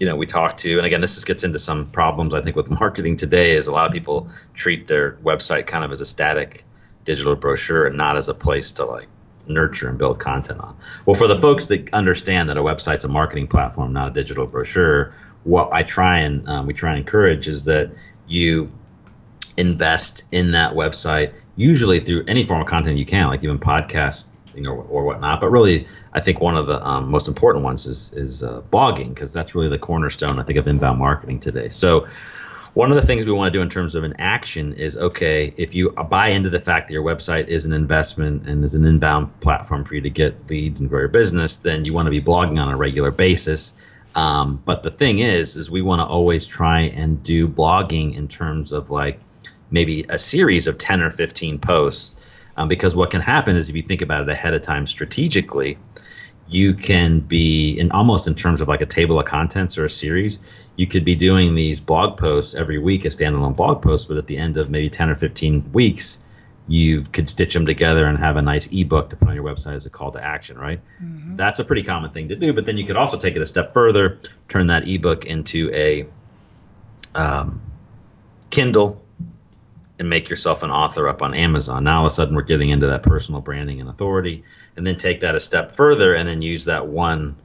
you 0.00 0.06
know 0.06 0.16
we 0.16 0.24
talk 0.24 0.56
to, 0.58 0.78
and 0.78 0.86
again, 0.86 1.02
this 1.02 1.18
is, 1.18 1.24
gets 1.26 1.44
into 1.44 1.58
some 1.58 1.90
problems 1.90 2.32
I 2.32 2.40
think 2.40 2.56
with 2.56 2.70
marketing 2.70 3.16
today, 3.16 3.56
is 3.56 3.66
a 3.66 3.72
lot 3.72 3.84
of 3.84 3.92
people 3.92 4.30
treat 4.54 4.86
their 4.86 5.12
website 5.16 5.66
kind 5.66 5.84
of 5.84 5.92
as 5.92 6.00
a 6.00 6.06
static 6.06 6.64
digital 7.08 7.34
brochure 7.34 7.86
and 7.86 7.96
not 7.96 8.18
as 8.18 8.28
a 8.28 8.34
place 8.34 8.72
to 8.72 8.84
like 8.84 9.08
nurture 9.46 9.88
and 9.88 9.96
build 9.96 10.18
content 10.20 10.60
on. 10.60 10.76
Well, 11.06 11.14
for 11.14 11.26
the 11.26 11.38
folks 11.38 11.66
that 11.66 11.94
understand 11.94 12.50
that 12.50 12.58
a 12.58 12.62
website's 12.62 13.04
a 13.04 13.08
marketing 13.08 13.46
platform, 13.46 13.94
not 13.94 14.08
a 14.08 14.10
digital 14.10 14.46
brochure, 14.46 15.14
what 15.42 15.72
I 15.72 15.84
try 15.84 16.18
and 16.18 16.46
um, 16.46 16.66
we 16.66 16.74
try 16.74 16.90
and 16.90 16.98
encourage 16.98 17.48
is 17.48 17.64
that 17.64 17.92
you 18.26 18.70
invest 19.56 20.24
in 20.30 20.50
that 20.50 20.74
website, 20.74 21.32
usually 21.56 22.00
through 22.00 22.24
any 22.28 22.44
form 22.44 22.60
of 22.60 22.66
content 22.66 22.98
you 22.98 23.06
can, 23.06 23.28
like 23.28 23.42
even 23.42 23.58
podcasting 23.58 24.66
or, 24.66 24.76
or 24.76 25.04
whatnot. 25.04 25.40
But 25.40 25.48
really, 25.48 25.88
I 26.12 26.20
think 26.20 26.42
one 26.42 26.58
of 26.58 26.66
the 26.66 26.86
um, 26.86 27.10
most 27.10 27.26
important 27.26 27.64
ones 27.64 27.86
is 27.86 28.12
is 28.12 28.42
uh, 28.42 28.60
blogging 28.70 29.14
because 29.14 29.32
that's 29.32 29.54
really 29.54 29.70
the 29.70 29.78
cornerstone 29.78 30.38
I 30.38 30.42
think 30.42 30.58
of 30.58 30.68
inbound 30.68 30.98
marketing 30.98 31.40
today. 31.40 31.70
So 31.70 32.06
one 32.78 32.92
of 32.92 32.96
the 32.96 33.04
things 33.04 33.26
we 33.26 33.32
want 33.32 33.52
to 33.52 33.58
do 33.58 33.60
in 33.60 33.68
terms 33.68 33.96
of 33.96 34.04
an 34.04 34.14
action 34.20 34.72
is 34.74 34.96
okay 34.96 35.52
if 35.56 35.74
you 35.74 35.90
buy 35.90 36.28
into 36.28 36.48
the 36.48 36.60
fact 36.60 36.86
that 36.86 36.94
your 36.94 37.02
website 37.02 37.48
is 37.48 37.66
an 37.66 37.72
investment 37.72 38.48
and 38.48 38.64
is 38.64 38.76
an 38.76 38.84
inbound 38.84 39.40
platform 39.40 39.84
for 39.84 39.96
you 39.96 40.00
to 40.00 40.10
get 40.10 40.48
leads 40.48 40.78
and 40.78 40.88
grow 40.88 41.00
your 41.00 41.08
business 41.08 41.56
then 41.56 41.84
you 41.84 41.92
want 41.92 42.06
to 42.06 42.10
be 42.12 42.20
blogging 42.20 42.62
on 42.62 42.72
a 42.72 42.76
regular 42.76 43.10
basis. 43.10 43.74
Um, 44.14 44.62
but 44.64 44.84
the 44.84 44.92
thing 44.92 45.18
is 45.18 45.56
is 45.56 45.68
we 45.68 45.82
want 45.82 45.98
to 45.98 46.04
always 46.04 46.46
try 46.46 46.82
and 46.82 47.20
do 47.20 47.48
blogging 47.48 48.14
in 48.14 48.28
terms 48.28 48.70
of 48.70 48.90
like 48.90 49.18
maybe 49.72 50.06
a 50.08 50.16
series 50.16 50.68
of 50.68 50.78
10 50.78 51.02
or 51.02 51.10
15 51.10 51.58
posts. 51.58 52.14
Um, 52.56 52.68
because 52.68 52.94
what 52.94 53.10
can 53.10 53.22
happen 53.22 53.56
is 53.56 53.68
if 53.68 53.74
you 53.74 53.82
think 53.82 54.02
about 54.02 54.22
it 54.22 54.28
ahead 54.28 54.54
of 54.54 54.62
time 54.62 54.86
strategically 54.86 55.78
you 56.48 56.74
can 56.74 57.20
be 57.20 57.78
in 57.78 57.90
almost 57.92 58.26
in 58.26 58.34
terms 58.34 58.60
of 58.60 58.68
like 58.68 58.80
a 58.80 58.86
table 58.86 59.18
of 59.18 59.26
contents 59.26 59.76
or 59.78 59.84
a 59.84 59.90
series 59.90 60.38
you 60.76 60.86
could 60.86 61.04
be 61.04 61.14
doing 61.14 61.54
these 61.54 61.80
blog 61.80 62.16
posts 62.16 62.54
every 62.54 62.78
week 62.78 63.04
as 63.04 63.16
standalone 63.16 63.54
blog 63.54 63.82
posts 63.82 64.06
but 64.06 64.16
at 64.16 64.26
the 64.26 64.36
end 64.36 64.56
of 64.56 64.70
maybe 64.70 64.88
10 64.88 65.10
or 65.10 65.14
15 65.14 65.72
weeks 65.72 66.20
you 66.66 67.02
could 67.02 67.28
stitch 67.28 67.54
them 67.54 67.64
together 67.66 68.06
and 68.06 68.18
have 68.18 68.36
a 68.36 68.42
nice 68.42 68.68
ebook 68.72 69.10
to 69.10 69.16
put 69.16 69.28
on 69.28 69.34
your 69.34 69.44
website 69.44 69.74
as 69.74 69.86
a 69.86 69.90
call 69.90 70.10
to 70.10 70.22
action 70.22 70.58
right 70.58 70.80
mm-hmm. 71.02 71.36
that's 71.36 71.58
a 71.58 71.64
pretty 71.64 71.82
common 71.82 72.10
thing 72.10 72.28
to 72.28 72.36
do 72.36 72.52
but 72.52 72.64
then 72.64 72.76
you 72.76 72.86
could 72.86 72.96
also 72.96 73.16
take 73.16 73.36
it 73.36 73.42
a 73.42 73.46
step 73.46 73.72
further 73.74 74.18
turn 74.48 74.68
that 74.68 74.88
ebook 74.88 75.26
into 75.26 75.70
a 75.72 76.06
um, 77.14 77.60
kindle 78.50 79.02
and 79.98 80.08
make 80.08 80.28
yourself 80.28 80.62
an 80.62 80.70
author 80.70 81.08
up 81.08 81.22
on 81.22 81.34
Amazon. 81.34 81.84
Now 81.84 82.00
all 82.00 82.06
of 82.06 82.12
a 82.12 82.14
sudden 82.14 82.34
we're 82.34 82.42
getting 82.42 82.70
into 82.70 82.86
that 82.86 83.02
personal 83.02 83.40
branding 83.40 83.80
and 83.80 83.90
authority, 83.90 84.44
and 84.76 84.86
then 84.86 84.96
take 84.96 85.20
that 85.20 85.34
a 85.34 85.40
step 85.40 85.72
further 85.72 86.14
and 86.14 86.28
then 86.28 86.42
use 86.42 86.66
that 86.66 86.86
one 86.86 87.36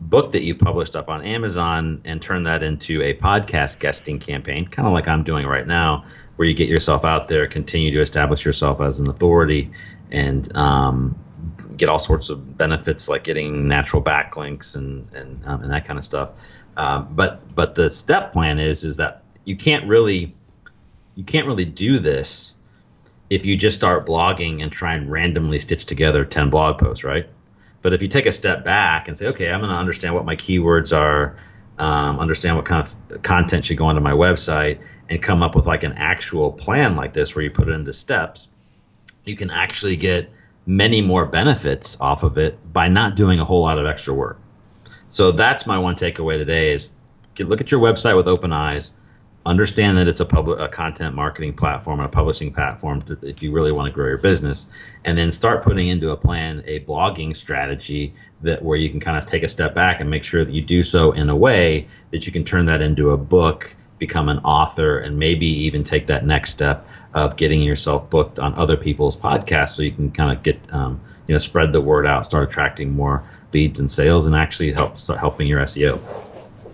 book 0.00 0.32
that 0.32 0.42
you 0.42 0.54
published 0.54 0.94
up 0.94 1.08
on 1.08 1.24
Amazon 1.24 2.02
and 2.04 2.20
turn 2.20 2.44
that 2.44 2.62
into 2.62 3.02
a 3.02 3.14
podcast 3.14 3.80
guesting 3.80 4.18
campaign, 4.18 4.66
kind 4.66 4.86
of 4.86 4.92
like 4.92 5.08
I'm 5.08 5.24
doing 5.24 5.46
right 5.46 5.66
now, 5.66 6.04
where 6.36 6.46
you 6.46 6.54
get 6.54 6.68
yourself 6.68 7.04
out 7.04 7.28
there, 7.28 7.46
continue 7.46 7.90
to 7.92 8.00
establish 8.00 8.44
yourself 8.44 8.80
as 8.80 9.00
an 9.00 9.08
authority, 9.08 9.70
and 10.10 10.54
um, 10.56 11.18
get 11.76 11.88
all 11.88 11.98
sorts 11.98 12.28
of 12.28 12.56
benefits 12.58 13.08
like 13.08 13.24
getting 13.24 13.68
natural 13.68 14.02
backlinks 14.02 14.76
and 14.76 15.12
and, 15.14 15.44
um, 15.46 15.62
and 15.62 15.72
that 15.72 15.86
kind 15.86 15.98
of 15.98 16.04
stuff. 16.04 16.30
Um, 16.76 17.08
but 17.12 17.54
but 17.54 17.74
the 17.74 17.88
step 17.88 18.32
plan 18.32 18.58
is 18.58 18.84
is 18.84 18.98
that 18.98 19.22
you 19.44 19.56
can't 19.56 19.88
really 19.88 20.34
you 21.16 21.24
can't 21.24 21.46
really 21.46 21.64
do 21.64 21.98
this 21.98 22.54
if 23.28 23.44
you 23.44 23.56
just 23.56 23.76
start 23.76 24.06
blogging 24.06 24.62
and 24.62 24.70
try 24.70 24.94
and 24.94 25.10
randomly 25.10 25.58
stitch 25.58 25.84
together 25.84 26.24
10 26.24 26.50
blog 26.50 26.78
posts, 26.78 27.02
right? 27.02 27.28
But 27.82 27.92
if 27.92 28.02
you 28.02 28.08
take 28.08 28.26
a 28.26 28.32
step 28.32 28.64
back 28.64 29.08
and 29.08 29.18
say, 29.18 29.28
okay, 29.28 29.50
I'm 29.50 29.60
going 29.60 29.70
to 29.70 29.76
understand 29.76 30.14
what 30.14 30.24
my 30.24 30.36
keywords 30.36 30.96
are, 30.96 31.36
um, 31.78 32.20
understand 32.20 32.56
what 32.56 32.64
kind 32.64 32.86
of 32.86 33.22
content 33.22 33.64
should 33.64 33.78
go 33.78 33.86
onto 33.86 34.00
my 34.00 34.12
website, 34.12 34.80
and 35.08 35.20
come 35.22 35.42
up 35.42 35.54
with 35.54 35.66
like 35.66 35.82
an 35.82 35.92
actual 35.94 36.52
plan 36.52 36.96
like 36.96 37.12
this 37.12 37.34
where 37.34 37.44
you 37.44 37.50
put 37.50 37.68
it 37.68 37.72
into 37.72 37.92
steps, 37.92 38.48
you 39.24 39.36
can 39.36 39.50
actually 39.50 39.96
get 39.96 40.30
many 40.66 41.00
more 41.00 41.24
benefits 41.24 41.96
off 42.00 42.22
of 42.22 42.38
it 42.38 42.58
by 42.72 42.88
not 42.88 43.14
doing 43.14 43.40
a 43.40 43.44
whole 43.44 43.62
lot 43.62 43.78
of 43.78 43.86
extra 43.86 44.12
work. 44.12 44.38
So 45.08 45.30
that's 45.30 45.66
my 45.66 45.78
one 45.78 45.94
takeaway 45.94 46.36
today 46.36 46.72
is 46.72 46.92
look 47.38 47.60
at 47.60 47.70
your 47.70 47.80
website 47.80 48.16
with 48.16 48.26
open 48.26 48.52
eyes, 48.52 48.92
understand 49.46 49.96
that 49.96 50.08
it's 50.08 50.20
a 50.20 50.24
public 50.24 50.58
a 50.58 50.68
content 50.68 51.14
marketing 51.14 51.54
platform 51.54 52.00
and 52.00 52.06
a 52.06 52.10
publishing 52.10 52.52
platform 52.52 53.00
to, 53.02 53.18
if 53.22 53.42
you 53.42 53.52
really 53.52 53.72
want 53.72 53.86
to 53.86 53.92
grow 53.92 54.06
your 54.06 54.18
business 54.18 54.66
and 55.04 55.16
then 55.16 55.30
start 55.30 55.62
putting 55.62 55.88
into 55.88 56.10
a 56.10 56.16
plan 56.16 56.62
a 56.66 56.80
blogging 56.80 57.34
strategy 57.34 58.12
that 58.42 58.62
where 58.62 58.76
you 58.76 58.90
can 58.90 59.00
kind 59.00 59.16
of 59.16 59.24
take 59.24 59.42
a 59.42 59.48
step 59.48 59.74
back 59.74 60.00
and 60.00 60.10
make 60.10 60.24
sure 60.24 60.44
that 60.44 60.52
you 60.52 60.60
do 60.60 60.82
so 60.82 61.12
in 61.12 61.30
a 61.30 61.36
way 61.36 61.86
that 62.10 62.26
you 62.26 62.32
can 62.32 62.44
turn 62.44 62.66
that 62.66 62.82
into 62.82 63.10
a 63.10 63.16
book 63.16 63.74
become 63.98 64.28
an 64.28 64.38
author 64.40 64.98
and 64.98 65.18
maybe 65.18 65.46
even 65.46 65.82
take 65.82 66.06
that 66.08 66.26
next 66.26 66.50
step 66.50 66.86
of 67.14 67.36
getting 67.36 67.62
yourself 67.62 68.10
booked 68.10 68.38
on 68.38 68.52
other 68.54 68.76
people's 68.76 69.16
podcasts 69.16 69.70
so 69.70 69.82
you 69.82 69.92
can 69.92 70.10
kind 70.10 70.36
of 70.36 70.42
get 70.42 70.58
um, 70.74 71.00
you 71.28 71.34
know 71.34 71.38
spread 71.38 71.72
the 71.72 71.80
word 71.80 72.06
out 72.06 72.26
start 72.26 72.48
attracting 72.48 72.92
more 72.92 73.22
leads 73.52 73.80
and 73.80 73.90
sales 73.90 74.26
and 74.26 74.34
actually 74.34 74.72
help 74.72 74.98
start 74.98 75.18
helping 75.18 75.46
your 75.46 75.60
seo 75.60 75.98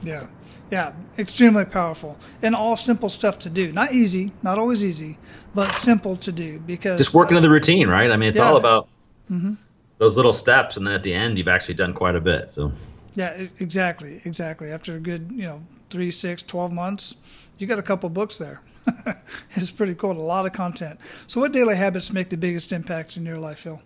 yeah 0.02 0.26
yeah 0.72 0.92
extremely 1.18 1.64
powerful 1.64 2.18
and 2.42 2.56
all 2.56 2.76
simple 2.76 3.08
stuff 3.08 3.38
to 3.38 3.48
do 3.48 3.70
not 3.70 3.92
easy 3.92 4.32
not 4.42 4.58
always 4.58 4.82
easy 4.82 5.18
but 5.54 5.72
simple 5.76 6.16
to 6.16 6.32
do 6.32 6.58
because 6.58 6.98
just 6.98 7.14
working 7.14 7.36
uh, 7.36 7.38
in 7.38 7.42
the 7.42 7.50
routine 7.50 7.88
right 7.88 8.10
i 8.10 8.16
mean 8.16 8.30
it's 8.30 8.38
yeah. 8.38 8.48
all 8.48 8.56
about 8.56 8.88
mm-hmm. 9.30 9.54
those 9.98 10.16
little 10.16 10.32
steps 10.32 10.76
and 10.76 10.86
then 10.86 10.94
at 10.94 11.04
the 11.04 11.14
end 11.14 11.38
you've 11.38 11.48
actually 11.48 11.74
done 11.74 11.94
quite 11.94 12.16
a 12.16 12.20
bit 12.20 12.50
so 12.50 12.72
yeah 13.14 13.46
exactly 13.60 14.20
exactly 14.24 14.72
after 14.72 14.96
a 14.96 14.98
good 14.98 15.30
you 15.30 15.44
know 15.44 15.62
three, 15.92 16.10
six, 16.10 16.42
12 16.42 16.72
months, 16.72 17.14
you 17.58 17.66
got 17.66 17.78
a 17.78 17.82
couple 17.82 18.08
books 18.08 18.38
there. 18.38 18.62
it's 19.54 19.70
pretty 19.70 19.94
cool. 19.94 20.12
A 20.12 20.18
lot 20.18 20.46
of 20.46 20.52
content. 20.52 20.98
So, 21.28 21.40
what 21.40 21.52
daily 21.52 21.76
habits 21.76 22.12
make 22.12 22.30
the 22.30 22.36
biggest 22.36 22.72
impact 22.72 23.16
in 23.16 23.24
your 23.24 23.38
life, 23.38 23.60
Phil? 23.60 23.80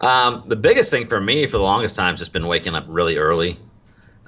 Um, 0.00 0.44
the 0.46 0.54
biggest 0.54 0.92
thing 0.92 1.06
for 1.06 1.20
me 1.20 1.46
for 1.46 1.56
the 1.56 1.62
longest 1.64 1.96
time 1.96 2.12
has 2.12 2.20
just 2.20 2.32
been 2.32 2.46
waking 2.46 2.76
up 2.76 2.84
really 2.86 3.16
early. 3.16 3.58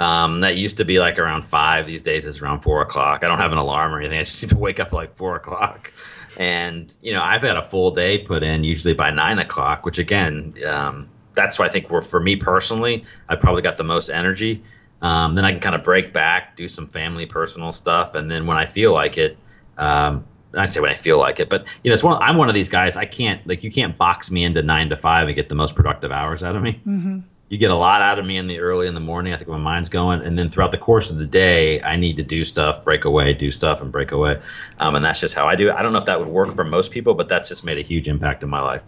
Um, 0.01 0.40
that 0.40 0.57
used 0.57 0.78
to 0.78 0.86
be 0.86 0.98
like 0.98 1.18
around 1.18 1.42
five. 1.42 1.86
These 1.86 2.01
days 2.01 2.24
it's 2.24 2.40
around 2.40 2.62
four 2.62 2.80
o'clock. 2.80 3.22
I 3.22 3.28
don't 3.28 3.38
have 3.38 3.53
an 3.53 3.59
alarm 3.59 3.94
or 3.94 4.01
anything. 4.01 4.18
I 4.18 4.22
just 4.22 4.42
need 4.42 4.48
to 4.48 4.57
wake 4.57 4.80
up 4.80 4.92
like 4.92 5.14
four 5.14 5.36
o'clock. 5.36 5.92
And 6.38 6.94
you 7.03 7.12
know, 7.12 7.22
I've 7.22 7.42
had 7.42 7.57
a 7.57 7.62
full 7.62 7.90
day 7.90 8.18
put 8.18 8.42
in 8.42 8.64
usually 8.64 8.94
by 8.94 9.11
nine 9.11 9.38
o'clock, 9.38 9.84
which 9.84 9.98
again, 9.98 10.55
um, 10.66 11.11
that's 11.34 11.59
why 11.59 11.66
I 11.66 11.68
think 11.68 11.90
we're 11.90 12.01
for 12.01 12.18
me 12.18 12.36
personally, 12.36 13.05
I 13.28 13.36
probably 13.36 13.61
got 13.61 13.76
the 13.76 13.84
most 13.84 14.09
energy. 14.09 14.62
Um, 15.03 15.34
then 15.34 15.44
I 15.44 15.53
can 15.53 15.61
kind 15.61 15.74
of 15.74 15.82
break 15.82 16.12
back, 16.12 16.57
do 16.57 16.68
some 16.68 16.86
family 16.86 17.26
personal 17.26 17.72
stuff, 17.72 18.14
and 18.14 18.30
then 18.30 18.46
when 18.46 18.57
I 18.57 18.66
feel 18.66 18.92
like 18.92 19.16
it, 19.18 19.36
um, 19.78 20.24
I 20.55 20.64
say 20.64 20.80
when 20.80 20.90
I 20.90 20.94
feel 20.94 21.18
like 21.18 21.40
it, 21.40 21.48
but 21.48 21.66
you 21.84 21.90
know, 21.90 21.94
it's 21.94 22.03
one. 22.03 22.20
I'm 22.20 22.36
one 22.36 22.48
of 22.48 22.55
these 22.55 22.68
guys. 22.68 22.96
I 22.96 23.05
can't 23.05 23.46
like 23.46 23.62
you 23.64 23.70
can't 23.70 23.96
box 23.96 24.30
me 24.30 24.44
into 24.44 24.62
nine 24.62 24.88
to 24.90 24.96
five 24.96 25.26
and 25.26 25.36
get 25.36 25.48
the 25.48 25.55
most 25.55 25.74
productive 25.74 26.11
hours 26.11 26.42
out 26.42 26.57
of 26.57 26.62
me. 26.62 26.80
Mm-hmm. 26.86 27.18
You 27.51 27.59
get 27.59 27.72
a 27.72 27.76
lot 27.76 28.01
out 28.01 28.20
of 28.20 28.24
me 28.24 28.36
in 28.36 28.46
the 28.46 28.61
early 28.61 28.86
in 28.86 28.94
the 28.94 29.01
morning. 29.01 29.32
I 29.32 29.36
think 29.36 29.48
my 29.48 29.59
mind's 29.59 29.88
going, 29.88 30.22
and 30.22 30.38
then 30.38 30.48
throughout 30.48 30.70
the 30.70 30.78
course 30.78 31.11
of 31.11 31.18
the 31.18 31.26
day, 31.26 31.82
I 31.82 31.96
need 31.96 32.18
to 32.18 32.22
do 32.22 32.44
stuff, 32.44 32.84
break 32.84 33.05
away, 33.05 33.34
do 33.34 33.51
stuff, 33.51 33.82
and 33.82 33.90
break 33.90 34.12
away. 34.12 34.40
Um, 34.78 34.94
and 34.94 35.05
that's 35.05 35.18
just 35.18 35.34
how 35.34 35.48
I 35.48 35.57
do 35.57 35.68
it. 35.68 35.74
I 35.74 35.82
don't 35.82 35.92
know 35.92 35.98
if 35.98 36.05
that 36.05 36.20
would 36.20 36.28
work 36.28 36.55
for 36.55 36.62
most 36.62 36.92
people, 36.92 37.14
but 37.14 37.28
that's 37.28 37.48
just 37.48 37.64
made 37.64 37.78
a 37.78 37.82
huge 37.82 38.07
impact 38.07 38.44
in 38.44 38.48
my 38.48 38.61
life. 38.61 38.84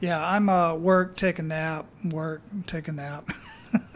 Yeah, 0.00 0.20
I'm 0.20 0.48
uh, 0.48 0.74
work, 0.74 1.16
take 1.16 1.38
a 1.38 1.42
nap, 1.42 1.86
work, 2.04 2.42
take 2.66 2.88
a 2.88 2.92
nap. 2.92 3.30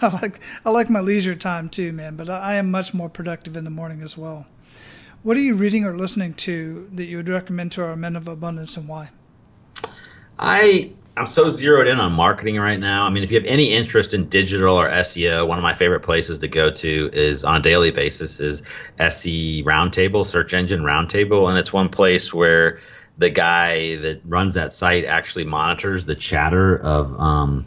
I 0.00 0.08
like 0.08 0.38
I 0.64 0.70
like 0.70 0.88
my 0.88 1.00
leisure 1.00 1.34
time 1.34 1.70
too, 1.70 1.92
man. 1.92 2.14
But 2.14 2.30
I 2.30 2.54
am 2.54 2.70
much 2.70 2.94
more 2.94 3.08
productive 3.08 3.56
in 3.56 3.64
the 3.64 3.70
morning 3.70 4.00
as 4.02 4.16
well. 4.16 4.46
What 5.24 5.36
are 5.36 5.40
you 5.40 5.54
reading 5.54 5.84
or 5.84 5.98
listening 5.98 6.34
to 6.34 6.88
that 6.92 7.06
you 7.06 7.16
would 7.16 7.28
recommend 7.28 7.72
to 7.72 7.82
our 7.82 7.96
men 7.96 8.14
of 8.14 8.28
abundance, 8.28 8.76
and 8.76 8.86
why? 8.86 9.10
I 10.38 10.92
I'm 11.14 11.26
so 11.26 11.50
zeroed 11.50 11.88
in 11.88 12.00
on 12.00 12.12
marketing 12.12 12.56
right 12.56 12.80
now. 12.80 13.04
I 13.06 13.10
mean, 13.10 13.22
if 13.22 13.30
you 13.30 13.38
have 13.38 13.46
any 13.46 13.72
interest 13.72 14.14
in 14.14 14.28
digital 14.28 14.76
or 14.76 14.88
SEO, 14.88 15.46
one 15.46 15.58
of 15.58 15.62
my 15.62 15.74
favorite 15.74 16.00
places 16.00 16.38
to 16.38 16.48
go 16.48 16.70
to 16.70 17.10
is 17.12 17.44
on 17.44 17.56
a 17.56 17.60
daily 17.60 17.90
basis 17.90 18.40
is 18.40 18.62
SE 18.98 19.62
Roundtable, 19.62 20.24
Search 20.24 20.54
Engine 20.54 20.80
Roundtable, 20.80 21.50
and 21.50 21.58
it's 21.58 21.70
one 21.70 21.90
place 21.90 22.32
where 22.32 22.80
the 23.18 23.28
guy 23.28 23.96
that 23.96 24.22
runs 24.24 24.54
that 24.54 24.72
site 24.72 25.04
actually 25.04 25.44
monitors 25.44 26.06
the 26.06 26.14
chatter 26.14 26.74
of 26.74 27.20
um, 27.20 27.66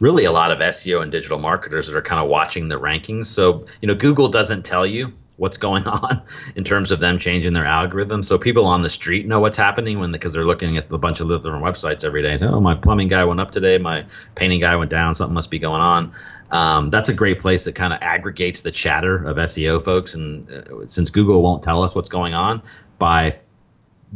really 0.00 0.24
a 0.24 0.32
lot 0.32 0.50
of 0.50 0.58
SEO 0.58 1.02
and 1.02 1.12
digital 1.12 1.38
marketers 1.38 1.86
that 1.86 1.96
are 1.96 2.02
kind 2.02 2.20
of 2.20 2.28
watching 2.28 2.68
the 2.68 2.80
rankings. 2.80 3.26
So, 3.26 3.66
you 3.80 3.86
know, 3.86 3.94
Google 3.94 4.26
doesn't 4.28 4.64
tell 4.64 4.84
you 4.84 5.12
what's 5.36 5.58
going 5.58 5.84
on 5.86 6.22
in 6.54 6.64
terms 6.64 6.90
of 6.90 7.00
them 7.00 7.18
changing 7.18 7.52
their 7.52 7.66
algorithm. 7.66 8.22
So 8.22 8.38
people 8.38 8.66
on 8.66 8.82
the 8.82 8.90
street 8.90 9.26
know 9.26 9.40
what's 9.40 9.56
happening 9.56 9.98
when 9.98 10.12
because 10.12 10.32
they're 10.32 10.44
looking 10.44 10.76
at 10.76 10.90
a 10.90 10.98
bunch 10.98 11.20
of 11.20 11.28
different 11.28 11.64
websites 11.64 12.04
every 12.04 12.22
day. 12.22 12.36
So, 12.36 12.48
oh, 12.48 12.60
my 12.60 12.74
plumbing 12.74 13.08
guy 13.08 13.24
went 13.24 13.40
up 13.40 13.50
today, 13.50 13.78
my 13.78 14.06
painting 14.34 14.60
guy 14.60 14.76
went 14.76 14.90
down. 14.90 15.14
Something 15.14 15.34
must 15.34 15.50
be 15.50 15.58
going 15.58 15.80
on. 15.80 16.12
Um, 16.50 16.90
that's 16.90 17.08
a 17.08 17.14
great 17.14 17.40
place 17.40 17.64
that 17.64 17.74
kind 17.74 17.92
of 17.92 18.00
aggregates 18.02 18.62
the 18.62 18.70
chatter 18.70 19.24
of 19.24 19.36
SEO 19.36 19.82
folks. 19.82 20.14
And 20.14 20.50
uh, 20.50 20.86
since 20.86 21.10
Google 21.10 21.42
won't 21.42 21.62
tell 21.62 21.82
us 21.82 21.94
what's 21.94 22.08
going 22.08 22.34
on, 22.34 22.62
by 22.98 23.38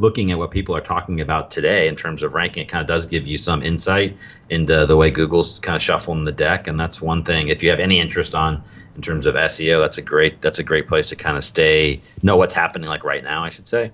looking 0.01 0.31
at 0.31 0.37
what 0.37 0.51
people 0.51 0.75
are 0.75 0.81
talking 0.81 1.21
about 1.21 1.51
today 1.51 1.87
in 1.87 1.95
terms 1.95 2.23
of 2.23 2.33
ranking, 2.33 2.63
it 2.63 2.69
kind 2.69 2.81
of 2.81 2.87
does 2.87 3.05
give 3.05 3.27
you 3.27 3.37
some 3.37 3.61
insight 3.61 4.17
into 4.49 4.85
the 4.85 4.97
way 4.97 5.09
Google's 5.09 5.59
kind 5.59 5.75
of 5.75 5.81
shuffling 5.81 6.25
the 6.25 6.31
deck, 6.31 6.67
and 6.67 6.79
that's 6.79 7.01
one 7.01 7.23
thing. 7.23 7.47
If 7.47 7.63
you 7.63 7.69
have 7.69 7.79
any 7.79 7.99
interest 7.99 8.35
on 8.35 8.63
in 8.95 9.01
terms 9.01 9.25
of 9.25 9.35
SEO, 9.35 9.81
that's 9.81 9.97
a 9.97 10.01
great 10.01 10.41
that's 10.41 10.59
a 10.59 10.63
great 10.63 10.87
place 10.87 11.09
to 11.09 11.15
kind 11.15 11.37
of 11.37 11.43
stay 11.43 12.01
know 12.21 12.35
what's 12.35 12.53
happening 12.53 12.89
like 12.89 13.03
right 13.03 13.23
now, 13.23 13.43
I 13.43 13.49
should 13.49 13.67
say. 13.67 13.91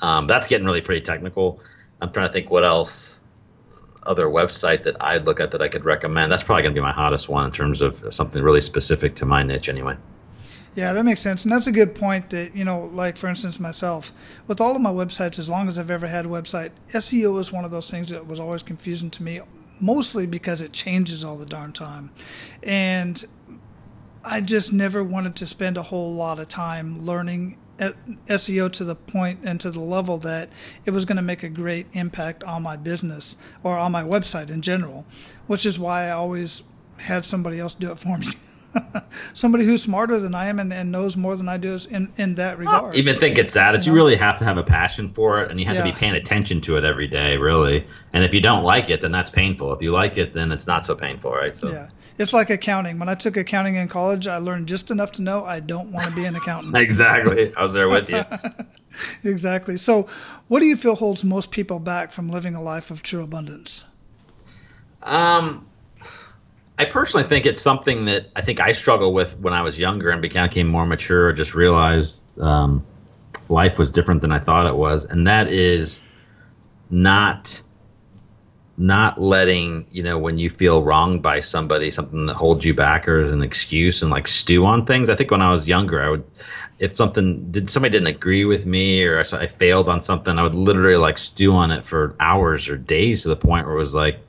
Um, 0.00 0.26
that's 0.26 0.48
getting 0.48 0.66
really 0.66 0.80
pretty 0.80 1.02
technical. 1.02 1.60
I'm 2.00 2.10
trying 2.10 2.28
to 2.28 2.32
think 2.32 2.50
what 2.50 2.64
else 2.64 3.20
other 4.04 4.26
website 4.26 4.84
that 4.84 5.00
I'd 5.00 5.26
look 5.26 5.40
at 5.40 5.52
that 5.52 5.62
I 5.62 5.68
could 5.68 5.84
recommend. 5.84 6.32
That's 6.32 6.42
probably 6.42 6.62
going 6.62 6.74
to 6.74 6.80
be 6.80 6.84
my 6.84 6.92
hottest 6.92 7.28
one 7.28 7.46
in 7.46 7.52
terms 7.52 7.82
of 7.82 8.12
something 8.12 8.42
really 8.42 8.60
specific 8.60 9.14
to 9.16 9.26
my 9.26 9.42
niche, 9.42 9.68
anyway. 9.68 9.96
Yeah, 10.74 10.94
that 10.94 11.04
makes 11.04 11.20
sense. 11.20 11.44
And 11.44 11.52
that's 11.52 11.66
a 11.66 11.72
good 11.72 11.94
point 11.94 12.30
that, 12.30 12.56
you 12.56 12.64
know, 12.64 12.90
like 12.94 13.16
for 13.16 13.28
instance, 13.28 13.60
myself, 13.60 14.12
with 14.46 14.60
all 14.60 14.74
of 14.74 14.80
my 14.80 14.90
websites, 14.90 15.38
as 15.38 15.48
long 15.48 15.68
as 15.68 15.78
I've 15.78 15.90
ever 15.90 16.06
had 16.06 16.24
a 16.24 16.28
website, 16.28 16.70
SEO 16.92 17.38
is 17.40 17.52
one 17.52 17.64
of 17.64 17.70
those 17.70 17.90
things 17.90 18.08
that 18.08 18.26
was 18.26 18.40
always 18.40 18.62
confusing 18.62 19.10
to 19.10 19.22
me, 19.22 19.40
mostly 19.80 20.26
because 20.26 20.62
it 20.62 20.72
changes 20.72 21.24
all 21.24 21.36
the 21.36 21.44
darn 21.44 21.72
time. 21.72 22.10
And 22.62 23.22
I 24.24 24.40
just 24.40 24.72
never 24.72 25.04
wanted 25.04 25.36
to 25.36 25.46
spend 25.46 25.76
a 25.76 25.82
whole 25.82 26.14
lot 26.14 26.38
of 26.38 26.48
time 26.48 27.04
learning 27.04 27.58
eh, 27.78 27.92
SEO 28.28 28.72
to 28.72 28.84
the 28.84 28.94
point 28.94 29.40
and 29.44 29.60
to 29.60 29.70
the 29.70 29.80
level 29.80 30.16
that 30.18 30.48
it 30.86 30.92
was 30.92 31.04
going 31.04 31.16
to 31.16 31.22
make 31.22 31.42
a 31.42 31.50
great 31.50 31.86
impact 31.92 32.44
on 32.44 32.62
my 32.62 32.76
business 32.76 33.36
or 33.62 33.76
on 33.76 33.92
my 33.92 34.04
website 34.04 34.48
in 34.48 34.62
general, 34.62 35.04
which 35.48 35.66
is 35.66 35.78
why 35.78 36.06
I 36.06 36.12
always 36.12 36.62
had 36.96 37.26
somebody 37.26 37.58
else 37.58 37.74
do 37.74 37.90
it 37.90 37.98
for 37.98 38.16
me. 38.16 38.28
somebody 39.34 39.64
who's 39.64 39.82
smarter 39.82 40.18
than 40.18 40.34
I 40.34 40.46
am 40.46 40.58
and, 40.58 40.72
and 40.72 40.90
knows 40.90 41.16
more 41.16 41.36
than 41.36 41.48
I 41.48 41.56
do 41.56 41.74
is 41.74 41.86
in, 41.86 42.12
in 42.16 42.36
that 42.36 42.58
regard. 42.58 42.96
even 42.96 43.16
think 43.16 43.38
it's 43.38 43.54
that. 43.54 43.74
It's 43.74 43.86
you, 43.86 43.92
know? 43.92 43.96
you 43.96 44.04
really 44.04 44.16
have 44.16 44.38
to 44.38 44.44
have 44.44 44.58
a 44.58 44.62
passion 44.62 45.08
for 45.08 45.42
it 45.42 45.50
and 45.50 45.60
you 45.60 45.66
have 45.66 45.76
yeah. 45.76 45.84
to 45.84 45.92
be 45.92 45.96
paying 45.96 46.14
attention 46.14 46.60
to 46.62 46.76
it 46.76 46.84
every 46.84 47.08
day, 47.08 47.36
really. 47.36 47.86
And 48.12 48.24
if 48.24 48.34
you 48.34 48.40
don't 48.40 48.64
like 48.64 48.90
it, 48.90 49.00
then 49.00 49.12
that's 49.12 49.30
painful. 49.30 49.72
If 49.72 49.82
you 49.82 49.92
like 49.92 50.16
it, 50.18 50.34
then 50.34 50.52
it's 50.52 50.66
not 50.66 50.84
so 50.84 50.94
painful, 50.94 51.32
right? 51.32 51.56
So 51.56 51.70
Yeah. 51.70 51.88
It's 52.18 52.32
like 52.32 52.50
accounting. 52.50 52.98
When 52.98 53.08
I 53.08 53.14
took 53.14 53.36
accounting 53.36 53.76
in 53.76 53.88
college, 53.88 54.28
I 54.28 54.36
learned 54.36 54.68
just 54.68 54.90
enough 54.90 55.12
to 55.12 55.22
know 55.22 55.44
I 55.44 55.60
don't 55.60 55.92
want 55.92 56.08
to 56.08 56.14
be 56.14 56.24
an 56.24 56.36
accountant. 56.36 56.76
exactly. 56.76 57.54
I 57.56 57.62
was 57.62 57.72
there 57.72 57.88
with 57.88 58.10
you. 58.10 58.22
exactly. 59.30 59.76
So, 59.76 60.06
what 60.48 60.60
do 60.60 60.66
you 60.66 60.76
feel 60.76 60.94
holds 60.94 61.24
most 61.24 61.50
people 61.50 61.78
back 61.78 62.12
from 62.12 62.28
living 62.28 62.54
a 62.54 62.62
life 62.62 62.90
of 62.90 63.02
true 63.02 63.22
abundance? 63.22 63.86
Um, 65.02 65.66
I 66.78 66.86
personally 66.86 67.28
think 67.28 67.46
it's 67.46 67.60
something 67.60 68.06
that 68.06 68.30
I 68.34 68.42
think 68.42 68.60
I 68.60 68.72
struggled 68.72 69.14
with 69.14 69.38
when 69.38 69.52
I 69.52 69.62
was 69.62 69.78
younger 69.78 70.10
and 70.10 70.22
became 70.22 70.66
more 70.66 70.86
mature. 70.86 71.30
I 71.30 71.34
Just 71.34 71.54
realized 71.54 72.22
um, 72.40 72.84
life 73.48 73.78
was 73.78 73.90
different 73.90 74.22
than 74.22 74.32
I 74.32 74.38
thought 74.38 74.66
it 74.66 74.74
was, 74.74 75.04
and 75.04 75.26
that 75.26 75.48
is 75.48 76.02
not 76.90 77.62
not 78.78 79.20
letting 79.20 79.86
you 79.90 80.02
know 80.02 80.18
when 80.18 80.38
you 80.38 80.48
feel 80.48 80.82
wronged 80.82 81.22
by 81.22 81.40
somebody 81.40 81.90
something 81.90 82.26
that 82.26 82.34
holds 82.34 82.64
you 82.64 82.72
back 82.72 83.06
or 83.06 83.20
is 83.20 83.30
an 83.30 83.42
excuse 83.42 84.00
and 84.00 84.10
like 84.10 84.26
stew 84.26 84.64
on 84.64 84.86
things 84.86 85.10
i 85.10 85.14
think 85.14 85.30
when 85.30 85.42
i 85.42 85.52
was 85.52 85.68
younger 85.68 86.02
i 86.02 86.08
would 86.08 86.24
if 86.78 86.96
something 86.96 87.50
did 87.52 87.68
somebody 87.68 87.92
didn't 87.92 88.08
agree 88.08 88.46
with 88.46 88.64
me 88.64 89.04
or 89.04 89.18
I, 89.18 89.36
I 89.36 89.46
failed 89.46 89.90
on 89.90 90.00
something 90.00 90.38
i 90.38 90.42
would 90.42 90.54
literally 90.54 90.96
like 90.96 91.18
stew 91.18 91.52
on 91.52 91.70
it 91.70 91.84
for 91.84 92.16
hours 92.18 92.70
or 92.70 92.78
days 92.78 93.22
to 93.22 93.28
the 93.28 93.36
point 93.36 93.66
where 93.66 93.76
it 93.76 93.78
was 93.78 93.94
like 93.94 94.20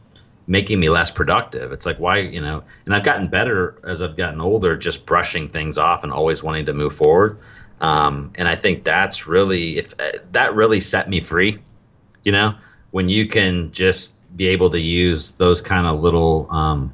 making 0.48 0.80
me 0.80 0.90
less 0.90 1.10
productive. 1.12 1.72
It's 1.72 1.86
like 1.86 2.00
why, 2.00 2.18
you 2.18 2.42
know, 2.42 2.64
and 2.86 2.96
I've 2.96 3.04
gotten 3.04 3.28
better 3.28 3.78
as 3.84 4.02
I've 4.02 4.18
gotten 4.18 4.42
older, 4.42 4.76
just 4.76 5.06
brushing 5.06 5.50
things 5.50 5.78
off 5.78 6.04
and 6.04 6.12
always 6.12 6.44
wanting 6.44 6.66
to 6.66 6.74
move 6.74 6.94
forward. 6.94 7.40
Um, 7.80 8.34
and 8.36 8.48
I 8.48 8.56
think 8.56 8.84
that's 8.84 9.28
really 9.28 9.78
if 9.78 9.94
uh, 10.00 10.20
that 10.32 10.56
really 10.56 10.80
set 10.80 11.10
me 11.10 11.22
free. 11.22 11.60
You 12.24 12.32
know, 12.32 12.56
when 12.92 13.10
you 13.10 13.28
can 13.28 13.72
just 13.72 14.20
be 14.36 14.48
able 14.48 14.70
to 14.72 14.80
use 14.80 15.34
those 15.34 15.62
kind 15.62 15.86
of 15.86 16.02
little 16.02 16.48
um, 16.50 16.94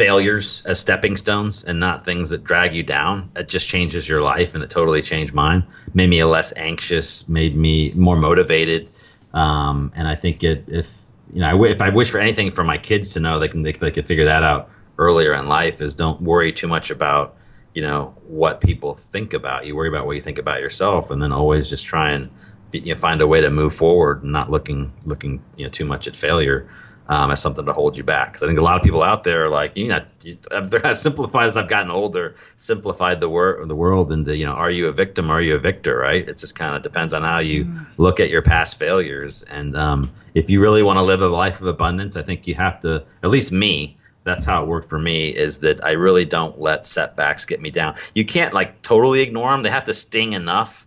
failures 0.00 0.62
as 0.64 0.80
stepping 0.80 1.14
stones 1.16 1.64
and 1.64 1.78
not 1.78 2.06
things 2.06 2.30
that 2.30 2.42
drag 2.42 2.72
you 2.72 2.82
down. 2.82 3.30
It 3.36 3.48
just 3.48 3.68
changes 3.68 4.08
your 4.08 4.22
life, 4.22 4.54
and 4.54 4.64
it 4.64 4.70
totally 4.70 5.02
changed 5.02 5.34
mine. 5.34 5.66
Made 5.92 6.08
me 6.08 6.20
a 6.20 6.26
less 6.26 6.54
anxious, 6.56 7.28
made 7.28 7.54
me 7.54 7.92
more 7.94 8.16
motivated, 8.16 8.88
um, 9.34 9.92
and 9.94 10.08
I 10.08 10.16
think 10.16 10.42
it 10.42 10.64
if 10.68 10.90
you 11.32 11.40
know 11.40 11.64
if 11.64 11.82
I 11.82 11.90
wish 11.90 12.10
for 12.10 12.18
anything 12.18 12.52
for 12.52 12.64
my 12.64 12.78
kids 12.78 13.14
to 13.14 13.20
know, 13.20 13.38
they 13.38 13.48
can 13.48 13.62
they, 13.62 13.72
they 13.72 13.90
could 13.90 14.06
figure 14.06 14.26
that 14.26 14.42
out 14.42 14.70
earlier 14.98 15.34
in 15.34 15.46
life. 15.46 15.80
Is 15.80 15.94
don't 15.94 16.20
worry 16.20 16.52
too 16.52 16.68
much 16.68 16.90
about 16.90 17.36
you 17.74 17.82
know 17.82 18.14
what 18.26 18.60
people 18.60 18.94
think 18.94 19.32
about 19.32 19.66
you. 19.66 19.76
Worry 19.76 19.88
about 19.88 20.06
what 20.06 20.16
you 20.16 20.22
think 20.22 20.38
about 20.38 20.60
yourself, 20.60 21.10
and 21.10 21.22
then 21.22 21.32
always 21.32 21.68
just 21.68 21.84
try 21.84 22.10
and 22.10 22.30
you 22.72 22.94
know, 22.94 23.00
find 23.00 23.20
a 23.20 23.26
way 23.26 23.40
to 23.40 23.50
move 23.50 23.74
forward, 23.74 24.22
and 24.22 24.32
not 24.32 24.50
looking 24.50 24.92
looking 25.04 25.42
you 25.56 25.64
know 25.64 25.70
too 25.70 25.84
much 25.84 26.08
at 26.08 26.16
failure 26.16 26.68
um, 27.10 27.32
as 27.32 27.42
something 27.42 27.66
to 27.66 27.72
hold 27.72 27.98
you 27.98 28.04
back. 28.04 28.28
Because 28.28 28.44
I 28.44 28.46
think 28.46 28.60
a 28.60 28.62
lot 28.62 28.76
of 28.76 28.84
people 28.84 29.02
out 29.02 29.24
there 29.24 29.46
are 29.46 29.48
like, 29.48 29.76
you 29.76 29.88
know, 29.88 30.04
they're 30.62 30.86
as 30.86 31.02
simplified 31.02 31.48
as 31.48 31.56
I've 31.56 31.68
gotten 31.68 31.90
older, 31.90 32.36
simplified 32.56 33.20
the 33.20 33.28
wor- 33.28 33.66
the 33.66 33.74
world 33.74 34.12
into, 34.12 34.36
you 34.36 34.46
know, 34.46 34.52
are 34.52 34.70
you 34.70 34.86
a 34.86 34.92
victim? 34.92 35.28
Are 35.28 35.42
you 35.42 35.56
a 35.56 35.58
victor? 35.58 35.98
Right? 35.98 36.26
It 36.26 36.38
just 36.38 36.54
kind 36.54 36.76
of 36.76 36.82
depends 36.82 37.12
on 37.12 37.22
how 37.22 37.40
you 37.40 37.64
mm. 37.64 37.86
look 37.96 38.20
at 38.20 38.30
your 38.30 38.42
past 38.42 38.78
failures. 38.78 39.42
And 39.42 39.76
um, 39.76 40.12
if 40.34 40.48
you 40.48 40.62
really 40.62 40.84
want 40.84 40.98
to 40.98 41.02
live 41.02 41.20
a 41.20 41.26
life 41.26 41.60
of 41.60 41.66
abundance, 41.66 42.16
I 42.16 42.22
think 42.22 42.46
you 42.46 42.54
have 42.54 42.78
to, 42.80 43.04
at 43.24 43.28
least 43.30 43.50
me, 43.50 43.98
that's 44.22 44.44
how 44.44 44.62
it 44.62 44.68
worked 44.68 44.88
for 44.88 44.98
me 44.98 45.30
is 45.30 45.60
that 45.60 45.82
I 45.82 45.92
really 45.92 46.26
don't 46.26 46.60
let 46.60 46.86
setbacks 46.86 47.44
get 47.44 47.60
me 47.60 47.70
down. 47.70 47.96
You 48.14 48.24
can't 48.24 48.54
like 48.54 48.82
totally 48.82 49.22
ignore 49.22 49.50
them. 49.50 49.64
They 49.64 49.70
have 49.70 49.84
to 49.84 49.94
sting 49.94 50.34
enough 50.34 50.86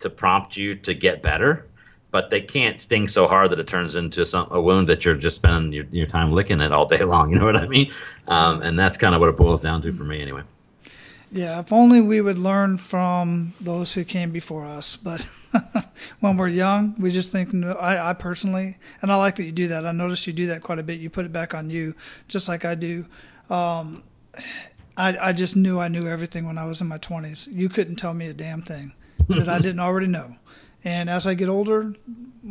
to 0.00 0.10
prompt 0.10 0.56
you 0.56 0.76
to 0.76 0.94
get 0.94 1.22
better 1.22 1.66
but 2.10 2.30
they 2.30 2.40
can't 2.40 2.80
sting 2.80 3.08
so 3.08 3.26
hard 3.26 3.50
that 3.50 3.58
it 3.58 3.66
turns 3.66 3.94
into 3.94 4.26
some 4.26 4.48
a 4.50 4.60
wound 4.60 4.88
that 4.88 5.04
you're 5.04 5.14
just 5.14 5.36
spending 5.36 5.72
your, 5.72 5.84
your 5.90 6.06
time 6.06 6.32
licking 6.32 6.60
it 6.60 6.72
all 6.72 6.86
day 6.86 7.04
long. 7.04 7.30
You 7.30 7.38
know 7.38 7.44
what 7.44 7.56
I 7.56 7.66
mean? 7.66 7.92
Um, 8.28 8.62
and 8.62 8.78
that's 8.78 8.96
kind 8.96 9.14
of 9.14 9.20
what 9.20 9.28
it 9.28 9.36
boils 9.36 9.60
down 9.60 9.82
to 9.82 9.92
for 9.92 10.04
me, 10.04 10.20
anyway. 10.20 10.42
Yeah, 11.32 11.60
if 11.60 11.72
only 11.72 12.00
we 12.00 12.20
would 12.20 12.38
learn 12.38 12.78
from 12.78 13.54
those 13.60 13.92
who 13.92 14.04
came 14.04 14.32
before 14.32 14.64
us. 14.64 14.96
But 14.96 15.28
when 16.20 16.36
we're 16.36 16.48
young, 16.48 16.96
we 16.98 17.10
just 17.10 17.30
think. 17.30 17.54
I, 17.54 18.10
I 18.10 18.12
personally, 18.14 18.78
and 19.00 19.12
I 19.12 19.16
like 19.16 19.36
that 19.36 19.44
you 19.44 19.52
do 19.52 19.68
that. 19.68 19.86
I 19.86 19.92
noticed 19.92 20.26
you 20.26 20.32
do 20.32 20.48
that 20.48 20.62
quite 20.62 20.80
a 20.80 20.82
bit. 20.82 20.98
You 20.98 21.08
put 21.08 21.24
it 21.24 21.32
back 21.32 21.54
on 21.54 21.70
you, 21.70 21.94
just 22.26 22.48
like 22.48 22.64
I 22.64 22.74
do. 22.74 23.06
Um, 23.48 24.02
I, 24.96 25.28
I 25.28 25.32
just 25.32 25.56
knew 25.56 25.78
I 25.78 25.88
knew 25.88 26.08
everything 26.08 26.46
when 26.46 26.58
I 26.58 26.64
was 26.64 26.80
in 26.80 26.88
my 26.88 26.98
20s. 26.98 27.48
You 27.50 27.68
couldn't 27.68 27.96
tell 27.96 28.12
me 28.12 28.26
a 28.26 28.34
damn 28.34 28.62
thing 28.62 28.92
that 29.28 29.48
I 29.48 29.58
didn't 29.62 29.80
already 29.80 30.08
know. 30.08 30.36
And 30.84 31.10
as 31.10 31.26
I 31.26 31.34
get 31.34 31.48
older, 31.48 31.94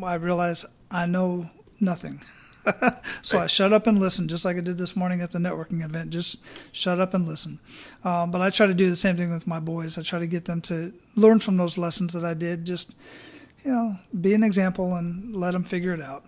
I 0.04 0.16
realize 0.16 0.66
I 0.92 1.06
know 1.06 1.50
nothing. 1.80 2.22
so 3.22 3.38
right. 3.38 3.46
I 3.46 3.48
shut 3.48 3.74
up 3.74 3.88
and 3.88 4.00
listen, 4.00 4.28
just 4.28 4.46
like 4.46 4.58
I 4.58 4.60
did 4.60 4.78
this 4.78 4.96
morning 4.96 5.22
at 5.22 5.32
the 5.32 5.40
networking 5.40 5.84
event. 5.84 6.12
Just 6.12 6.42
shut 6.72 7.00
up 7.00 7.14
and 7.14 7.28
listen. 7.28 7.60
Um, 8.04 8.32
but 8.32 8.42
I 8.42 8.50
try 8.50 8.68
to 8.68 8.74
do 8.74 8.90
the 8.90 8.96
same 8.96 9.18
thing 9.18 9.32
with 9.32 9.48
my 9.48 9.60
boys. 9.60 9.98
I 9.98 10.02
try 10.02 10.20
to 10.20 10.28
get 10.28 10.46
them 10.46 10.62
to 10.62 10.94
learn 11.16 11.40
from 11.40 11.58
those 11.58 11.78
lessons 11.78 12.14
that 12.14 12.24
I 12.24 12.34
did. 12.34 12.66
Just 12.66 12.96
you 13.64 13.72
know, 13.72 14.00
be 14.20 14.34
an 14.34 14.44
example 14.44 14.96
and 14.96 15.36
let 15.36 15.52
them 15.52 15.64
figure 15.64 15.94
it 15.94 16.02
out. 16.02 16.26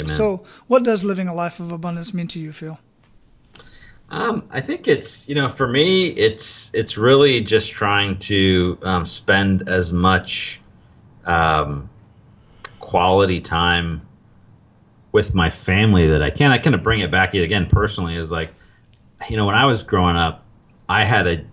Amen. 0.00 0.14
So, 0.14 0.44
what 0.68 0.82
does 0.84 1.04
living 1.04 1.28
a 1.28 1.34
life 1.34 1.60
of 1.60 1.70
abundance 1.70 2.14
mean 2.14 2.28
to 2.28 2.40
you, 2.40 2.52
Phil? 2.52 2.78
Um, 4.08 4.44
I 4.50 4.60
think 4.60 4.88
it's 4.88 5.28
you 5.28 5.34
know 5.34 5.48
for 5.48 5.66
me 5.66 6.08
it's 6.08 6.70
it's 6.74 6.98
really 6.98 7.40
just 7.40 7.72
trying 7.72 8.18
to 8.20 8.78
um, 8.82 9.06
spend 9.06 9.68
as 9.68 9.92
much 9.92 10.60
um, 11.24 11.88
quality 12.78 13.40
time 13.40 14.02
with 15.12 15.34
my 15.34 15.50
family 15.50 16.08
that 16.08 16.22
I 16.22 16.30
can. 16.30 16.50
I 16.50 16.58
kind 16.58 16.74
of 16.74 16.82
bring 16.82 17.00
it 17.00 17.10
back 17.10 17.34
again 17.34 17.66
personally 17.66 18.16
is 18.16 18.32
like, 18.32 18.54
you 19.28 19.36
know, 19.36 19.46
when 19.46 19.54
I 19.54 19.66
was 19.66 19.82
growing 19.82 20.16
up, 20.16 20.44
I 20.88 21.04
had 21.04 21.26
a, 21.26 21.44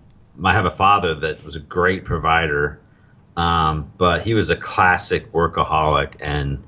I 0.43 0.53
have 0.53 0.65
a 0.65 0.72
father 0.72 1.15
that 1.15 1.43
was 1.43 1.55
a 1.55 1.59
great 1.59 2.05
provider, 2.05 2.80
um, 3.36 3.91
but 3.97 4.24
he 4.24 4.34
was 4.34 4.49
a 4.49 4.55
classic 4.55 5.32
workaholic 5.34 6.15
and 6.20 6.63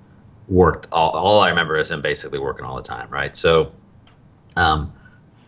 worked 0.48 0.88
all, 0.92 1.12
all 1.12 1.40
I 1.40 1.50
remember 1.50 1.78
is 1.78 1.90
him 1.90 2.02
basically 2.02 2.40
working 2.40 2.66
all 2.66 2.76
the 2.76 2.84
time. 2.84 3.10
Right. 3.10 3.36
So, 3.36 3.72
um, 4.58 4.94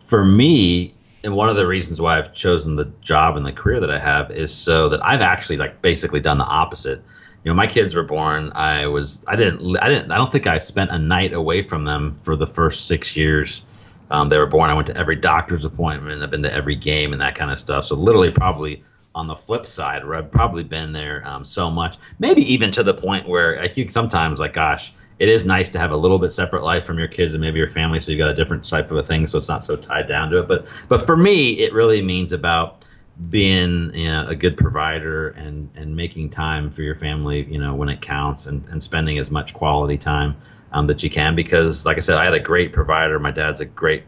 for 0.05 0.23
me, 0.23 0.93
and 1.23 1.35
one 1.35 1.49
of 1.49 1.55
the 1.55 1.67
reasons 1.67 2.01
why 2.01 2.17
I've 2.17 2.33
chosen 2.33 2.75
the 2.75 2.91
job 3.01 3.37
and 3.37 3.45
the 3.45 3.53
career 3.53 3.79
that 3.79 3.91
I 3.91 3.99
have 3.99 4.31
is 4.31 4.53
so 4.53 4.89
that 4.89 5.05
I've 5.05 5.21
actually 5.21 5.57
like 5.57 5.81
basically 5.81 6.19
done 6.19 6.37
the 6.37 6.45
opposite 6.45 7.01
you 7.43 7.51
know, 7.51 7.55
my 7.55 7.67
kids 7.67 7.93
were 7.93 8.03
born. 8.03 8.51
I 8.53 8.87
was, 8.87 9.25
I 9.27 9.35
didn't, 9.35 9.77
I 9.77 9.89
didn't, 9.89 10.11
I 10.11 10.17
don't 10.17 10.31
think 10.31 10.47
I 10.47 10.57
spent 10.57 10.91
a 10.91 10.97
night 10.99 11.33
away 11.33 11.61
from 11.61 11.83
them 11.83 12.19
for 12.23 12.35
the 12.35 12.47
first 12.47 12.87
six 12.87 13.15
years. 13.17 13.63
Um, 14.11 14.29
they 14.29 14.37
were 14.37 14.45
born. 14.45 14.71
I 14.71 14.75
went 14.75 14.87
to 14.87 14.97
every 14.97 15.15
doctor's 15.15 15.65
appointment. 15.65 16.23
I've 16.23 16.31
been 16.31 16.43
to 16.43 16.53
every 16.53 16.75
game 16.75 17.13
and 17.13 17.21
that 17.21 17.35
kind 17.35 17.51
of 17.51 17.59
stuff. 17.59 17.85
So 17.85 17.95
literally, 17.95 18.31
probably 18.31 18.83
on 19.15 19.27
the 19.27 19.35
flip 19.35 19.65
side, 19.65 20.05
where 20.05 20.15
I've 20.15 20.31
probably 20.31 20.63
been 20.63 20.91
there 20.91 21.25
um, 21.27 21.45
so 21.45 21.69
much, 21.69 21.97
maybe 22.19 22.41
even 22.53 22.71
to 22.71 22.83
the 22.83 22.93
point 22.93 23.27
where 23.27 23.59
I 23.61 23.67
think 23.67 23.91
sometimes, 23.91 24.39
like, 24.39 24.53
gosh, 24.53 24.93
it 25.19 25.29
is 25.29 25.45
nice 25.45 25.69
to 25.69 25.79
have 25.79 25.91
a 25.91 25.97
little 25.97 26.17
bit 26.17 26.31
separate 26.31 26.63
life 26.63 26.83
from 26.85 26.97
your 26.97 27.07
kids 27.07 27.33
and 27.33 27.41
maybe 27.41 27.59
your 27.59 27.67
family, 27.67 27.99
so 27.99 28.11
you've 28.11 28.17
got 28.17 28.29
a 28.29 28.33
different 28.33 28.67
type 28.67 28.89
of 28.89 28.97
a 28.97 29.03
thing, 29.03 29.27
so 29.27 29.37
it's 29.37 29.49
not 29.49 29.63
so 29.63 29.75
tied 29.75 30.07
down 30.07 30.31
to 30.31 30.39
it. 30.39 30.47
But, 30.47 30.65
but 30.89 31.05
for 31.05 31.15
me, 31.15 31.51
it 31.59 31.73
really 31.73 32.01
means 32.01 32.33
about 32.33 32.82
being 33.29 33.93
you 33.93 34.07
know, 34.07 34.25
a 34.27 34.35
good 34.35 34.57
provider 34.57 35.29
and, 35.29 35.69
and 35.75 35.95
making 35.95 36.31
time 36.31 36.71
for 36.71 36.81
your 36.81 36.95
family, 36.95 37.43
you 37.43 37.59
know, 37.59 37.75
when 37.75 37.89
it 37.89 38.01
counts 38.01 38.47
and, 38.47 38.65
and 38.67 38.81
spending 38.81 39.17
as 39.19 39.29
much 39.29 39.53
quality 39.53 39.97
time 39.97 40.35
um, 40.71 40.87
that 40.87 41.03
you 41.03 41.09
can. 41.09 41.35
Because, 41.35 41.85
like 41.85 41.97
I 41.97 41.99
said, 41.99 42.17
I 42.17 42.25
had 42.25 42.33
a 42.33 42.39
great 42.39 42.73
provider. 42.73 43.19
My 43.19 43.31
dad's 43.31 43.61
a 43.61 43.65
great 43.65 44.05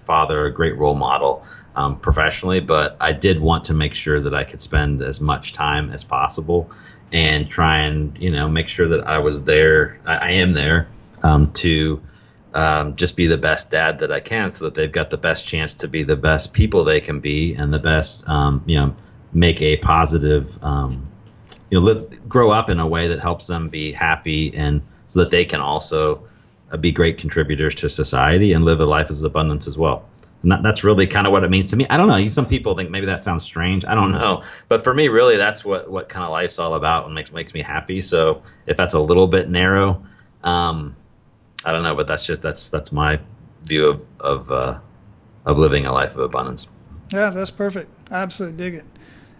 father, 0.00 0.46
a 0.46 0.52
great 0.52 0.76
role 0.76 0.96
model 0.96 1.44
um, 1.76 2.00
professionally, 2.00 2.60
but 2.60 2.96
I 3.00 3.12
did 3.12 3.40
want 3.40 3.66
to 3.66 3.74
make 3.74 3.94
sure 3.94 4.20
that 4.20 4.34
I 4.34 4.44
could 4.44 4.60
spend 4.60 5.02
as 5.02 5.20
much 5.20 5.52
time 5.52 5.90
as 5.90 6.02
possible 6.02 6.70
and 7.12 7.48
try 7.48 7.82
and, 7.82 8.18
you 8.18 8.30
know, 8.30 8.48
make 8.48 8.68
sure 8.68 8.88
that 8.88 9.06
I 9.06 9.18
was 9.18 9.44
there. 9.44 10.00
I, 10.04 10.16
I 10.16 10.30
am 10.32 10.52
there 10.52 10.88
um, 11.22 11.52
to 11.52 12.02
um, 12.54 12.96
just 12.96 13.16
be 13.16 13.26
the 13.26 13.38
best 13.38 13.70
dad 13.70 14.00
that 14.00 14.10
I 14.10 14.20
can 14.20 14.50
so 14.50 14.64
that 14.66 14.74
they've 14.74 14.90
got 14.90 15.10
the 15.10 15.18
best 15.18 15.46
chance 15.46 15.76
to 15.76 15.88
be 15.88 16.02
the 16.02 16.16
best 16.16 16.52
people 16.52 16.84
they 16.84 17.00
can 17.00 17.20
be 17.20 17.54
and 17.54 17.72
the 17.72 17.78
best, 17.78 18.28
um, 18.28 18.62
you 18.66 18.76
know, 18.76 18.96
make 19.32 19.60
a 19.60 19.76
positive, 19.76 20.58
um, 20.62 21.06
you 21.70 21.78
know, 21.78 21.84
live, 21.84 22.28
grow 22.28 22.50
up 22.50 22.70
in 22.70 22.80
a 22.80 22.86
way 22.86 23.08
that 23.08 23.20
helps 23.20 23.46
them 23.46 23.68
be 23.68 23.92
happy 23.92 24.54
and 24.54 24.82
so 25.06 25.20
that 25.20 25.30
they 25.30 25.44
can 25.44 25.60
also 25.60 26.26
uh, 26.70 26.76
be 26.76 26.92
great 26.92 27.18
contributors 27.18 27.74
to 27.76 27.88
society 27.88 28.52
and 28.52 28.64
live 28.64 28.80
a 28.80 28.86
life 28.86 29.10
of 29.10 29.22
abundance 29.22 29.66
as 29.66 29.76
well. 29.76 30.08
And 30.42 30.52
that, 30.52 30.62
that's 30.62 30.84
really 30.84 31.06
kind 31.06 31.26
of 31.26 31.32
what 31.32 31.44
it 31.44 31.50
means 31.50 31.70
to 31.70 31.76
me. 31.76 31.86
I 31.90 31.96
don't 31.96 32.08
know. 32.08 32.28
Some 32.28 32.46
people 32.46 32.76
think 32.76 32.90
maybe 32.90 33.06
that 33.06 33.20
sounds 33.20 33.42
strange. 33.42 33.84
I 33.84 33.94
don't 33.94 34.12
know. 34.12 34.44
But 34.68 34.84
for 34.84 34.94
me, 34.94 35.08
really, 35.08 35.36
that's 35.36 35.64
what, 35.64 35.90
what 35.90 36.08
kind 36.08 36.24
of 36.24 36.30
life's 36.30 36.58
all 36.58 36.74
about 36.74 37.06
and 37.06 37.14
makes, 37.14 37.32
makes 37.32 37.52
me 37.52 37.60
happy. 37.60 38.00
So 38.00 38.42
if 38.66 38.76
that's 38.76 38.92
a 38.92 39.00
little 39.00 39.26
bit 39.26 39.48
narrow, 39.48 40.04
um, 40.44 40.94
I 41.68 41.72
don't 41.72 41.82
know, 41.82 41.94
but 41.94 42.06
that's 42.06 42.24
just 42.24 42.40
that's 42.40 42.70
that's 42.70 42.92
my 42.92 43.20
view 43.64 43.90
of 43.90 44.02
of 44.20 44.50
uh, 44.50 44.78
of 45.44 45.58
living 45.58 45.84
a 45.84 45.92
life 45.92 46.12
of 46.12 46.20
abundance. 46.20 46.66
Yeah, 47.12 47.28
that's 47.28 47.50
perfect. 47.50 47.90
I 48.10 48.22
absolutely 48.22 48.56
dig 48.56 48.74
it. 48.76 48.84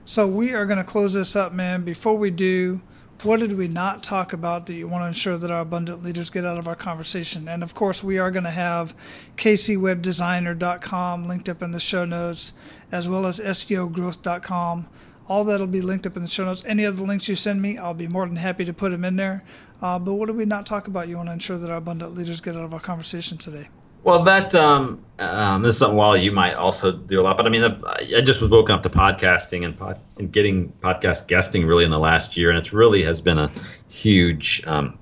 So 0.05 0.27
we 0.27 0.53
are 0.53 0.67
going 0.67 0.77
to 0.77 0.85
close 0.85 1.15
this 1.15 1.35
up, 1.35 1.55
man. 1.55 1.85
Before 1.85 2.19
we 2.19 2.31
do, 2.31 2.83
what 3.23 3.41
did 3.41 3.57
we 3.57 3.67
not 3.67 4.03
talk 4.03 4.35
about 4.35 4.67
that 4.67 4.75
you 4.75 4.87
want 4.87 5.05
to 5.05 5.07
ensure 5.07 5.39
that 5.39 5.51
our 5.51 5.61
abundant 5.61 6.05
leaders 6.05 6.29
get 6.29 6.45
out 6.45 6.59
of 6.59 6.69
our 6.69 6.77
conversation? 6.77 7.49
And 7.49 7.63
of 7.63 7.75
course, 7.75 8.05
we 8.05 8.19
are 8.19 8.31
going 8.31 8.45
to 8.45 8.51
have 8.51 8.95
kcwebdesigner.com 9.39 11.29
linked 11.29 11.49
up 11.49 11.63
in 11.63 11.73
the 11.73 11.81
show 11.81 12.05
notes, 12.05 12.53
as 12.93 13.09
well 13.09 13.27
as 13.27 13.41
SEOgrowth.com. 13.41 14.87
All 15.29 15.45
that'll 15.45 15.67
be 15.67 15.83
linked 15.83 16.07
up 16.07 16.17
in 16.17 16.23
the 16.23 16.29
show 16.29 16.45
notes. 16.45 16.65
Any 16.67 16.87
other 16.87 17.05
links 17.05 17.29
you 17.29 17.37
send 17.37 17.61
me, 17.61 17.77
I'll 17.77 17.95
be 17.95 18.09
more 18.09 18.27
than 18.27 18.37
happy 18.37 18.65
to 18.65 18.73
put 18.73 18.91
them 18.91 19.05
in 19.05 19.17
there. 19.17 19.45
Uh, 19.83 19.99
but 19.99 20.15
what 20.15 20.27
did 20.27 20.37
we 20.37 20.47
not 20.47 20.67
talk 20.67 20.89
about? 20.89 21.09
You 21.09 21.17
want 21.17 21.29
to 21.29 21.33
ensure 21.33 21.59
that 21.59 21.71
our 21.71 21.77
abundant 21.77 22.17
leaders 22.17 22.41
get 22.41 22.57
out 22.57 22.65
of 22.65 22.73
our 22.73 22.81
conversation 22.81 23.37
today. 23.39 23.69
Well, 24.05 24.23
that 24.23 24.55
um, 24.55 25.05
um, 25.19 25.63
this 25.63 25.75
is 25.75 25.81
something 25.81 25.97
while 25.97 26.17
you 26.17 26.33
might 26.33 26.55
also 26.55 26.93
do 26.93 27.21
a 27.21 27.23
lot, 27.23 27.37
but 27.37 27.47
I 27.47 27.51
mean, 27.51 27.65
I 27.65 28.21
just 28.23 28.41
was 28.41 28.49
woken 28.49 28.75
up 28.75 28.83
to 28.85 28.89
podcasting 28.89 29.65
and, 29.65 29.77
pod, 29.77 30.01
and 30.17 30.33
getting 30.33 30.73
podcast 30.81 31.27
guesting 31.27 31.67
really 31.67 31.85
in 31.85 31.91
the 31.91 31.99
last 31.99 32.37
year, 32.37 32.49
and 32.49 32.59
it's 32.59 32.73
really 32.73 33.03
has 33.03 33.21
been 33.21 33.39
a 33.39 33.51
huge 33.89 34.63
um, 34.67 34.99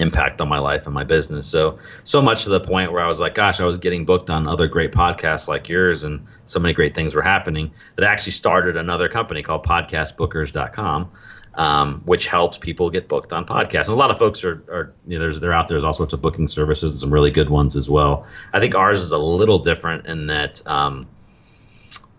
impact 0.00 0.40
on 0.40 0.48
my 0.48 0.58
life 0.58 0.86
and 0.86 0.94
my 0.94 1.04
business. 1.04 1.46
So 1.46 1.78
so 2.04 2.20
much 2.20 2.44
to 2.44 2.50
the 2.50 2.60
point 2.60 2.92
where 2.92 3.02
I 3.02 3.06
was 3.06 3.20
like, 3.20 3.34
gosh, 3.34 3.60
I 3.60 3.64
was 3.64 3.78
getting 3.78 4.04
booked 4.04 4.30
on 4.30 4.48
other 4.48 4.66
great 4.66 4.92
podcasts 4.92 5.46
like 5.46 5.68
yours, 5.68 6.04
and 6.04 6.26
so 6.46 6.58
many 6.58 6.74
great 6.74 6.94
things 6.94 7.14
were 7.14 7.22
happening 7.22 7.70
that 7.96 8.08
I 8.08 8.12
actually 8.12 8.32
started 8.32 8.76
another 8.76 9.08
company 9.08 9.42
called 9.42 9.64
PodcastBookers.com 9.64 11.10
um, 11.54 12.02
which 12.04 12.26
helps 12.26 12.58
people 12.58 12.90
get 12.90 13.08
booked 13.08 13.32
on 13.32 13.44
podcasts. 13.44 13.86
And 13.86 13.94
a 13.94 13.96
lot 13.96 14.10
of 14.10 14.18
folks 14.18 14.44
are, 14.44 14.62
are 14.70 14.94
you 15.06 15.18
know, 15.18 15.24
there's, 15.24 15.40
they're 15.40 15.52
out 15.52 15.68
there. 15.68 15.74
There's 15.74 15.84
all 15.84 15.92
sorts 15.92 16.12
of 16.12 16.22
booking 16.22 16.48
services 16.48 16.92
and 16.92 17.00
some 17.00 17.12
really 17.12 17.30
good 17.30 17.50
ones 17.50 17.76
as 17.76 17.88
well. 17.90 18.26
I 18.52 18.60
think 18.60 18.74
ours 18.74 19.00
is 19.00 19.12
a 19.12 19.18
little 19.18 19.58
different 19.58 20.06
in 20.06 20.28
that 20.28 20.66
um, 20.66 21.08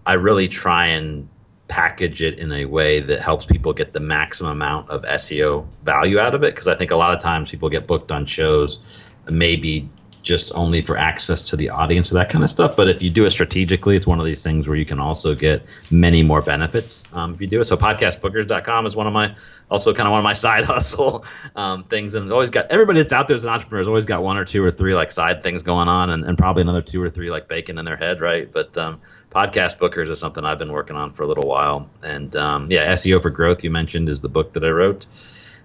I 0.06 0.14
really 0.14 0.48
try 0.48 0.88
and 0.88 1.30
package 1.72 2.22
it 2.22 2.38
in 2.38 2.52
a 2.52 2.66
way 2.66 3.00
that 3.00 3.22
helps 3.22 3.46
people 3.46 3.72
get 3.72 3.94
the 3.94 4.02
maximum 4.02 4.52
amount 4.52 4.90
of 4.90 5.04
SEO 5.04 5.66
value 5.84 6.20
out 6.20 6.36
of 6.36 6.44
it. 6.44 6.54
Because 6.54 6.68
I 6.68 6.76
think 6.76 6.92
a 6.92 6.98
lot 6.98 7.14
of 7.14 7.22
times 7.22 7.50
people 7.50 7.70
get 7.70 7.88
booked 7.88 8.12
on 8.12 8.26
shows 8.26 8.80
maybe 9.30 9.90
just 10.22 10.52
only 10.54 10.82
for 10.82 10.98
access 10.98 11.44
to 11.44 11.56
the 11.56 11.70
audience 11.70 12.12
or 12.12 12.16
that 12.16 12.30
kind 12.30 12.44
of 12.44 12.50
stuff. 12.50 12.76
But 12.76 12.90
if 12.90 13.02
you 13.02 13.10
do 13.10 13.26
it 13.26 13.32
strategically, 13.32 13.96
it's 13.96 14.06
one 14.06 14.20
of 14.20 14.26
these 14.26 14.44
things 14.44 14.68
where 14.68 14.78
you 14.78 14.86
can 14.86 15.00
also 15.00 15.34
get 15.34 15.64
many 15.90 16.24
more 16.24 16.42
benefits 16.42 17.06
um, 17.14 17.34
if 17.34 17.42
you 17.42 17.48
do 17.48 17.62
it. 17.62 17.66
So 17.66 17.78
podcastbookers.com 17.78 18.86
is 18.86 18.96
one 18.96 19.08
of 19.08 19.14
my 19.14 19.36
also 19.70 19.94
kind 19.94 20.08
of 20.08 20.12
one 20.12 20.20
of 20.20 20.24
my 20.24 20.34
side 20.46 20.66
hustle 20.66 21.26
um, 21.56 21.86
things. 21.86 22.14
And 22.16 22.32
always 22.32 22.50
got 22.50 22.70
everybody 22.70 23.00
that's 23.00 23.14
out 23.14 23.28
there 23.28 23.36
as 23.36 23.46
an 23.46 23.50
entrepreneur 23.50 23.80
has 23.80 23.88
always 23.88 24.06
got 24.06 24.22
one 24.22 24.38
or 24.38 24.46
two 24.46 24.64
or 24.64 24.72
three 24.72 24.94
like 24.94 25.12
side 25.12 25.42
things 25.42 25.64
going 25.64 25.88
on 25.88 26.10
and, 26.10 26.26
and 26.26 26.38
probably 26.38 26.62
another 26.62 26.82
two 26.82 27.02
or 27.02 27.10
three 27.10 27.32
like 27.32 27.48
bacon 27.48 27.78
in 27.78 27.86
their 27.86 27.98
head, 27.98 28.22
right? 28.22 28.52
But 28.52 28.78
um, 28.78 29.02
podcast 29.32 29.78
bookers 29.78 30.10
is 30.10 30.20
something 30.20 30.44
I've 30.44 30.60
been 30.60 30.72
working 30.72 30.96
on 30.96 31.14
for 31.14 31.24
a 31.24 31.28
little 31.28 31.48
while. 31.48 31.90
And 32.04 32.36
um, 32.36 32.70
yeah, 32.70 32.92
SEO 32.94 33.22
for 33.22 33.30
growth 33.30 33.64
you 33.64 33.72
mentioned 33.72 34.10
is 34.10 34.22
the 34.22 34.30
book 34.30 34.54
that 34.54 34.64
I 34.64 34.70
wrote. 34.70 35.06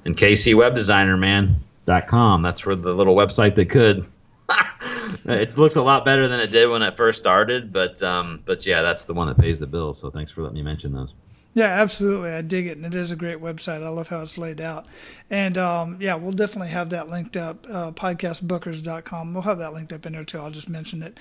And 0.05 0.17
KC 0.17 0.55
Web 0.55 0.75
Designer, 0.75 1.17
man, 1.17 1.57
dot 1.85 2.07
com. 2.07 2.43
That's 2.43 2.65
where 2.65 2.77
the 2.77 2.95
little 2.95 3.17
website 3.17 3.57
that 3.57 3.69
could. 3.69 4.07
it 5.25 5.59
looks 5.59 5.77
a 5.77 5.83
lot 5.83 6.05
better 6.05 6.29
than 6.29 6.39
it 6.41 6.53
did 6.53 6.71
when 6.71 6.83
it 6.83 6.97
first 6.97 7.19
started, 7.19 7.73
but 7.73 8.01
um, 8.03 8.41
but 8.45 8.65
yeah, 8.65 8.83
that's 8.83 9.07
the 9.07 9.15
one 9.15 9.27
that 9.27 9.39
pays 9.39 9.59
the 9.59 9.67
bills. 9.67 9.99
So 9.99 10.11
thanks 10.11 10.31
for 10.31 10.43
letting 10.43 10.57
me 10.57 10.63
mention 10.63 10.93
those. 10.93 11.13
Yeah, 11.55 11.69
absolutely. 11.69 12.33
I 12.33 12.43
dig 12.43 12.67
it, 12.67 12.77
and 12.77 12.85
it 12.85 12.95
is 12.95 13.11
a 13.11 13.17
great 13.17 13.39
website. 13.39 13.83
I 13.83 13.89
love 13.89 14.09
how 14.09 14.21
it's 14.21 14.37
laid 14.37 14.61
out. 14.61 14.85
And 15.31 15.57
um, 15.57 15.97
yeah, 16.01 16.15
we'll 16.15 16.33
definitely 16.33 16.69
have 16.69 16.91
that 16.91 17.09
linked 17.09 17.35
up. 17.35 17.67
Uh, 17.67 17.93
podcastbookers.com. 17.93 19.33
We'll 19.33 19.43
have 19.43 19.57
that 19.59 19.73
linked 19.73 19.91
up 19.91 20.05
in 20.05 20.13
there 20.13 20.25
too. 20.25 20.39
I'll 20.39 20.51
just 20.51 20.69
mention 20.69 21.03
it. 21.03 21.19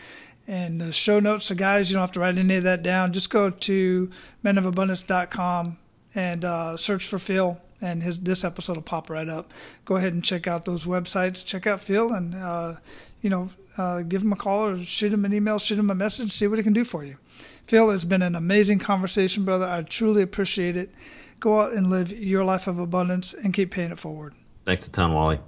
And 0.48 0.80
the 0.80 0.92
show 0.92 1.20
notes, 1.20 1.46
so 1.46 1.56
guys, 1.56 1.90
you 1.90 1.96
don't 1.96 2.02
have 2.02 2.12
to 2.14 2.20
write 2.20 2.38
any 2.38 2.58
of 2.58 2.64
that 2.64 2.84
down. 2.84 3.14
Just 3.14 3.30
go 3.30 3.50
to 3.50 4.12
menofabundance.com 4.44 5.78
and 6.14 6.46
uh, 6.46 6.78
search 6.78 7.06
for 7.06 7.18
Phil, 7.18 7.60
and 7.82 8.04
his 8.04 8.22
this 8.22 8.44
episode 8.44 8.76
will 8.76 8.84
pop 8.84 9.10
right 9.10 9.28
up. 9.28 9.52
Go 9.86 9.96
ahead 9.96 10.14
and 10.14 10.24
check 10.24 10.48
out 10.48 10.66
those 10.66 10.86
websites. 10.86 11.46
Check 11.46 11.66
out 11.66 11.80
Phil, 11.80 12.14
and 12.14 12.36
uh, 12.36 12.76
you 13.22 13.30
know, 13.30 13.50
uh, 13.78 14.02
give 14.04 14.22
him 14.22 14.32
a 14.32 14.36
call 14.36 14.66
or 14.66 14.84
shoot 14.84 15.12
him 15.12 15.26
an 15.26 15.34
email, 15.34 15.60
shoot 15.60 15.80
him 15.80 15.90
a 15.90 15.96
message, 15.96 16.32
see 16.32 16.48
what 16.48 16.58
he 16.58 16.64
can 16.64 16.74
do 16.74 16.84
for 16.84 17.04
you. 17.04 17.18
Phil, 17.66 17.90
it's 17.90 18.06
been 18.06 18.22
an 18.22 18.36
amazing 18.36 18.80
conversation, 18.80 19.44
brother. 19.46 19.66
I 19.66 19.82
truly 19.82 20.22
appreciate 20.22 20.78
it. 20.78 20.94
Go 21.40 21.60
out 21.60 21.74
and 21.74 21.90
live 21.90 22.12
your 22.12 22.44
life 22.44 22.68
of 22.68 22.80
abundance 22.80 23.34
and 23.34 23.54
keep 23.54 23.72
paying 23.72 23.92
it 23.92 24.00
forward. 24.00 24.36
Thanks 24.64 24.88
a 24.88 24.92
ton, 24.92 25.14
Wally. 25.14 25.40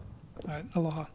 All 0.47 0.53
right, 0.53 0.65
aloha. 0.75 1.05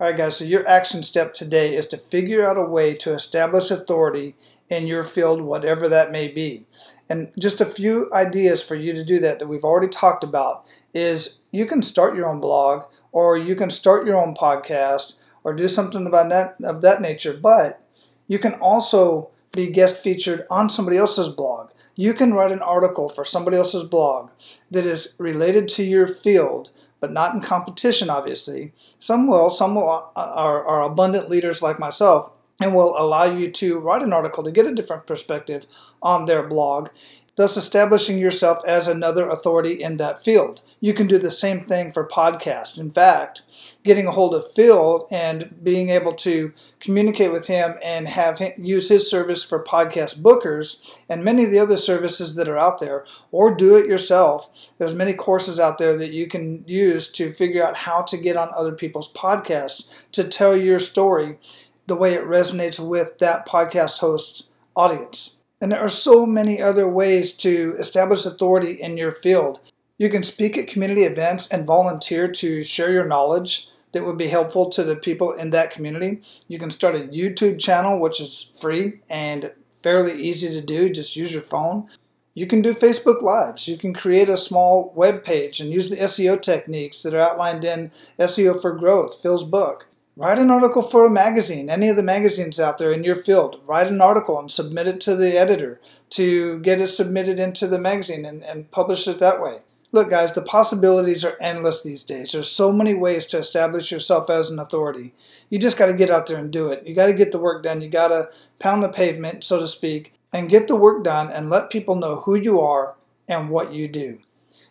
All 0.00 0.06
right, 0.06 0.16
guys, 0.16 0.36
so 0.36 0.44
your 0.44 0.64
action 0.68 1.02
step 1.02 1.32
today 1.32 1.74
is 1.74 1.88
to 1.88 1.98
figure 1.98 2.48
out 2.48 2.56
a 2.56 2.62
way 2.62 2.94
to 2.94 3.14
establish 3.14 3.68
authority 3.72 4.36
in 4.70 4.86
your 4.86 5.02
field, 5.02 5.40
whatever 5.40 5.88
that 5.88 6.12
may 6.12 6.28
be. 6.28 6.66
And 7.08 7.32
just 7.36 7.60
a 7.60 7.66
few 7.66 8.08
ideas 8.12 8.62
for 8.62 8.76
you 8.76 8.92
to 8.92 9.04
do 9.04 9.18
that 9.18 9.40
that 9.40 9.48
we've 9.48 9.64
already 9.64 9.88
talked 9.88 10.22
about 10.22 10.64
is 10.94 11.40
you 11.50 11.66
can 11.66 11.82
start 11.82 12.14
your 12.14 12.28
own 12.28 12.38
blog 12.38 12.84
or 13.10 13.36
you 13.36 13.56
can 13.56 13.70
start 13.70 14.06
your 14.06 14.16
own 14.24 14.36
podcast 14.36 15.18
or 15.42 15.52
do 15.52 15.66
something 15.66 16.06
about 16.06 16.28
that 16.28 16.54
of 16.62 16.80
that 16.82 17.00
nature, 17.02 17.36
but 17.36 17.82
you 18.28 18.38
can 18.38 18.54
also 18.54 19.30
be 19.50 19.66
guest 19.66 19.96
featured 19.96 20.46
on 20.48 20.70
somebody 20.70 20.96
else's 20.96 21.28
blog. 21.28 21.70
You 21.96 22.14
can 22.14 22.34
write 22.34 22.52
an 22.52 22.62
article 22.62 23.08
for 23.08 23.24
somebody 23.24 23.56
else's 23.56 23.82
blog 23.82 24.30
that 24.70 24.86
is 24.86 25.16
related 25.18 25.66
to 25.70 25.82
your 25.82 26.06
field 26.06 26.70
but 27.00 27.12
not 27.12 27.34
in 27.34 27.40
competition, 27.40 28.10
obviously. 28.10 28.72
Some 28.98 29.26
will, 29.26 29.50
some 29.50 29.74
will, 29.74 30.10
uh, 30.16 30.32
are, 30.34 30.64
are 30.64 30.82
abundant 30.82 31.28
leaders 31.30 31.62
like 31.62 31.78
myself 31.78 32.32
and 32.60 32.74
will 32.74 32.98
allow 32.98 33.24
you 33.24 33.50
to 33.50 33.78
write 33.78 34.02
an 34.02 34.12
article 34.12 34.42
to 34.44 34.50
get 34.50 34.66
a 34.66 34.74
different 34.74 35.06
perspective 35.06 35.66
on 36.02 36.26
their 36.26 36.42
blog, 36.42 36.88
thus 37.36 37.56
establishing 37.56 38.18
yourself 38.18 38.58
as 38.66 38.88
another 38.88 39.28
authority 39.28 39.82
in 39.82 39.96
that 39.96 40.22
field. 40.22 40.60
You 40.80 40.94
can 40.94 41.06
do 41.06 41.18
the 41.18 41.30
same 41.30 41.64
thing 41.64 41.92
for 41.92 42.06
podcasts. 42.06 42.78
In 42.78 42.90
fact, 42.90 43.42
getting 43.84 44.06
a 44.06 44.12
hold 44.12 44.34
of 44.34 44.52
Phil 44.52 45.06
and 45.10 45.54
being 45.62 45.88
able 45.88 46.12
to 46.12 46.52
communicate 46.80 47.32
with 47.32 47.46
him 47.46 47.76
and 47.82 48.08
have 48.08 48.38
him 48.38 48.52
use 48.58 48.88
his 48.88 49.08
service 49.08 49.44
for 49.44 49.64
podcast 49.64 50.20
bookers 50.20 50.98
and 51.08 51.24
many 51.24 51.44
of 51.44 51.50
the 51.50 51.58
other 51.58 51.78
services 51.78 52.34
that 52.34 52.48
are 52.48 52.58
out 52.58 52.80
there, 52.80 53.06
or 53.30 53.54
do 53.54 53.76
it 53.76 53.86
yourself. 53.86 54.50
There's 54.78 54.94
many 54.94 55.14
courses 55.14 55.58
out 55.58 55.78
there 55.78 55.96
that 55.96 56.12
you 56.12 56.26
can 56.26 56.64
use 56.66 57.10
to 57.12 57.32
figure 57.32 57.66
out 57.66 57.76
how 57.76 58.02
to 58.02 58.16
get 58.16 58.36
on 58.36 58.50
other 58.54 58.72
people's 58.72 59.12
podcasts 59.12 59.90
to 60.12 60.24
tell 60.24 60.56
your 60.56 60.78
story 60.78 61.38
the 61.86 61.96
way 61.96 62.14
it 62.14 62.24
resonates 62.24 62.78
with 62.78 63.18
that 63.18 63.46
podcast 63.46 64.00
host's 64.00 64.50
audience. 64.76 65.40
And 65.60 65.72
there 65.72 65.80
are 65.80 65.88
so 65.88 66.26
many 66.26 66.60
other 66.62 66.88
ways 66.88 67.32
to 67.38 67.74
establish 67.78 68.26
authority 68.26 68.72
in 68.72 68.96
your 68.96 69.10
field. 69.10 69.60
You 69.98 70.08
can 70.08 70.22
speak 70.22 70.56
at 70.56 70.68
community 70.68 71.02
events 71.02 71.48
and 71.48 71.66
volunteer 71.66 72.28
to 72.28 72.62
share 72.62 72.92
your 72.92 73.04
knowledge 73.04 73.68
that 73.92 74.04
would 74.04 74.16
be 74.16 74.28
helpful 74.28 74.68
to 74.70 74.84
the 74.84 74.94
people 74.94 75.32
in 75.32 75.50
that 75.50 75.72
community. 75.72 76.22
You 76.46 76.60
can 76.60 76.70
start 76.70 76.94
a 76.94 77.08
YouTube 77.08 77.58
channel, 77.58 77.98
which 77.98 78.20
is 78.20 78.52
free 78.60 79.00
and 79.10 79.50
fairly 79.76 80.20
easy 80.22 80.50
to 80.50 80.60
do. 80.60 80.88
Just 80.88 81.16
use 81.16 81.32
your 81.32 81.42
phone. 81.42 81.88
You 82.32 82.46
can 82.46 82.62
do 82.62 82.74
Facebook 82.74 83.22
Lives. 83.22 83.66
You 83.66 83.76
can 83.76 83.92
create 83.92 84.28
a 84.28 84.36
small 84.36 84.92
web 84.94 85.24
page 85.24 85.60
and 85.60 85.70
use 85.70 85.90
the 85.90 85.96
SEO 85.96 86.40
techniques 86.40 87.02
that 87.02 87.12
are 87.14 87.20
outlined 87.20 87.64
in 87.64 87.90
SEO 88.20 88.62
for 88.62 88.76
Growth, 88.76 89.20
Phil's 89.20 89.42
book. 89.42 89.88
Write 90.16 90.38
an 90.38 90.50
article 90.50 90.82
for 90.82 91.06
a 91.06 91.10
magazine, 91.10 91.68
any 91.68 91.88
of 91.88 91.96
the 91.96 92.02
magazines 92.04 92.60
out 92.60 92.78
there 92.78 92.92
in 92.92 93.02
your 93.02 93.16
field. 93.16 93.60
Write 93.66 93.88
an 93.88 94.00
article 94.00 94.38
and 94.38 94.50
submit 94.50 94.86
it 94.86 95.00
to 95.00 95.16
the 95.16 95.36
editor 95.36 95.80
to 96.10 96.60
get 96.60 96.80
it 96.80 96.88
submitted 96.88 97.40
into 97.40 97.66
the 97.66 97.78
magazine 97.78 98.24
and, 98.24 98.44
and 98.44 98.70
publish 98.70 99.08
it 99.08 99.18
that 99.18 99.42
way. 99.42 99.58
Look, 99.90 100.10
guys, 100.10 100.34
the 100.34 100.42
possibilities 100.42 101.24
are 101.24 101.38
endless 101.40 101.82
these 101.82 102.04
days. 102.04 102.32
There's 102.32 102.50
so 102.50 102.72
many 102.72 102.92
ways 102.92 103.26
to 103.28 103.38
establish 103.38 103.90
yourself 103.90 104.28
as 104.28 104.50
an 104.50 104.58
authority. 104.58 105.14
You 105.48 105.58
just 105.58 105.78
got 105.78 105.86
to 105.86 105.94
get 105.94 106.10
out 106.10 106.26
there 106.26 106.36
and 106.36 106.50
do 106.50 106.68
it. 106.68 106.86
You 106.86 106.94
got 106.94 107.06
to 107.06 107.14
get 107.14 107.32
the 107.32 107.38
work 107.38 107.62
done. 107.62 107.80
You 107.80 107.88
got 107.88 108.08
to 108.08 108.28
pound 108.58 108.82
the 108.82 108.90
pavement, 108.90 109.44
so 109.44 109.60
to 109.60 109.66
speak, 109.66 110.12
and 110.30 110.50
get 110.50 110.68
the 110.68 110.76
work 110.76 111.02
done 111.04 111.30
and 111.30 111.48
let 111.48 111.70
people 111.70 111.94
know 111.94 112.16
who 112.20 112.34
you 112.34 112.60
are 112.60 112.96
and 113.28 113.48
what 113.48 113.72
you 113.72 113.88
do. 113.88 114.18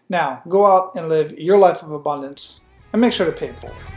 Now, 0.07 0.43
go 0.47 0.67
out 0.67 0.91
and 0.95 1.09
live 1.09 1.37
your 1.37 1.57
life 1.57 1.81
of 1.81 1.91
abundance 1.91 2.61
and 2.93 3.01
make 3.01 3.11
sure 3.11 3.25
to 3.25 3.31
pay 3.31 3.47
for 3.47 3.53
it 3.53 3.59
forward. 3.59 3.96